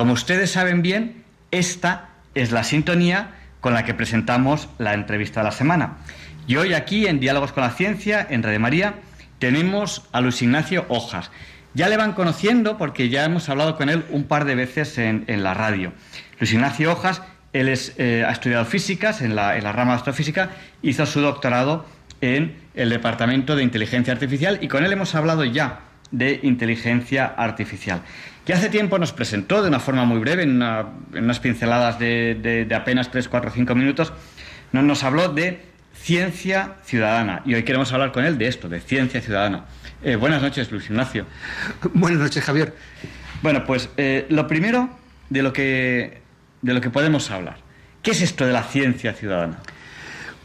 [0.04, 5.44] Como ustedes saben bien, esta es la sintonía con la que presentamos la entrevista de
[5.44, 5.96] la semana.
[6.46, 8.96] Y hoy aquí en Diálogos con la Ciencia, en Radio María,
[9.38, 11.30] tenemos a Luis Ignacio Hojas.
[11.72, 15.24] Ya le van conociendo porque ya hemos hablado con él un par de veces en,
[15.26, 15.94] la radio.
[16.38, 17.22] Luis Ignacio Hojas,
[17.54, 20.50] él eh, ha estudiado físicas en la, en la rama de astrofísica,
[20.82, 21.86] hizo su doctorado
[22.20, 28.02] en el Departamento de Inteligencia Artificial y con él hemos hablado ya de inteligencia artificial,
[28.44, 31.98] que hace tiempo nos presentó de una forma muy breve, en, una- en unas pinceladas
[31.98, 34.12] de, de- de apenas 3, 4, 5 minutos,
[34.72, 35.62] nos, nos habló de
[35.94, 37.42] ciencia ciudadana.
[37.46, 39.64] Y hoy queremos hablar con él de esto, de ciencia ciudadana.
[40.02, 41.24] Eh, buenas noches, Luis Ignacio.
[41.94, 42.74] Buenas noches, Javier.
[43.42, 44.90] Bueno, pues eh, lo primero
[45.30, 46.20] de lo, que,
[46.60, 47.56] de lo que podemos hablar.
[48.02, 49.58] ¿Qué es esto de la ciencia ciudadana?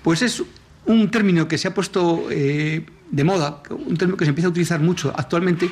[0.01, 0.41] Pues es
[0.85, 4.51] un término que se ha puesto eh, de moda, un término que se empieza a
[4.51, 5.69] utilizar mucho actualmente,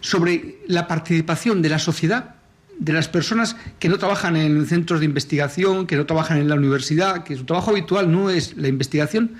[0.00, 2.36] sobre la participación de la sociedad,
[2.78, 6.54] de las personas que no trabajan en centros de investigación, que no trabajan en la
[6.54, 9.32] universidad, que su trabajo habitual no es la investigación,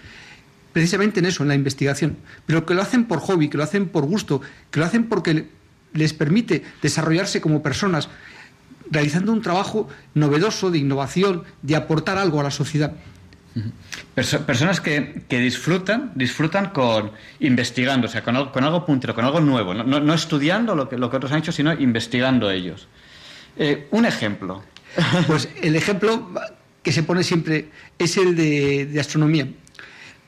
[0.73, 2.17] precisamente en eso, en la investigación,
[2.47, 4.41] pero que lo hacen por hobby, que lo hacen por gusto,
[4.71, 5.49] que lo hacen porque
[5.93, 8.09] les permite desarrollarse como personas,
[8.91, 12.93] realizando un trabajo novedoso de innovación, de aportar algo a la sociedad.
[14.15, 19.25] Perso- personas que, disfrutan, disfrutan con investigando, o sea, con algo, con algo puntero, con
[19.25, 22.89] algo nuevo, no, estudiando lo que, lo que otros han hecho, sino investigando ellos.
[23.57, 24.63] Eh, un ejemplo.
[25.27, 26.31] Pues el ejemplo
[26.83, 27.69] que se pone siempre
[27.99, 29.47] es el de, de astronomía.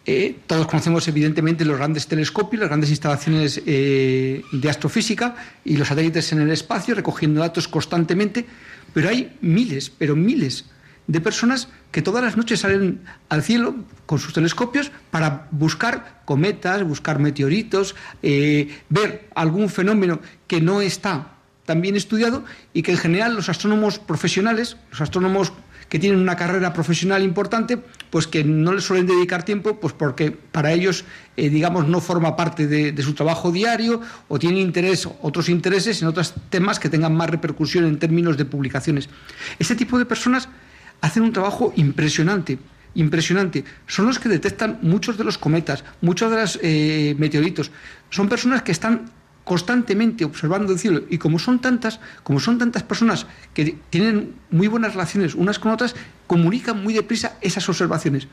[0.07, 5.89] Eh, todos conocemos evidentemente los grandes telescopios, las grandes instalaciones eh, de astrofísica y los
[5.89, 8.47] satélites en el espacio recogiendo datos constantemente,
[8.94, 10.65] pero hay miles, pero miles
[11.11, 13.74] de personas que todas las noches salen al cielo
[14.07, 21.32] con sus telescopios para buscar cometas, buscar meteoritos, eh, ver algún fenómeno que no está
[21.66, 25.53] también estudiado y que en general los astrónomos profesionales, los astrónomos
[25.89, 27.77] que tienen una carrera profesional importante,
[28.11, 31.05] pues que no les suelen dedicar tiempo, pues porque para ellos,
[31.37, 36.01] eh, digamos, no forma parte de, de, su trabajo diario o tienen interés, otros intereses
[36.03, 39.09] en otros temas que tengan más repercusión en términos de publicaciones.
[39.59, 40.49] Este tipo de personas
[41.01, 42.59] hacen un trabajo impresionante
[42.94, 43.64] impresionante.
[43.86, 47.70] Son los que detectan muchos de los cometas, muchos de los eh, meteoritos.
[48.10, 49.10] Son personas que están
[49.44, 54.68] constantemente observando el cielo y como son tantas, como son tantas personas que tienen muy
[54.68, 55.94] buenas relaciones unas con otras,
[56.27, 58.28] comunican muy deprisa esas observaciones.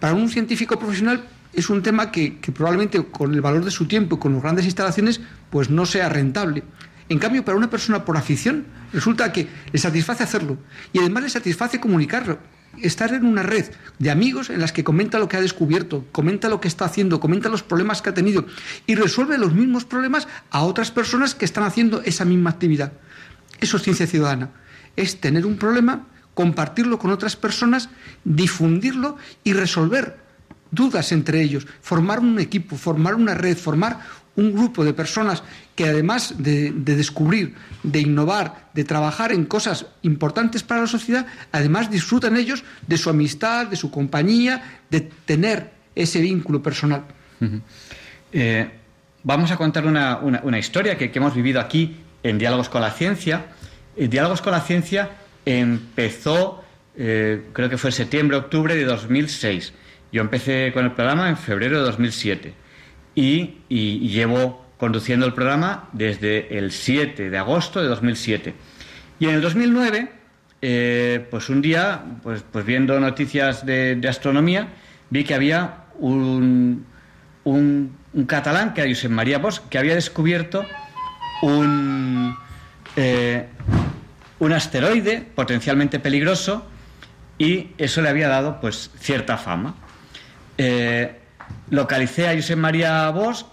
[0.00, 3.86] Para un científico profesional es un tema que, que probablemente con el valor de su
[3.86, 6.64] tiempo y con las grandes instalaciones pues no sea rentable.
[7.08, 10.58] En cambio, para una persona por afición, resulta que le satisface hacerlo
[10.92, 12.38] y además le satisface comunicarlo
[12.82, 13.66] estar en una red
[13.98, 17.20] de amigos en las que comenta lo que ha descubierto, comenta lo que está haciendo,
[17.20, 18.46] comenta los problemas que ha tenido
[18.86, 22.92] y resuelve los mismos problemas a otras personas que están haciendo esa misma actividad.
[23.60, 24.50] Eso es ciencia ciudadana.
[24.96, 27.88] Es tener un problema, compartirlo con otras personas,
[28.24, 30.18] difundirlo y resolver
[30.70, 34.00] dudas entre ellos, formar un equipo, formar una red, formar
[34.36, 35.44] un grupo de personas
[35.74, 41.26] que además de, de, descubrir, de innovar, de trabajar en cosas importantes para la sociedad,
[41.50, 47.04] además disfrutan ellos de su amistad, de su compañía, de tener ese vínculo personal.
[48.32, 48.68] Eh,
[49.22, 53.46] vamos a contar una, historia que, hemos vivido aquí en Diálogos con la Ciencia.
[53.96, 55.10] En Diálogos con la Ciencia
[55.44, 56.64] empezó,
[56.96, 59.72] eh, creo que fue en septiembre, octubre de 2006.
[60.12, 62.54] Yo empecé con el programa en febrero de 2007
[63.14, 68.54] y, y, y llevo conduciendo el programa desde el 7 de agosto de 2007.
[69.18, 70.08] Y en el 2009,
[70.62, 74.68] eh, pues un día, pues, pues viendo noticias de, astronomía,
[75.10, 76.86] vi que había un,
[77.44, 80.64] un, un, catalán, que era Josep María Bosch, que había descubierto
[81.42, 82.36] un,
[82.96, 83.46] eh,
[84.38, 86.66] un asteroide potencialmente peligroso
[87.38, 89.74] y eso le había dado pues cierta fama.
[90.56, 91.20] Eh,
[91.70, 93.44] localicé a Josep María Bosch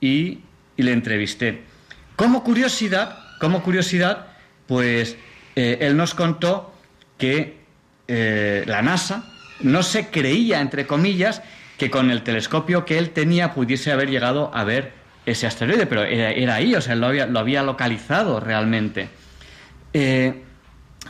[0.00, 0.40] y,
[0.80, 1.62] y, le entrevisté.
[2.16, 4.26] Como curiosidad, como curiosidad,
[4.66, 5.16] pues
[5.56, 6.72] eh, él nos contó
[7.18, 7.58] que
[8.08, 9.24] eh, la NASA
[9.60, 11.42] no se creía, entre comillas,
[11.78, 14.92] que con el telescopio que él tenía pudiese haber llegado a ver
[15.26, 19.08] ese asteroide, pero era, era ahí, o sea, lo había, lo había localizado realmente.
[19.92, 20.42] Eh,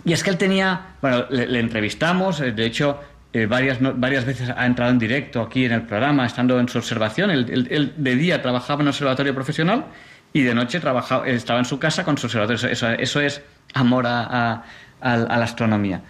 [0.05, 3.01] y es que él tenía, bueno, le, le entrevistamos, de hecho,
[3.32, 6.78] eh, varias, varias veces ha entrado en directo aquí en el programa, estando en su
[6.78, 7.31] observación.
[7.31, 9.85] Él, de día trabajaba en un observatorio profesional
[10.32, 12.69] y de noche trabajaba, estaba en su casa con su observatorio.
[12.69, 13.43] Eso, eso es
[13.74, 14.65] amor a,
[15.01, 16.02] la astronomía.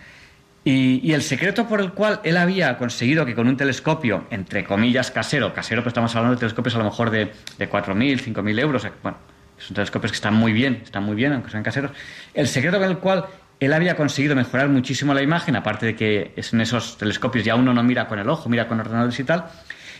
[0.65, 5.11] Y, el secreto por el cual él había conseguido que con un telescopio, entre comillas,
[5.11, 8.87] casero, casero, pero estamos hablando de telescopios a lo mejor de, de 4.000, 5.000 euros,
[9.03, 9.19] bueno,
[9.59, 11.91] son telescopios que están muy bien, están muy bien, aunque sean caseros.
[12.33, 13.27] El secreto con el cual
[13.61, 17.75] él había conseguido mejorar muchísimo la imagen, aparte de que en esos telescopios ya uno
[17.75, 19.45] no mira con el ojo, mira con ordenadores y tal,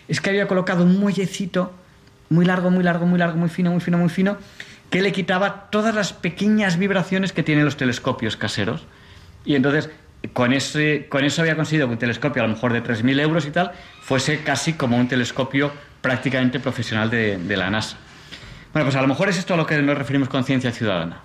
[0.09, 1.73] es que había colocado un muellecito
[2.31, 4.39] muy largo, muy largo, muy largo, muy fino, muy fino, muy fino,
[4.89, 8.87] que le quitaba todas las pequeñas vibraciones que tienen los telescopios caseros.
[9.45, 9.91] Y entonces,
[10.33, 13.73] con, eso había conseguido que un telescopio a lo mejor de 3.000 euros y tal,
[14.01, 15.71] fuese casi como un telescopio
[16.01, 17.99] prácticamente profesional de, de la NASA.
[18.73, 21.21] Bueno, pues a lo mejor es esto a lo que nos referimos con ciencia ciudadana.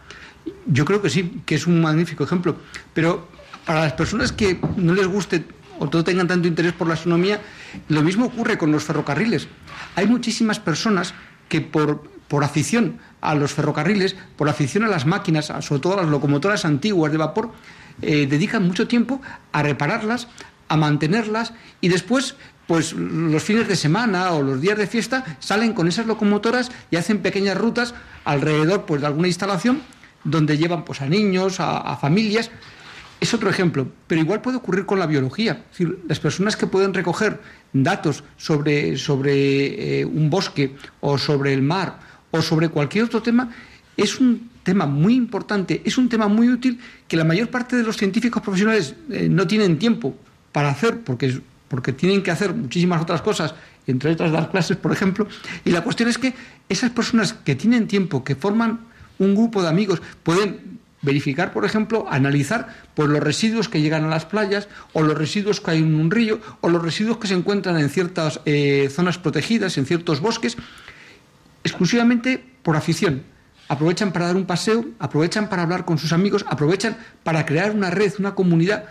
[0.66, 2.58] Yo creo que sí, que es un magnífico ejemplo.
[2.94, 3.28] Pero
[3.66, 5.46] para las personas que no les guste
[5.80, 7.42] o no tengan tanto interés por la astronomía,
[7.90, 9.48] lo mismo ocurre con los ferrocarriles.
[9.96, 11.14] Hay muchísimas personas
[11.50, 16.02] que por, por afición a los ferrocarriles, por afición a las máquinas, sobre todo a
[16.04, 17.52] las locomotoras antiguas de vapor,
[18.02, 20.28] eh, dedican mucho tiempo a repararlas,
[20.68, 22.36] a mantenerlas y después
[22.68, 26.96] pues los fines de semana o los días de fiesta salen con esas locomotoras y
[26.96, 27.94] hacen pequeñas rutas
[28.24, 29.82] alrededor pues de alguna instalación
[30.26, 32.52] donde llevan pues, a niños, a, familias.
[33.22, 35.64] Es otro ejemplo, pero igual puede ocurrir con la biología.
[36.08, 37.40] Las personas que pueden recoger
[37.72, 42.00] datos sobre, sobre eh, un bosque o sobre el mar
[42.32, 43.50] o sobre cualquier otro tema
[43.96, 47.84] es un tema muy importante, es un tema muy útil que la mayor parte de
[47.84, 50.18] los científicos profesionales eh, no tienen tiempo
[50.52, 51.40] para hacer porque,
[51.70, 53.56] porque tienen que hacer muchísimas otras cosas,
[53.88, 55.28] entre otras dar clases, por ejemplo.
[55.64, 56.34] Y la cuestión es que
[56.68, 58.80] esas personas que tienen tiempo, que forman
[59.20, 64.10] un grupo de amigos pueden verificar, por ejemplo, analizar pues, los residuos que llegan a
[64.10, 67.36] las playas o los residuos que hay en un río o los residuos que se
[67.36, 70.58] encuentran en ciertas eh, zonas protegidas, en ciertos bosques,
[71.64, 73.24] exclusivamente por afición.
[73.68, 77.90] Aprovechan para dar un paseo, aprovechan para hablar con sus amigos, aprovechan para crear una
[77.90, 78.86] red, una comunidad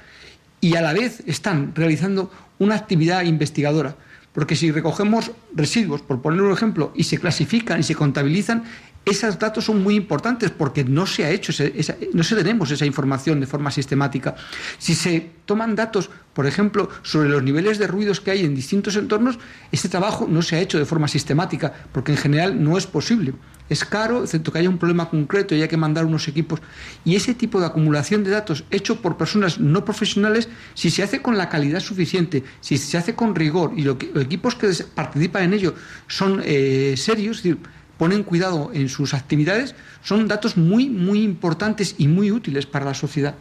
[0.61, 3.97] y a la vez están realizando una actividad investigadora.
[4.33, 8.65] Porque si recogemos residuos, por poner un ejemplo, y se clasifican y se contabilizan,
[9.05, 12.87] esos datos son muy importantes porque no se ha hecho, esa- no se tenemos esa
[12.87, 14.35] información de forma sistemática.
[14.79, 18.97] Si se toman datos, por ejemplo, sobre los niveles de ruidos que hay en distintos
[18.97, 19.39] entornos,
[19.73, 23.35] este trabajo no se ha hecho de forma sistemática porque en general no es posible.
[23.71, 26.61] Es caro, excepto que haya un problema concreto y hay que mandar unos equipos.
[27.03, 31.23] Y ese tipo de acumulación de datos hecho por personas no profesionales, si se hace
[31.23, 35.55] con la calidad suficiente, si se hace con rigor y los equipos que participan en
[35.55, 35.75] ello
[36.09, 37.59] son eh, serios, es decir,
[37.99, 42.95] ponen cuidado en sus actividades, son datos muy, muy importantes y muy útiles para la
[42.95, 43.35] sociedad.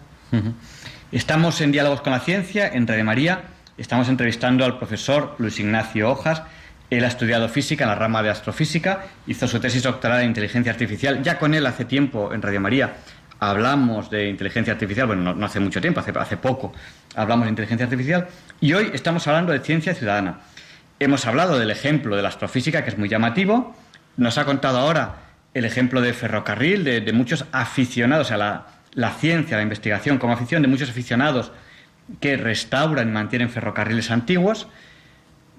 [1.11, 3.43] Estamos en Diálogos con la Ciencia, en Radio María.
[3.77, 6.41] Estamos entrevistando al profesor Luis Ignacio Hojas.
[6.89, 10.71] Él ha estudiado física en la rama de astrofísica, hizo su tesis doctoral en inteligencia
[10.71, 11.23] artificial.
[11.23, 12.95] Ya con él hace tiempo en Radio María
[13.39, 16.71] hablamos de inteligencia artificial, bueno, no, no hace mucho tiempo, hace, hace poco
[17.15, 18.27] hablamos de inteligencia artificial.
[18.61, 20.39] Y hoy estamos hablando de ciencia ciudadana.
[20.99, 23.75] Hemos hablado del ejemplo de la astrofísica, que es muy llamativo.
[24.17, 25.23] Nos ha contado ahora
[25.53, 30.61] el ejemplo de ferrocarril, de, muchos aficionados a la, la ciencia, la investigación como afición,
[30.61, 31.51] de muchos aficionados
[32.19, 34.67] que restauran y mantienen ferrocarriles antiguos.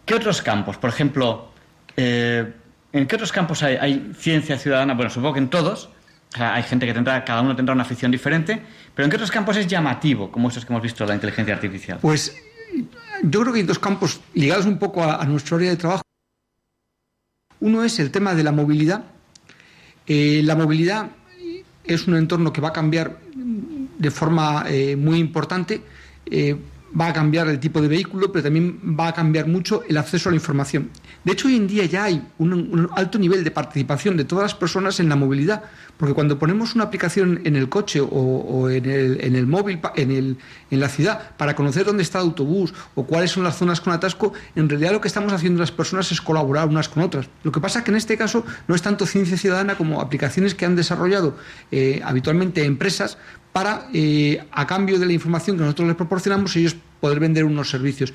[0.05, 0.77] ¿Qué otros campos?
[0.77, 1.53] Por ejemplo,
[1.97, 2.53] eh,
[2.93, 4.95] ¿en qué otros campos hay, ciencia ciudadana?
[4.95, 5.91] Bueno, supongo que en todos.
[6.35, 8.61] O sea, hay gente que tendrá, cada uno tendrá una afición diferente.
[8.95, 11.99] Pero ¿en qué otros campos es llamativo, como estos que hemos visto la inteligencia artificial?
[12.01, 12.37] Pues
[13.23, 16.03] yo creo que hay dos campos ligados un poco a, a nuestro área de trabajo.
[17.65, 19.05] Uno es el tema de la movilidad.
[20.07, 21.13] Eh, la movilidad
[21.83, 25.81] es un entorno que va a cambiar de forma eh, muy importante.
[26.27, 26.57] Eh,
[26.99, 30.29] va a cambiar el tipo de vehículo, pero también va a cambiar mucho el acceso
[30.29, 30.91] a la información.
[31.25, 34.55] De hecho, hoy en día ya hay un, alto nivel de participación de todas las
[34.55, 35.65] personas en la movilidad,
[35.97, 40.39] porque cuando ponemos una aplicación en el coche o, en, el, móvil, en, el,
[40.71, 43.93] en la ciudad, para conocer dónde está el autobús o cuáles son las zonas con
[43.93, 47.29] atasco, en realidad lo que estamos haciendo las personas es colaborar unas con otras.
[47.43, 50.55] Lo que pasa es que en este caso no es tanto ciencia ciudadana como aplicaciones
[50.55, 51.37] que han desarrollado
[51.71, 53.19] eh, habitualmente empresas
[53.55, 57.71] para, eh, a cambio de la información que nosotros les proporcionamos, ellos poder vender unos
[57.71, 58.13] servicios.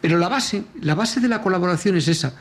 [0.00, 2.34] Pero la base, la base de la colaboración es esa.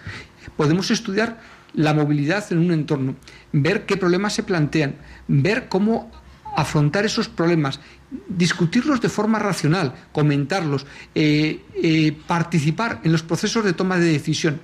[0.57, 1.39] Podemos estudiar
[1.75, 3.15] la movilidad en un entorno,
[3.51, 4.95] ver qué problemas se plantean,
[5.27, 6.11] ver cómo
[6.57, 7.79] afrontar esos problemas,
[8.27, 14.59] discutirlos de forma racional, comentarlos, eh, eh, participar en los procesos de toma de decisión.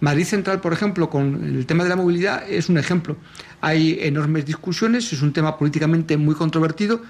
[0.00, 3.16] Madrid Central, por ejemplo, con el tema de la movilidad es un ejemplo.
[3.60, 7.02] Hay enormes discusiones, es un tema políticamente muy controvertido.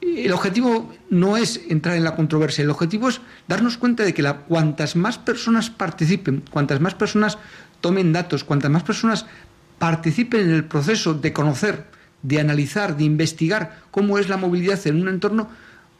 [0.00, 4.22] El objetivo no es entrar en la controversia, el objetivo es darnos cuenta de que
[4.46, 7.38] cuantas más personas participen, cuantas más personas
[7.80, 9.24] tomen datos, cuantas más personas
[9.78, 11.86] participen en el proceso de conocer,
[12.22, 15.48] de analizar, de investigar cómo es la movilidad en un entorno,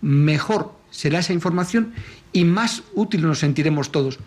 [0.02, 1.94] mejor será esa información
[2.32, 4.18] y más útil nos sentiremos todos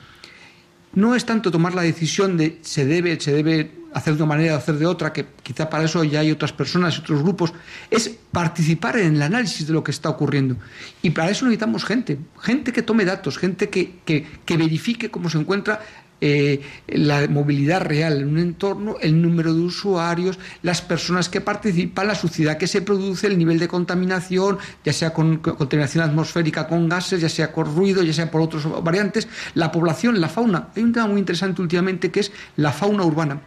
[0.97, 4.55] no es tanto tomar la decisión de se debe, se debe hacer de una manera
[4.55, 7.53] o hacer de otra, que quizá para eso ya hay otras personas otros grupos,
[7.91, 10.55] es participar en el análisis de lo que está ocurriendo.
[11.03, 15.29] Y para eso necesitamos gente, gente que tome datos, gente que, que, que verifique cómo
[15.29, 15.81] se encuentra
[16.19, 22.07] eh, la movilidad real en un entorno, el número de usuarios, las personas que participan,
[22.07, 26.67] la suciedad que se produce, el nivel de contaminación, ya sea con, con contaminación atmosférica
[26.67, 30.69] con gases, ya sea con ruido, ya sea por otras variantes, la población, la fauna.
[30.75, 33.41] Hay un tema muy interesante últimamente que es la fauna urbana.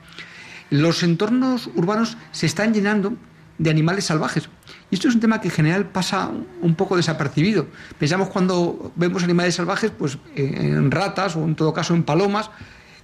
[0.71, 3.15] Los entornos urbanos se están llenando
[3.59, 4.49] de animales salvajes.
[4.91, 6.31] Y esto es un tema que en general pasa
[6.61, 7.69] un poco desapercibido.
[7.99, 12.51] Pensamos cuando vemos animales salvajes, pues eh, en ratas o en todo caso en palomas,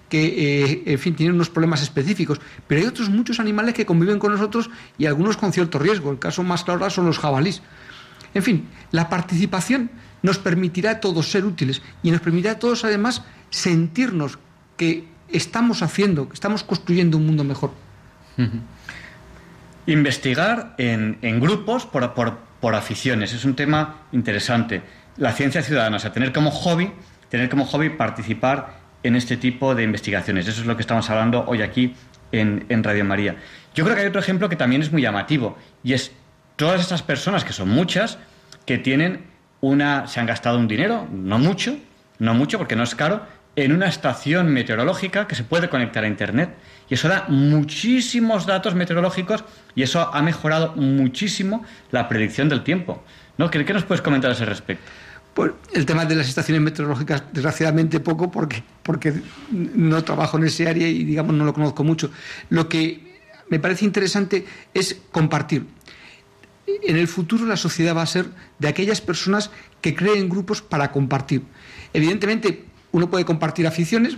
[0.09, 2.41] que eh, en fin tienen unos problemas específicos.
[2.67, 4.69] Pero hay otros muchos animales que conviven con nosotros
[4.99, 6.11] y algunos con cierto riesgo.
[6.11, 7.63] El caso más claro son los jabalís.
[8.35, 9.91] En fin, la participación
[10.23, 14.39] nos permitirá a todos ser útiles y nos permitirá a todos además sentirnos
[14.77, 17.73] que estamos haciendo, que estamos construyendo un mundo mejor.
[19.87, 24.83] Investigar en, en grupos por, por, por aficiones es un tema interesante.
[25.17, 26.93] La ciencia ciudadana, o sea, tener como hobby,
[27.29, 30.49] tener como hobby participar en este tipo de investigaciones.
[30.49, 31.95] Eso es lo que estamos hablando hoy aquí
[32.33, 33.37] en, en Radio María.
[33.75, 36.13] Yo creo que hay otro ejemplo que también es muy llamativo y es
[36.57, 38.19] todas estas personas, que son muchas,
[38.65, 39.25] que tienen
[39.61, 41.79] una, se han gastado un dinero, no mucho,
[42.19, 43.27] no mucho porque no es caro,
[43.57, 46.55] en una estación meteorológica que se puede conectar a Internet.
[46.89, 53.03] Y eso da muchísimos datos meteorológicos y eso ha mejorado muchísimo la predicción del tiempo.
[53.39, 53.51] ¿No?
[53.51, 54.85] ¿Qué, nos puedes comentar a ese respecto?
[55.35, 59.13] Pues el tema de las estaciones meteorológicas, desgraciadamente poco, porque, porque
[59.51, 62.11] no trabajo en ese área y digamos no lo conozco mucho.
[62.49, 65.67] Lo que me parece interesante es compartir.
[66.67, 68.27] En el futuro la sociedad va a ser
[68.59, 69.51] de aquellas personas
[69.81, 71.43] que creen grupos para compartir.
[71.93, 72.65] Evidentemente,
[72.97, 74.17] uno puede compartir aficiones,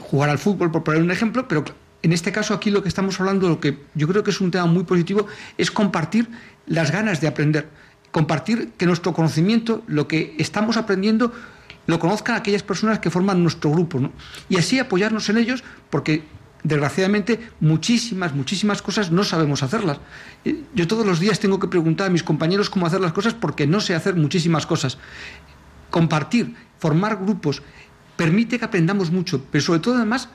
[0.00, 1.64] jugar al fútbol, por poner un ejemplo, pero
[2.02, 4.50] en este caso aquí lo que estamos hablando, lo que yo creo que es un
[4.50, 5.26] tema muy positivo,
[5.56, 6.28] es compartir
[6.66, 7.70] las ganas de aprender,
[8.10, 11.32] compartir que nuestro conocimiento, lo que estamos aprendiendo,
[11.86, 14.10] lo conozcan aquellas personas que forman nuestro grupo.
[14.50, 16.22] Y así apoyarnos en ellos, porque
[16.62, 20.00] desgraciadamente muchísimas, muchísimas cosas no sabemos hacerlas.
[20.44, 23.32] Eh, Yo todos los días tengo que preguntar a mis compañeros cómo hacer las cosas
[23.32, 24.98] porque no sé hacer muchísimas cosas.
[25.88, 27.62] Compartir, formar grupos,
[28.18, 30.28] permite que aprendamos mucho, pero sobre todo además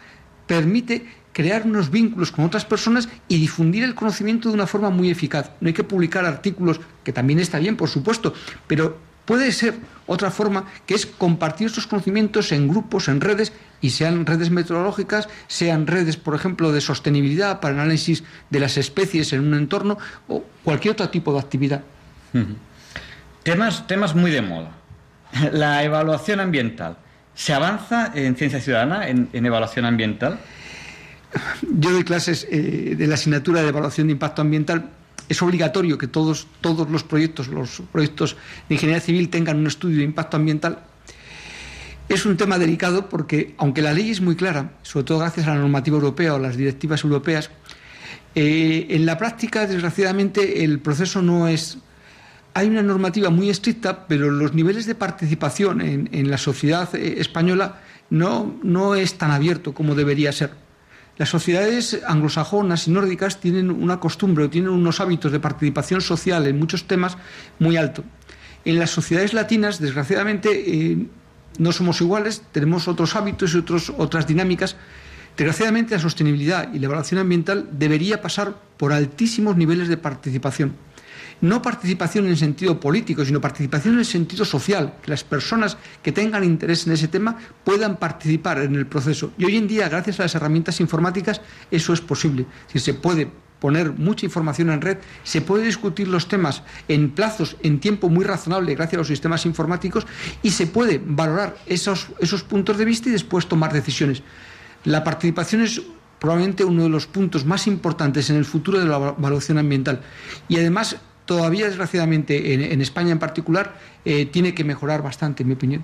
[0.48, 5.10] permite crear unos vínculos con otras personas y difundir el conocimiento de una forma muy
[5.10, 5.52] eficaz.
[5.60, 8.34] No hay que publicar artículos, que también está bien, por supuesto,
[8.68, 9.76] pero puede ser
[10.08, 13.52] otra forma que es compartir estos conocimientos en grupos, en redes,
[13.82, 19.34] y sean redes meteorológicas, sean redes, por ejemplo, de sostenibilidad para análisis de las especies
[19.34, 19.98] en un entorno
[20.30, 21.84] o cualquier otro tipo de actividad.
[23.44, 24.72] Temas, temas muy de moda.
[25.52, 26.98] La evaluación ambiental.
[27.36, 30.40] ¿Se avanza en ciencia ciudadana, en, evaluación ambiental?
[31.62, 34.90] Yo doy clases eh, de la asignatura de evaluación de impacto ambiental.
[35.30, 38.38] Es obligatorio que todos, todos los proyectos, los proyectos
[38.70, 40.80] de ingeniería civil tengan un estudio de impacto ambiental.
[42.10, 45.56] Es un tema delicado porque, aunque la ley es muy clara, sobre todo gracias a
[45.56, 47.50] la normativa europea o las directivas europeas,
[48.36, 51.78] eh, en la práctica, desgraciadamente, el proceso no es.
[52.56, 57.82] Hay una normativa muy estricta, pero los niveles de participación en, la sociedad eh, española
[58.12, 60.52] no, no es tan abierto como debería ser.
[61.18, 66.46] Las sociedades anglosajonas y nórdicas tienen una costumbre o tienen unos hábitos de participación social
[66.48, 67.18] en muchos temas
[67.60, 68.04] muy alto.
[68.66, 71.08] En las sociedades latinas, desgraciadamente, eh,
[71.60, 74.76] no somos iguales, tenemos otros hábitos y otros, otras dinámicas.
[75.38, 80.74] Desgraciadamente, la sostenibilidad y la evaluación ambiental debería pasar por altísimos niveles de participación.
[81.44, 86.14] No participación en sentido político, sino participación en el sentido social, que las personas que
[86.14, 89.34] tengan interés en ese tema puedan participar en el proceso.
[89.38, 92.46] Y hoy en día, gracias a las herramientas informáticas, eso es posible.
[92.72, 93.30] Si se puede
[93.60, 98.24] poner mucha información en red, se puede discutir los temas en plazos, en tiempo muy
[98.24, 100.08] razonable gracias a los sistemas informáticos
[100.44, 104.24] y se puede valorar esos, esos puntos de vista y después tomar decisiones.
[104.86, 105.82] La participación es
[106.20, 110.00] probablemente uno de los puntos más importantes en el futuro de la evaluación ambiental
[110.48, 110.96] y además
[111.26, 113.74] todavía desgraciadamente en, en España en particular
[114.06, 115.84] eh, tiene que mejorar bastante en mi opinión.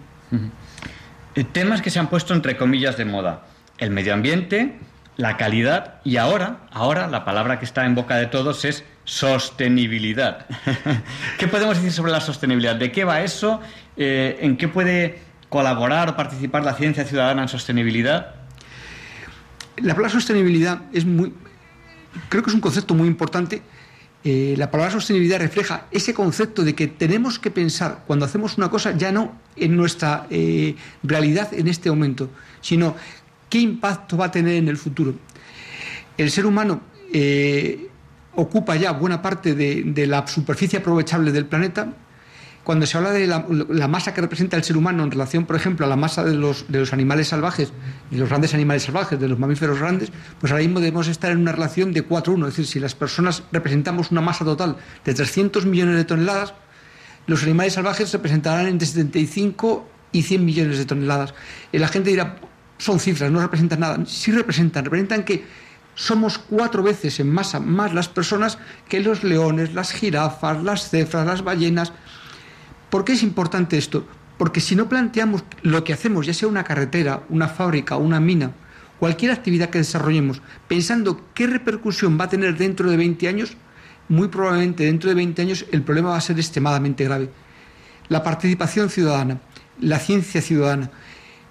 [1.36, 3.46] Eh, Temas que se han puesto entre comillas de moda.
[3.78, 4.78] El medio ambiente,
[5.16, 10.46] la calidad y ahora, ahora la palabra que está en boca de todos es sostenibilidad.
[11.38, 12.76] ¿Qué podemos decir sobre la sostenibilidad?
[12.76, 13.62] ¿De qué va eso?
[13.98, 18.36] Eh, ¿En qué puede colaborar o participar la ciencia ciudadana en sostenibilidad?
[19.78, 21.34] La palabra sostenibilidad es muy,
[22.28, 23.62] creo que es un concepto muy importante.
[24.24, 28.70] Eh, la palabra sostenibilidad refleja ese concepto de que tenemos que pensar cuando hacemos una
[28.70, 32.30] cosa ya no en nuestra eh, realidad en este momento,
[32.60, 32.96] sino
[33.50, 35.14] qué impacto va a tener en el futuro.
[36.18, 36.82] El ser humano
[37.14, 37.88] eh,
[38.36, 41.94] ocupa ya buena parte de, de la superficie aprovechable del planeta,
[42.64, 45.86] cuando se habla de la, masa que representa el ser humano en relación, por ejemplo,
[45.86, 47.72] a la masa de los, de los animales salvajes,
[48.12, 51.40] de los grandes animales salvajes, de los mamíferos grandes, pues ahora mismo debemos estar en
[51.40, 52.40] una relación de 4-1.
[52.42, 56.54] Es decir, si las personas representamos una masa total de 300 millones de toneladas,
[57.28, 61.34] los animales salvajes representarán entre 75 y 100 millones de toneladas.
[61.72, 62.38] Y la gente dirá,
[62.78, 64.06] son cifras, no representan nada.
[64.06, 65.46] Sí representan, representan que
[65.96, 68.58] somos cuatro veces en masa más las personas
[68.88, 71.92] que los leones, las jirafas, las cefras, las ballenas.
[72.90, 74.06] ¿Por qué es importante esto?
[74.38, 78.52] Porque si no planteamos lo que hacemos, ya sea una carretera, una fábrica, una mina,
[79.00, 83.58] cualquier actividad que desarrollemos, pensando qué repercusión va a tener dentro de 20 años,
[84.08, 87.30] muy probablemente dentro de 20 años el problema va a ser extremadamente grave.
[88.08, 89.40] La participación ciudadana,
[89.80, 90.90] la ciencia ciudadana,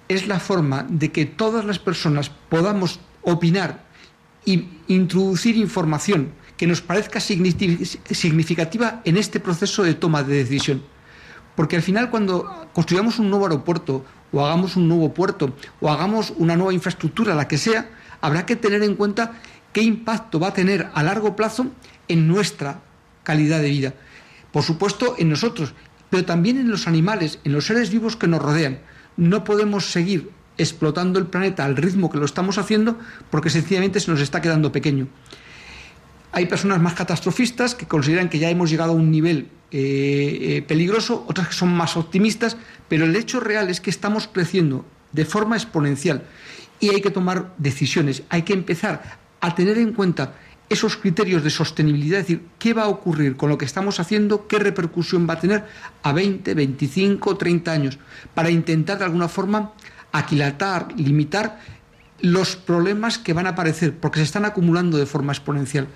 [0.09, 3.85] es la forma de que todas las personas podamos opinar
[4.43, 10.83] y introducir información que nos parezca significativa en este proceso de toma de decisión.
[11.59, 16.31] Porque al final cuando construyamos un nuevo aeropuerto o hagamos un nuevo puerto o hagamos
[16.37, 17.89] una nueva infraestructura, la que sea,
[18.21, 19.33] habrá que tener en cuenta
[19.73, 21.67] qué impacto va a tener a largo plazo
[22.07, 22.79] en nuestra
[23.23, 23.93] calidad de vida.
[24.53, 25.73] Por supuesto, en nosotros,
[26.09, 28.79] pero también en los animales, en los seres vivos que nos rodean.
[29.17, 32.97] No podemos seguir explotando el planeta al ritmo que lo estamos haciendo
[33.29, 35.09] porque sencillamente se nos está quedando pequeño.
[36.31, 40.61] Hay personas más catastrofistas que consideran que ya hemos llegado a un nivel eh, eh,
[40.67, 42.57] peligroso, otras que son más optimistas,
[42.87, 46.23] pero el hecho real es que estamos creciendo de forma exponencial
[46.79, 50.33] y hay que tomar decisiones, hay que empezar a tener en cuenta
[50.69, 54.47] esos criterios de sostenibilidad, es decir, qué va a ocurrir con lo que estamos haciendo,
[54.47, 55.65] qué repercusión va a tener
[56.03, 57.99] a 20, 25, 30 años,
[58.35, 59.73] para intentar de alguna forma
[60.11, 61.59] aquilatar, limitar
[62.21, 65.87] los problemas que van a aparecer, porque se están acumulando de forma exponencial.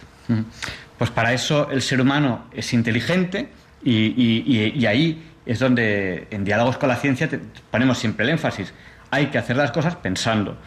[0.98, 3.50] Pues para eso el ser humano es inteligente
[3.84, 7.30] y, ahí es donde en diálogos con la ciencia
[7.72, 8.74] ponemos siempre el énfasis.
[9.12, 10.58] Hay que hacer las cosas pensando.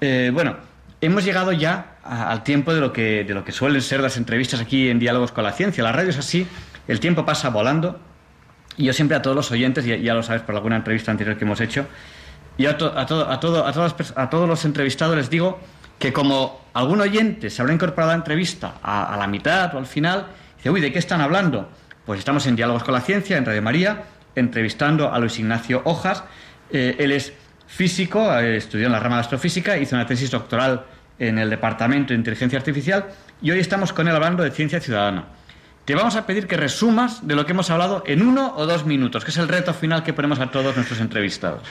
[0.00, 0.56] Eh, bueno,
[1.00, 4.60] hemos llegado ya al tiempo de lo, que, de lo que suelen ser las entrevistas
[4.60, 5.82] aquí en diálogos con la ciencia.
[5.84, 6.46] La radio es así,
[6.88, 8.00] el tiempo pasa volando
[8.76, 11.38] y yo siempre a todos los oyentes, ya, ya lo sabes por alguna entrevista anterior
[11.38, 11.86] que hemos hecho,
[12.58, 15.58] y a, to- a, pers- a todos los entrevistados les digo
[15.98, 19.86] que como algún oyente se habrá incorporado a la entrevista a, la mitad o al
[19.86, 21.70] final, dice, uy, ¿de qué están hablando?
[22.04, 24.04] Pues estamos en Diálogos con la Ciencia, en Radio María,
[24.34, 26.22] entrevistando a Luis Ignacio Hojas.
[26.70, 27.32] Eh, él es
[27.66, 30.84] físico, eh, estudió en la rama de astrofísica, hizo una tesis doctoral
[31.18, 33.06] en el Departamento de Inteligencia Artificial
[33.40, 35.24] y hoy estamos con él hablando de ciencia ciudadana.
[35.86, 38.84] Te vamos a pedir que resumas de lo que hemos hablado en uno o dos
[38.84, 41.62] minutos, que es el reto final que ponemos a todos nuestros entrevistados.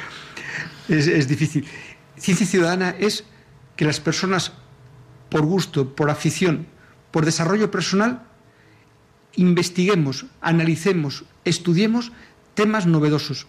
[0.87, 1.67] Es difícil.
[2.15, 3.25] Ciencia ciudadana es
[3.75, 4.51] que las personas,
[5.29, 6.67] por gusto, por afición,
[7.11, 8.23] por desarrollo personal,
[9.35, 12.11] investiguemos, analicemos, estudiemos
[12.53, 13.47] temas novedosos,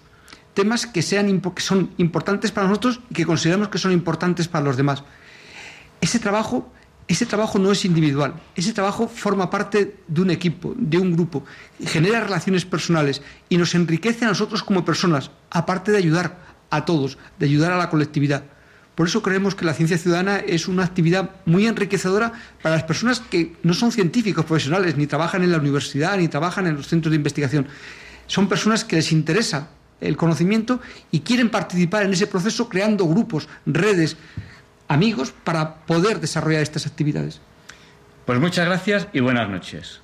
[0.55, 4.65] temas que, sean, que son importantes para nosotros y que consideramos que son importantes para
[4.65, 5.05] los demás.
[6.01, 6.73] Ese trabajo,
[7.09, 11.45] ese trabajo no es individual, ese trabajo forma parte de un equipo, de un grupo,
[11.85, 16.39] genera relaciones personales y nos enriquece a nosotros como personas, aparte de ayudar
[16.71, 18.45] a todos, de ayudar a la colectividad.
[18.97, 22.33] Por eso creemos que la ciencia ciudadana es una actividad muy enriquecedora
[22.63, 26.67] para las personas que no son científicos profesionales, ni trabajan en la universidad, ni trabajan
[26.67, 27.67] en los centros de investigación.
[28.27, 29.69] Son personas que les interesa
[30.01, 34.17] el conocimiento y quieren participar en ese proceso creando grupos, redes,
[34.89, 37.43] amigos para poder desarrollar estas actividades.
[38.25, 40.01] Pues muchas gracias y buenas noches.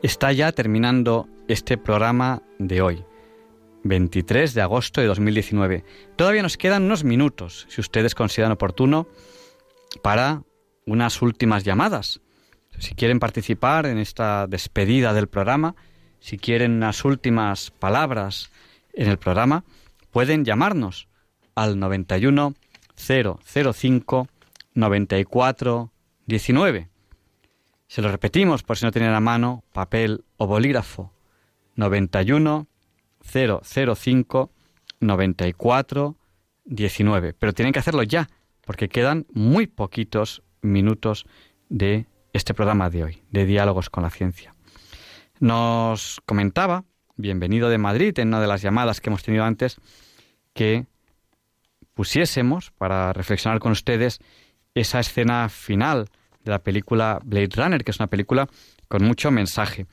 [0.00, 3.04] Está ya terminando este programa de hoy,
[3.84, 5.84] 23 de agosto de 2019.
[6.16, 9.06] Todavía nos quedan unos minutos, si ustedes consideran oportuno,
[10.02, 10.42] para
[10.86, 12.20] unas últimas llamadas.
[12.78, 15.74] Si quieren participar en esta despedida del programa,
[16.20, 18.50] si quieren unas últimas palabras
[18.92, 19.64] en el programa,
[20.10, 21.08] pueden llamarnos
[21.54, 22.54] al 91
[22.96, 24.28] 005
[24.74, 25.92] 94
[26.26, 26.88] 19.
[27.88, 31.15] Se lo repetimos por si no tienen a mano papel o bolígrafo.
[31.76, 32.66] 91
[33.22, 34.50] 005
[35.00, 36.16] 94
[36.64, 37.32] 19.
[37.34, 38.28] Pero tienen que hacerlo ya,
[38.62, 41.26] porque quedan muy poquitos minutos
[41.68, 44.54] de este programa de hoy, de Diálogos con la Ciencia.
[45.38, 46.84] Nos comentaba,
[47.16, 49.76] bienvenido de Madrid, en una de las llamadas que hemos tenido antes,
[50.52, 50.86] que
[51.94, 54.18] pusiésemos para reflexionar con ustedes
[54.74, 56.08] esa escena final
[56.44, 58.48] de la película Blade Runner, que es una película
[58.88, 59.86] con mucho mensaje.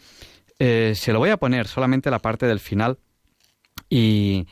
[0.60, 3.00] Eh, se lo voy a poner solamente la parte del final
[3.90, 4.48] y,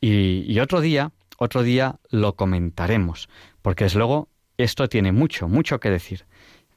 [0.00, 3.28] y, otro día, otro día lo comentaremos,
[3.62, 6.26] porque desde luego esto tiene mucho, mucho que decir.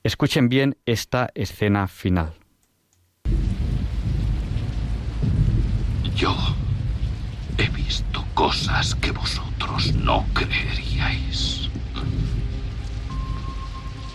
[0.04, 2.34] Escuchen bien esta escena final.
[6.16, 6.36] Yo
[7.58, 11.70] he visto cosas que vosotros no creeríais.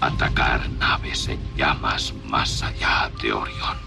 [0.01, 3.84] Atacar naves en llamas más allá de Orión.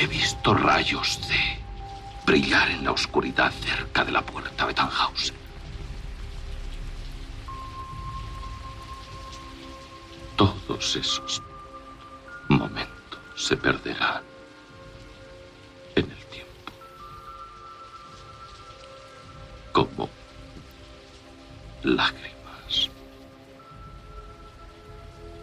[0.00, 1.58] He visto rayos de
[2.24, 5.34] brillar en la oscuridad cerca de la puerta de Tannhausen.
[10.36, 11.42] Todos esos
[12.48, 14.22] momentos se perderán
[15.96, 16.72] en el tiempo.
[19.72, 20.08] Como
[21.82, 22.88] lágrimas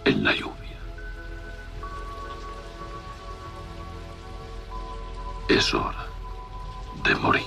[0.05, 0.64] en la lluvia.
[5.47, 6.07] Es hora
[7.03, 7.43] de morir.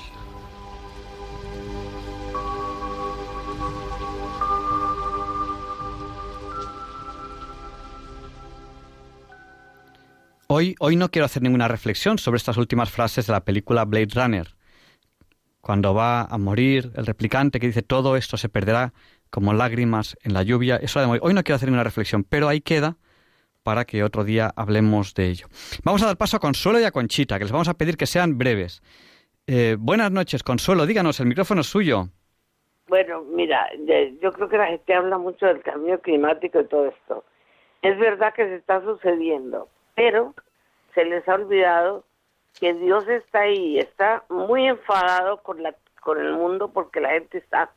[10.46, 14.08] Hoy, hoy no quiero hacer ninguna reflexión sobre estas últimas frases de la película Blade
[14.14, 14.54] Runner.
[15.60, 18.94] Cuando va a morir el replicante que dice todo esto se perderá
[19.28, 20.76] como lágrimas en la lluvia.
[20.76, 21.22] Eso de morir.
[21.24, 22.96] Hoy no quiero hacer ninguna reflexión, pero ahí queda
[23.62, 25.46] para que otro día hablemos de ello.
[25.84, 28.06] Vamos a dar paso a Consuelo y a Conchita, que les vamos a pedir que
[28.06, 28.82] sean breves.
[29.46, 30.86] Eh, buenas noches, Consuelo.
[30.86, 32.08] Díganos, el micrófono es suyo.
[32.88, 33.68] Bueno, mira,
[34.22, 37.24] yo creo que la gente habla mucho del cambio climático y todo esto.
[37.82, 40.34] Es verdad que se está sucediendo, pero
[40.94, 42.04] se les ha olvidado
[42.58, 47.38] que Dios está ahí, está muy enfadado con la con el mundo porque la gente
[47.38, 47.70] está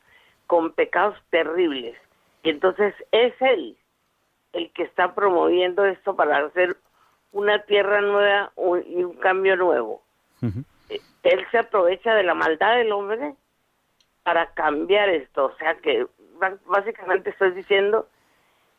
[0.47, 1.97] con pecados terribles.
[2.43, 3.77] Y entonces es él
[4.53, 6.75] el que está promoviendo esto para hacer
[7.31, 8.51] una tierra nueva
[8.85, 10.01] y un cambio nuevo.
[11.23, 13.35] Él se aprovecha de la maldad del hombre
[14.23, 15.45] para cambiar esto.
[15.45, 16.05] O sea que
[16.65, 18.07] básicamente estoy diciendo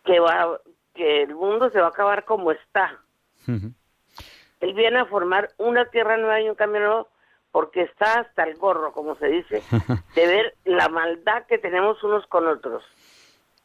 [0.05, 0.59] que va
[0.95, 2.99] que el mundo se va a acabar como está.
[3.47, 7.09] Él viene a formar una tierra nueva y un cambio nuevo
[7.51, 9.63] porque está hasta el gorro, como se dice,
[10.15, 12.83] de ver la maldad que tenemos unos con otros.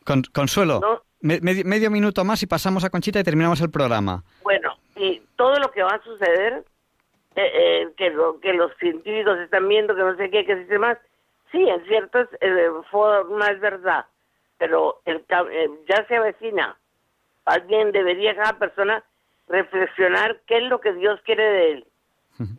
[0.06, 1.02] Con- Consuelo, No.
[1.22, 4.24] Me- medio, minuto más y pasamos a Conchita y terminamos el programa.
[4.44, 6.64] Bueno, y todo lo que va a suceder,
[7.36, 10.62] eh, eh, que, lo, que los científicos están viendo, que no sé qué, que se
[10.62, 10.98] dice más,
[11.52, 14.06] sí, en ciertas eh, forma es verdad,
[14.58, 15.18] pero el,
[15.52, 16.78] eh, ya se avecina.
[17.46, 19.04] Alguien debería, cada persona,
[19.48, 21.86] reflexionar qué es lo que Dios quiere de él.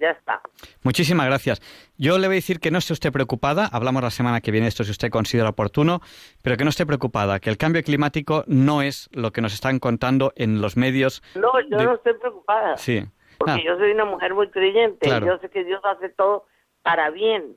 [0.01, 0.41] Ya está.
[0.83, 1.61] Muchísimas gracias.
[1.97, 4.67] Yo le voy a decir que no esté usted preocupada, hablamos la semana que viene
[4.67, 6.01] esto si usted considera oportuno,
[6.43, 9.79] pero que no esté preocupada, que el cambio climático no es lo que nos están
[9.79, 11.23] contando en los medios.
[11.35, 13.05] No, yo de- no estoy preocupada, Sí.
[13.39, 15.27] porque Ah, yo soy una mujer muy creyente, Claro.
[15.27, 16.45] y yo sé que Dios hace todo
[16.83, 17.57] para bien.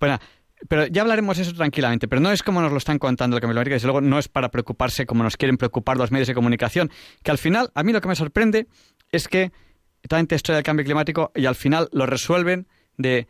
[0.00, 0.18] Bueno,
[0.68, 3.54] pero ya hablaremos eso tranquilamente, pero no es como nos lo están contando el cambio
[3.54, 6.90] climático, desde luego no es para preocuparse como nos quieren preocupar los medios de comunicación,
[7.22, 8.66] que al final, a mí lo que me sorprende
[9.12, 9.52] es que
[10.08, 12.66] tanta historia del cambio climático y al final lo resuelven
[12.96, 13.26] de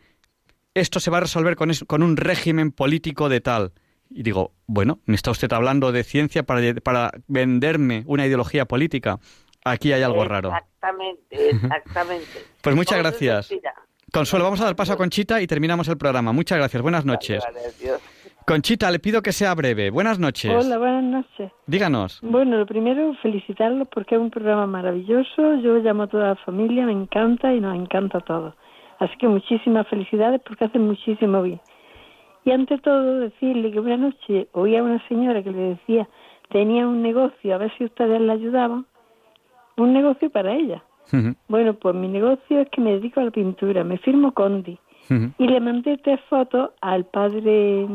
[0.73, 3.71] esto se va a resolver con, es- con un régimen político de tal.
[4.09, 9.19] Y digo, bueno, ¿me está usted hablando de ciencia para, para venderme una ideología política?
[9.65, 10.49] Aquí hay algo raro.
[10.55, 12.45] Exactamente, exactamente.
[12.61, 13.49] Pues muchas gracias.
[14.13, 16.31] Consuelo, vamos a dar paso a Conchita y terminamos el programa.
[16.31, 16.81] Muchas gracias.
[16.81, 17.43] Buenas noches.
[17.43, 18.01] Vale, adiós.
[18.47, 19.89] Conchita, le pido que sea breve.
[19.89, 20.49] Buenas noches.
[20.49, 21.51] Hola, buenas noches.
[21.65, 22.21] Díganos.
[22.21, 25.55] Bueno, lo primero, felicitarlos porque es un programa maravilloso.
[25.55, 28.53] Yo llamo a toda la familia, me encanta y nos encanta a todos.
[28.99, 31.59] Así que muchísimas felicidades porque hacen muchísimo bien.
[32.45, 36.07] Y ante todo, decirle que una noche oía a una señora que le decía,
[36.49, 38.85] tenía un negocio, a ver si ustedes la ayudaban.
[39.75, 40.81] Un negocio para ella.
[41.49, 44.79] Bueno, pues mi negocio es que me dedico a la pintura, me firmo Condi.
[45.09, 47.87] Y le mandé tres fotos al padre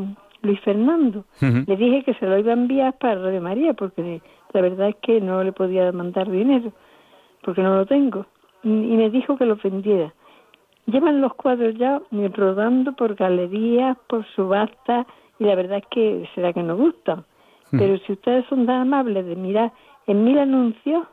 [0.42, 1.24] Luis Fernando.
[1.40, 4.20] Le dije que se lo iba a enviar para Radio María, porque
[4.52, 6.72] la verdad es que no le podía mandar dinero,
[7.42, 8.26] porque no lo tengo.
[8.62, 10.12] Y, y me dijo que lo vendiera.
[10.86, 12.00] Llevan los cuadros ya
[12.34, 15.06] rodando por galerías, por subastas,
[15.38, 17.24] y la verdad es que será que no gustan.
[17.70, 19.72] Pero si ustedes son tan amables de mirar
[20.06, 21.06] en mil anuncios,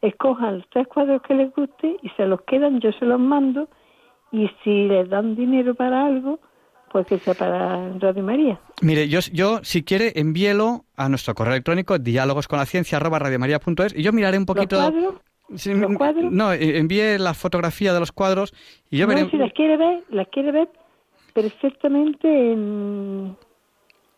[0.00, 3.68] escojan los tres cuadros que les guste y se los quedan, yo se los mando,
[4.32, 6.40] y si les dan dinero para algo,
[6.90, 8.60] pues que sea para Radio María.
[8.82, 12.98] Mire, yo, yo si quiere, envíelo a nuestro correo electrónico diálogos con la ciencia
[13.96, 14.76] y yo miraré un poquito.
[14.76, 15.14] ¿Los cuadros?
[15.56, 15.72] Sí,
[16.30, 18.52] No, eh, envíe la fotografía de los cuadros
[18.90, 20.68] y yo no, veré si las quiere ver, las quiere ver
[21.34, 23.36] perfectamente en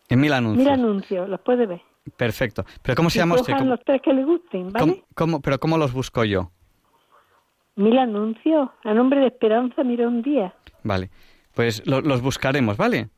[0.09, 0.63] en mil anuncios.
[0.65, 1.81] mil anuncios, los puede ver.
[2.17, 2.65] Perfecto.
[2.81, 3.53] Pero ¿cómo se llama usted?
[3.53, 4.79] cojan ¿Cómo, los tres que le gusten, ¿vale?
[4.79, 6.51] cómo- cómo- pero ¿cómo los busco yo?
[7.75, 11.09] Mil anuncios, a nombre de Esperanza Mirón Díaz, Vale.
[11.55, 13.09] Pues lo- los buscaremos, ¿vale?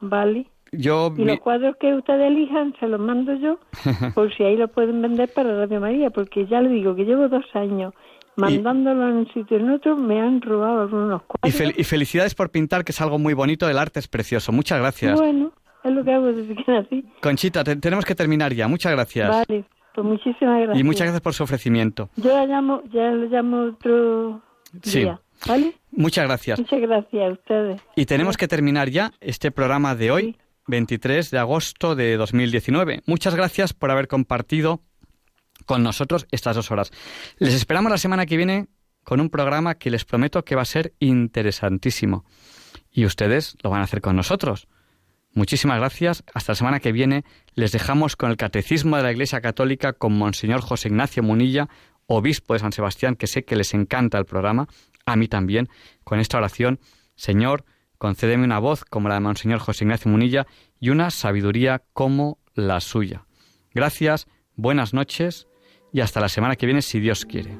[0.00, 0.46] ¿vale?
[0.72, 3.58] Yo Y mi- los cuadros que ustedes elijan se los mando yo,
[4.14, 7.28] por si ahí lo pueden vender para Radio María, porque ya le digo que llevo
[7.28, 7.94] dos años
[8.36, 11.60] mandándolo en un sitio y en otro, me han robado algunos y, cuadros.
[11.60, 14.52] fel- y felicidades por pintar, que es algo muy bonito, el arte es precioso.
[14.52, 15.18] Muchas gracias.
[15.18, 15.50] Bueno,
[15.82, 17.04] es lo que hago desde que nací.
[17.20, 18.68] Conchita, te- tenemos que terminar ya.
[18.68, 19.28] Muchas gracias.
[19.28, 19.64] Vale,
[19.94, 20.78] pues muchísimas gracias.
[20.78, 22.10] Y muchas gracias por su ofrecimiento.
[22.16, 24.40] Yo la llamo, ya lo llamo otro
[24.82, 25.00] Sí.
[25.00, 25.74] día, ¿vale?
[25.90, 26.58] Muchas gracias.
[26.58, 27.80] Muchas gracias a ustedes.
[27.96, 30.36] Y tenemos que terminar ya este programa de hoy,
[30.66, 33.02] 23 de agosto de 2019.
[33.06, 34.80] Muchas gracias por haber compartido
[35.66, 36.90] con nosotros estas dos horas.
[37.38, 38.68] Les esperamos la semana que viene
[39.04, 42.24] con un programa que les prometo que va a ser interesantísimo.
[42.90, 44.68] Y ustedes lo van a hacer con nosotros.
[45.32, 46.24] Muchísimas gracias.
[46.34, 47.24] Hasta la semana que viene
[47.54, 51.68] les dejamos con el Catecismo de la Iglesia Católica con Monseñor José Ignacio Munilla,
[52.06, 54.66] obispo de San Sebastián, que sé que les encanta el programa,
[55.12, 55.68] a mí también,
[56.04, 56.80] con esta oración.
[57.14, 57.64] Señor,
[57.98, 60.46] concédeme una voz como la de Monseñor José Ignacio Munilla
[60.80, 63.24] y una sabiduría como la suya.
[63.74, 65.48] Gracias, buenas noches
[65.92, 67.58] y hasta la semana que viene si Dios quiere.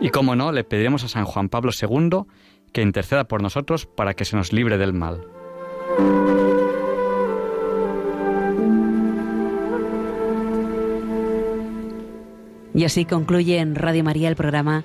[0.00, 2.24] Y como no, le pediremos a San Juan Pablo II
[2.72, 5.26] que interceda por nosotros para que se nos libre del mal.
[12.74, 14.84] Y así concluye en Radio María el programa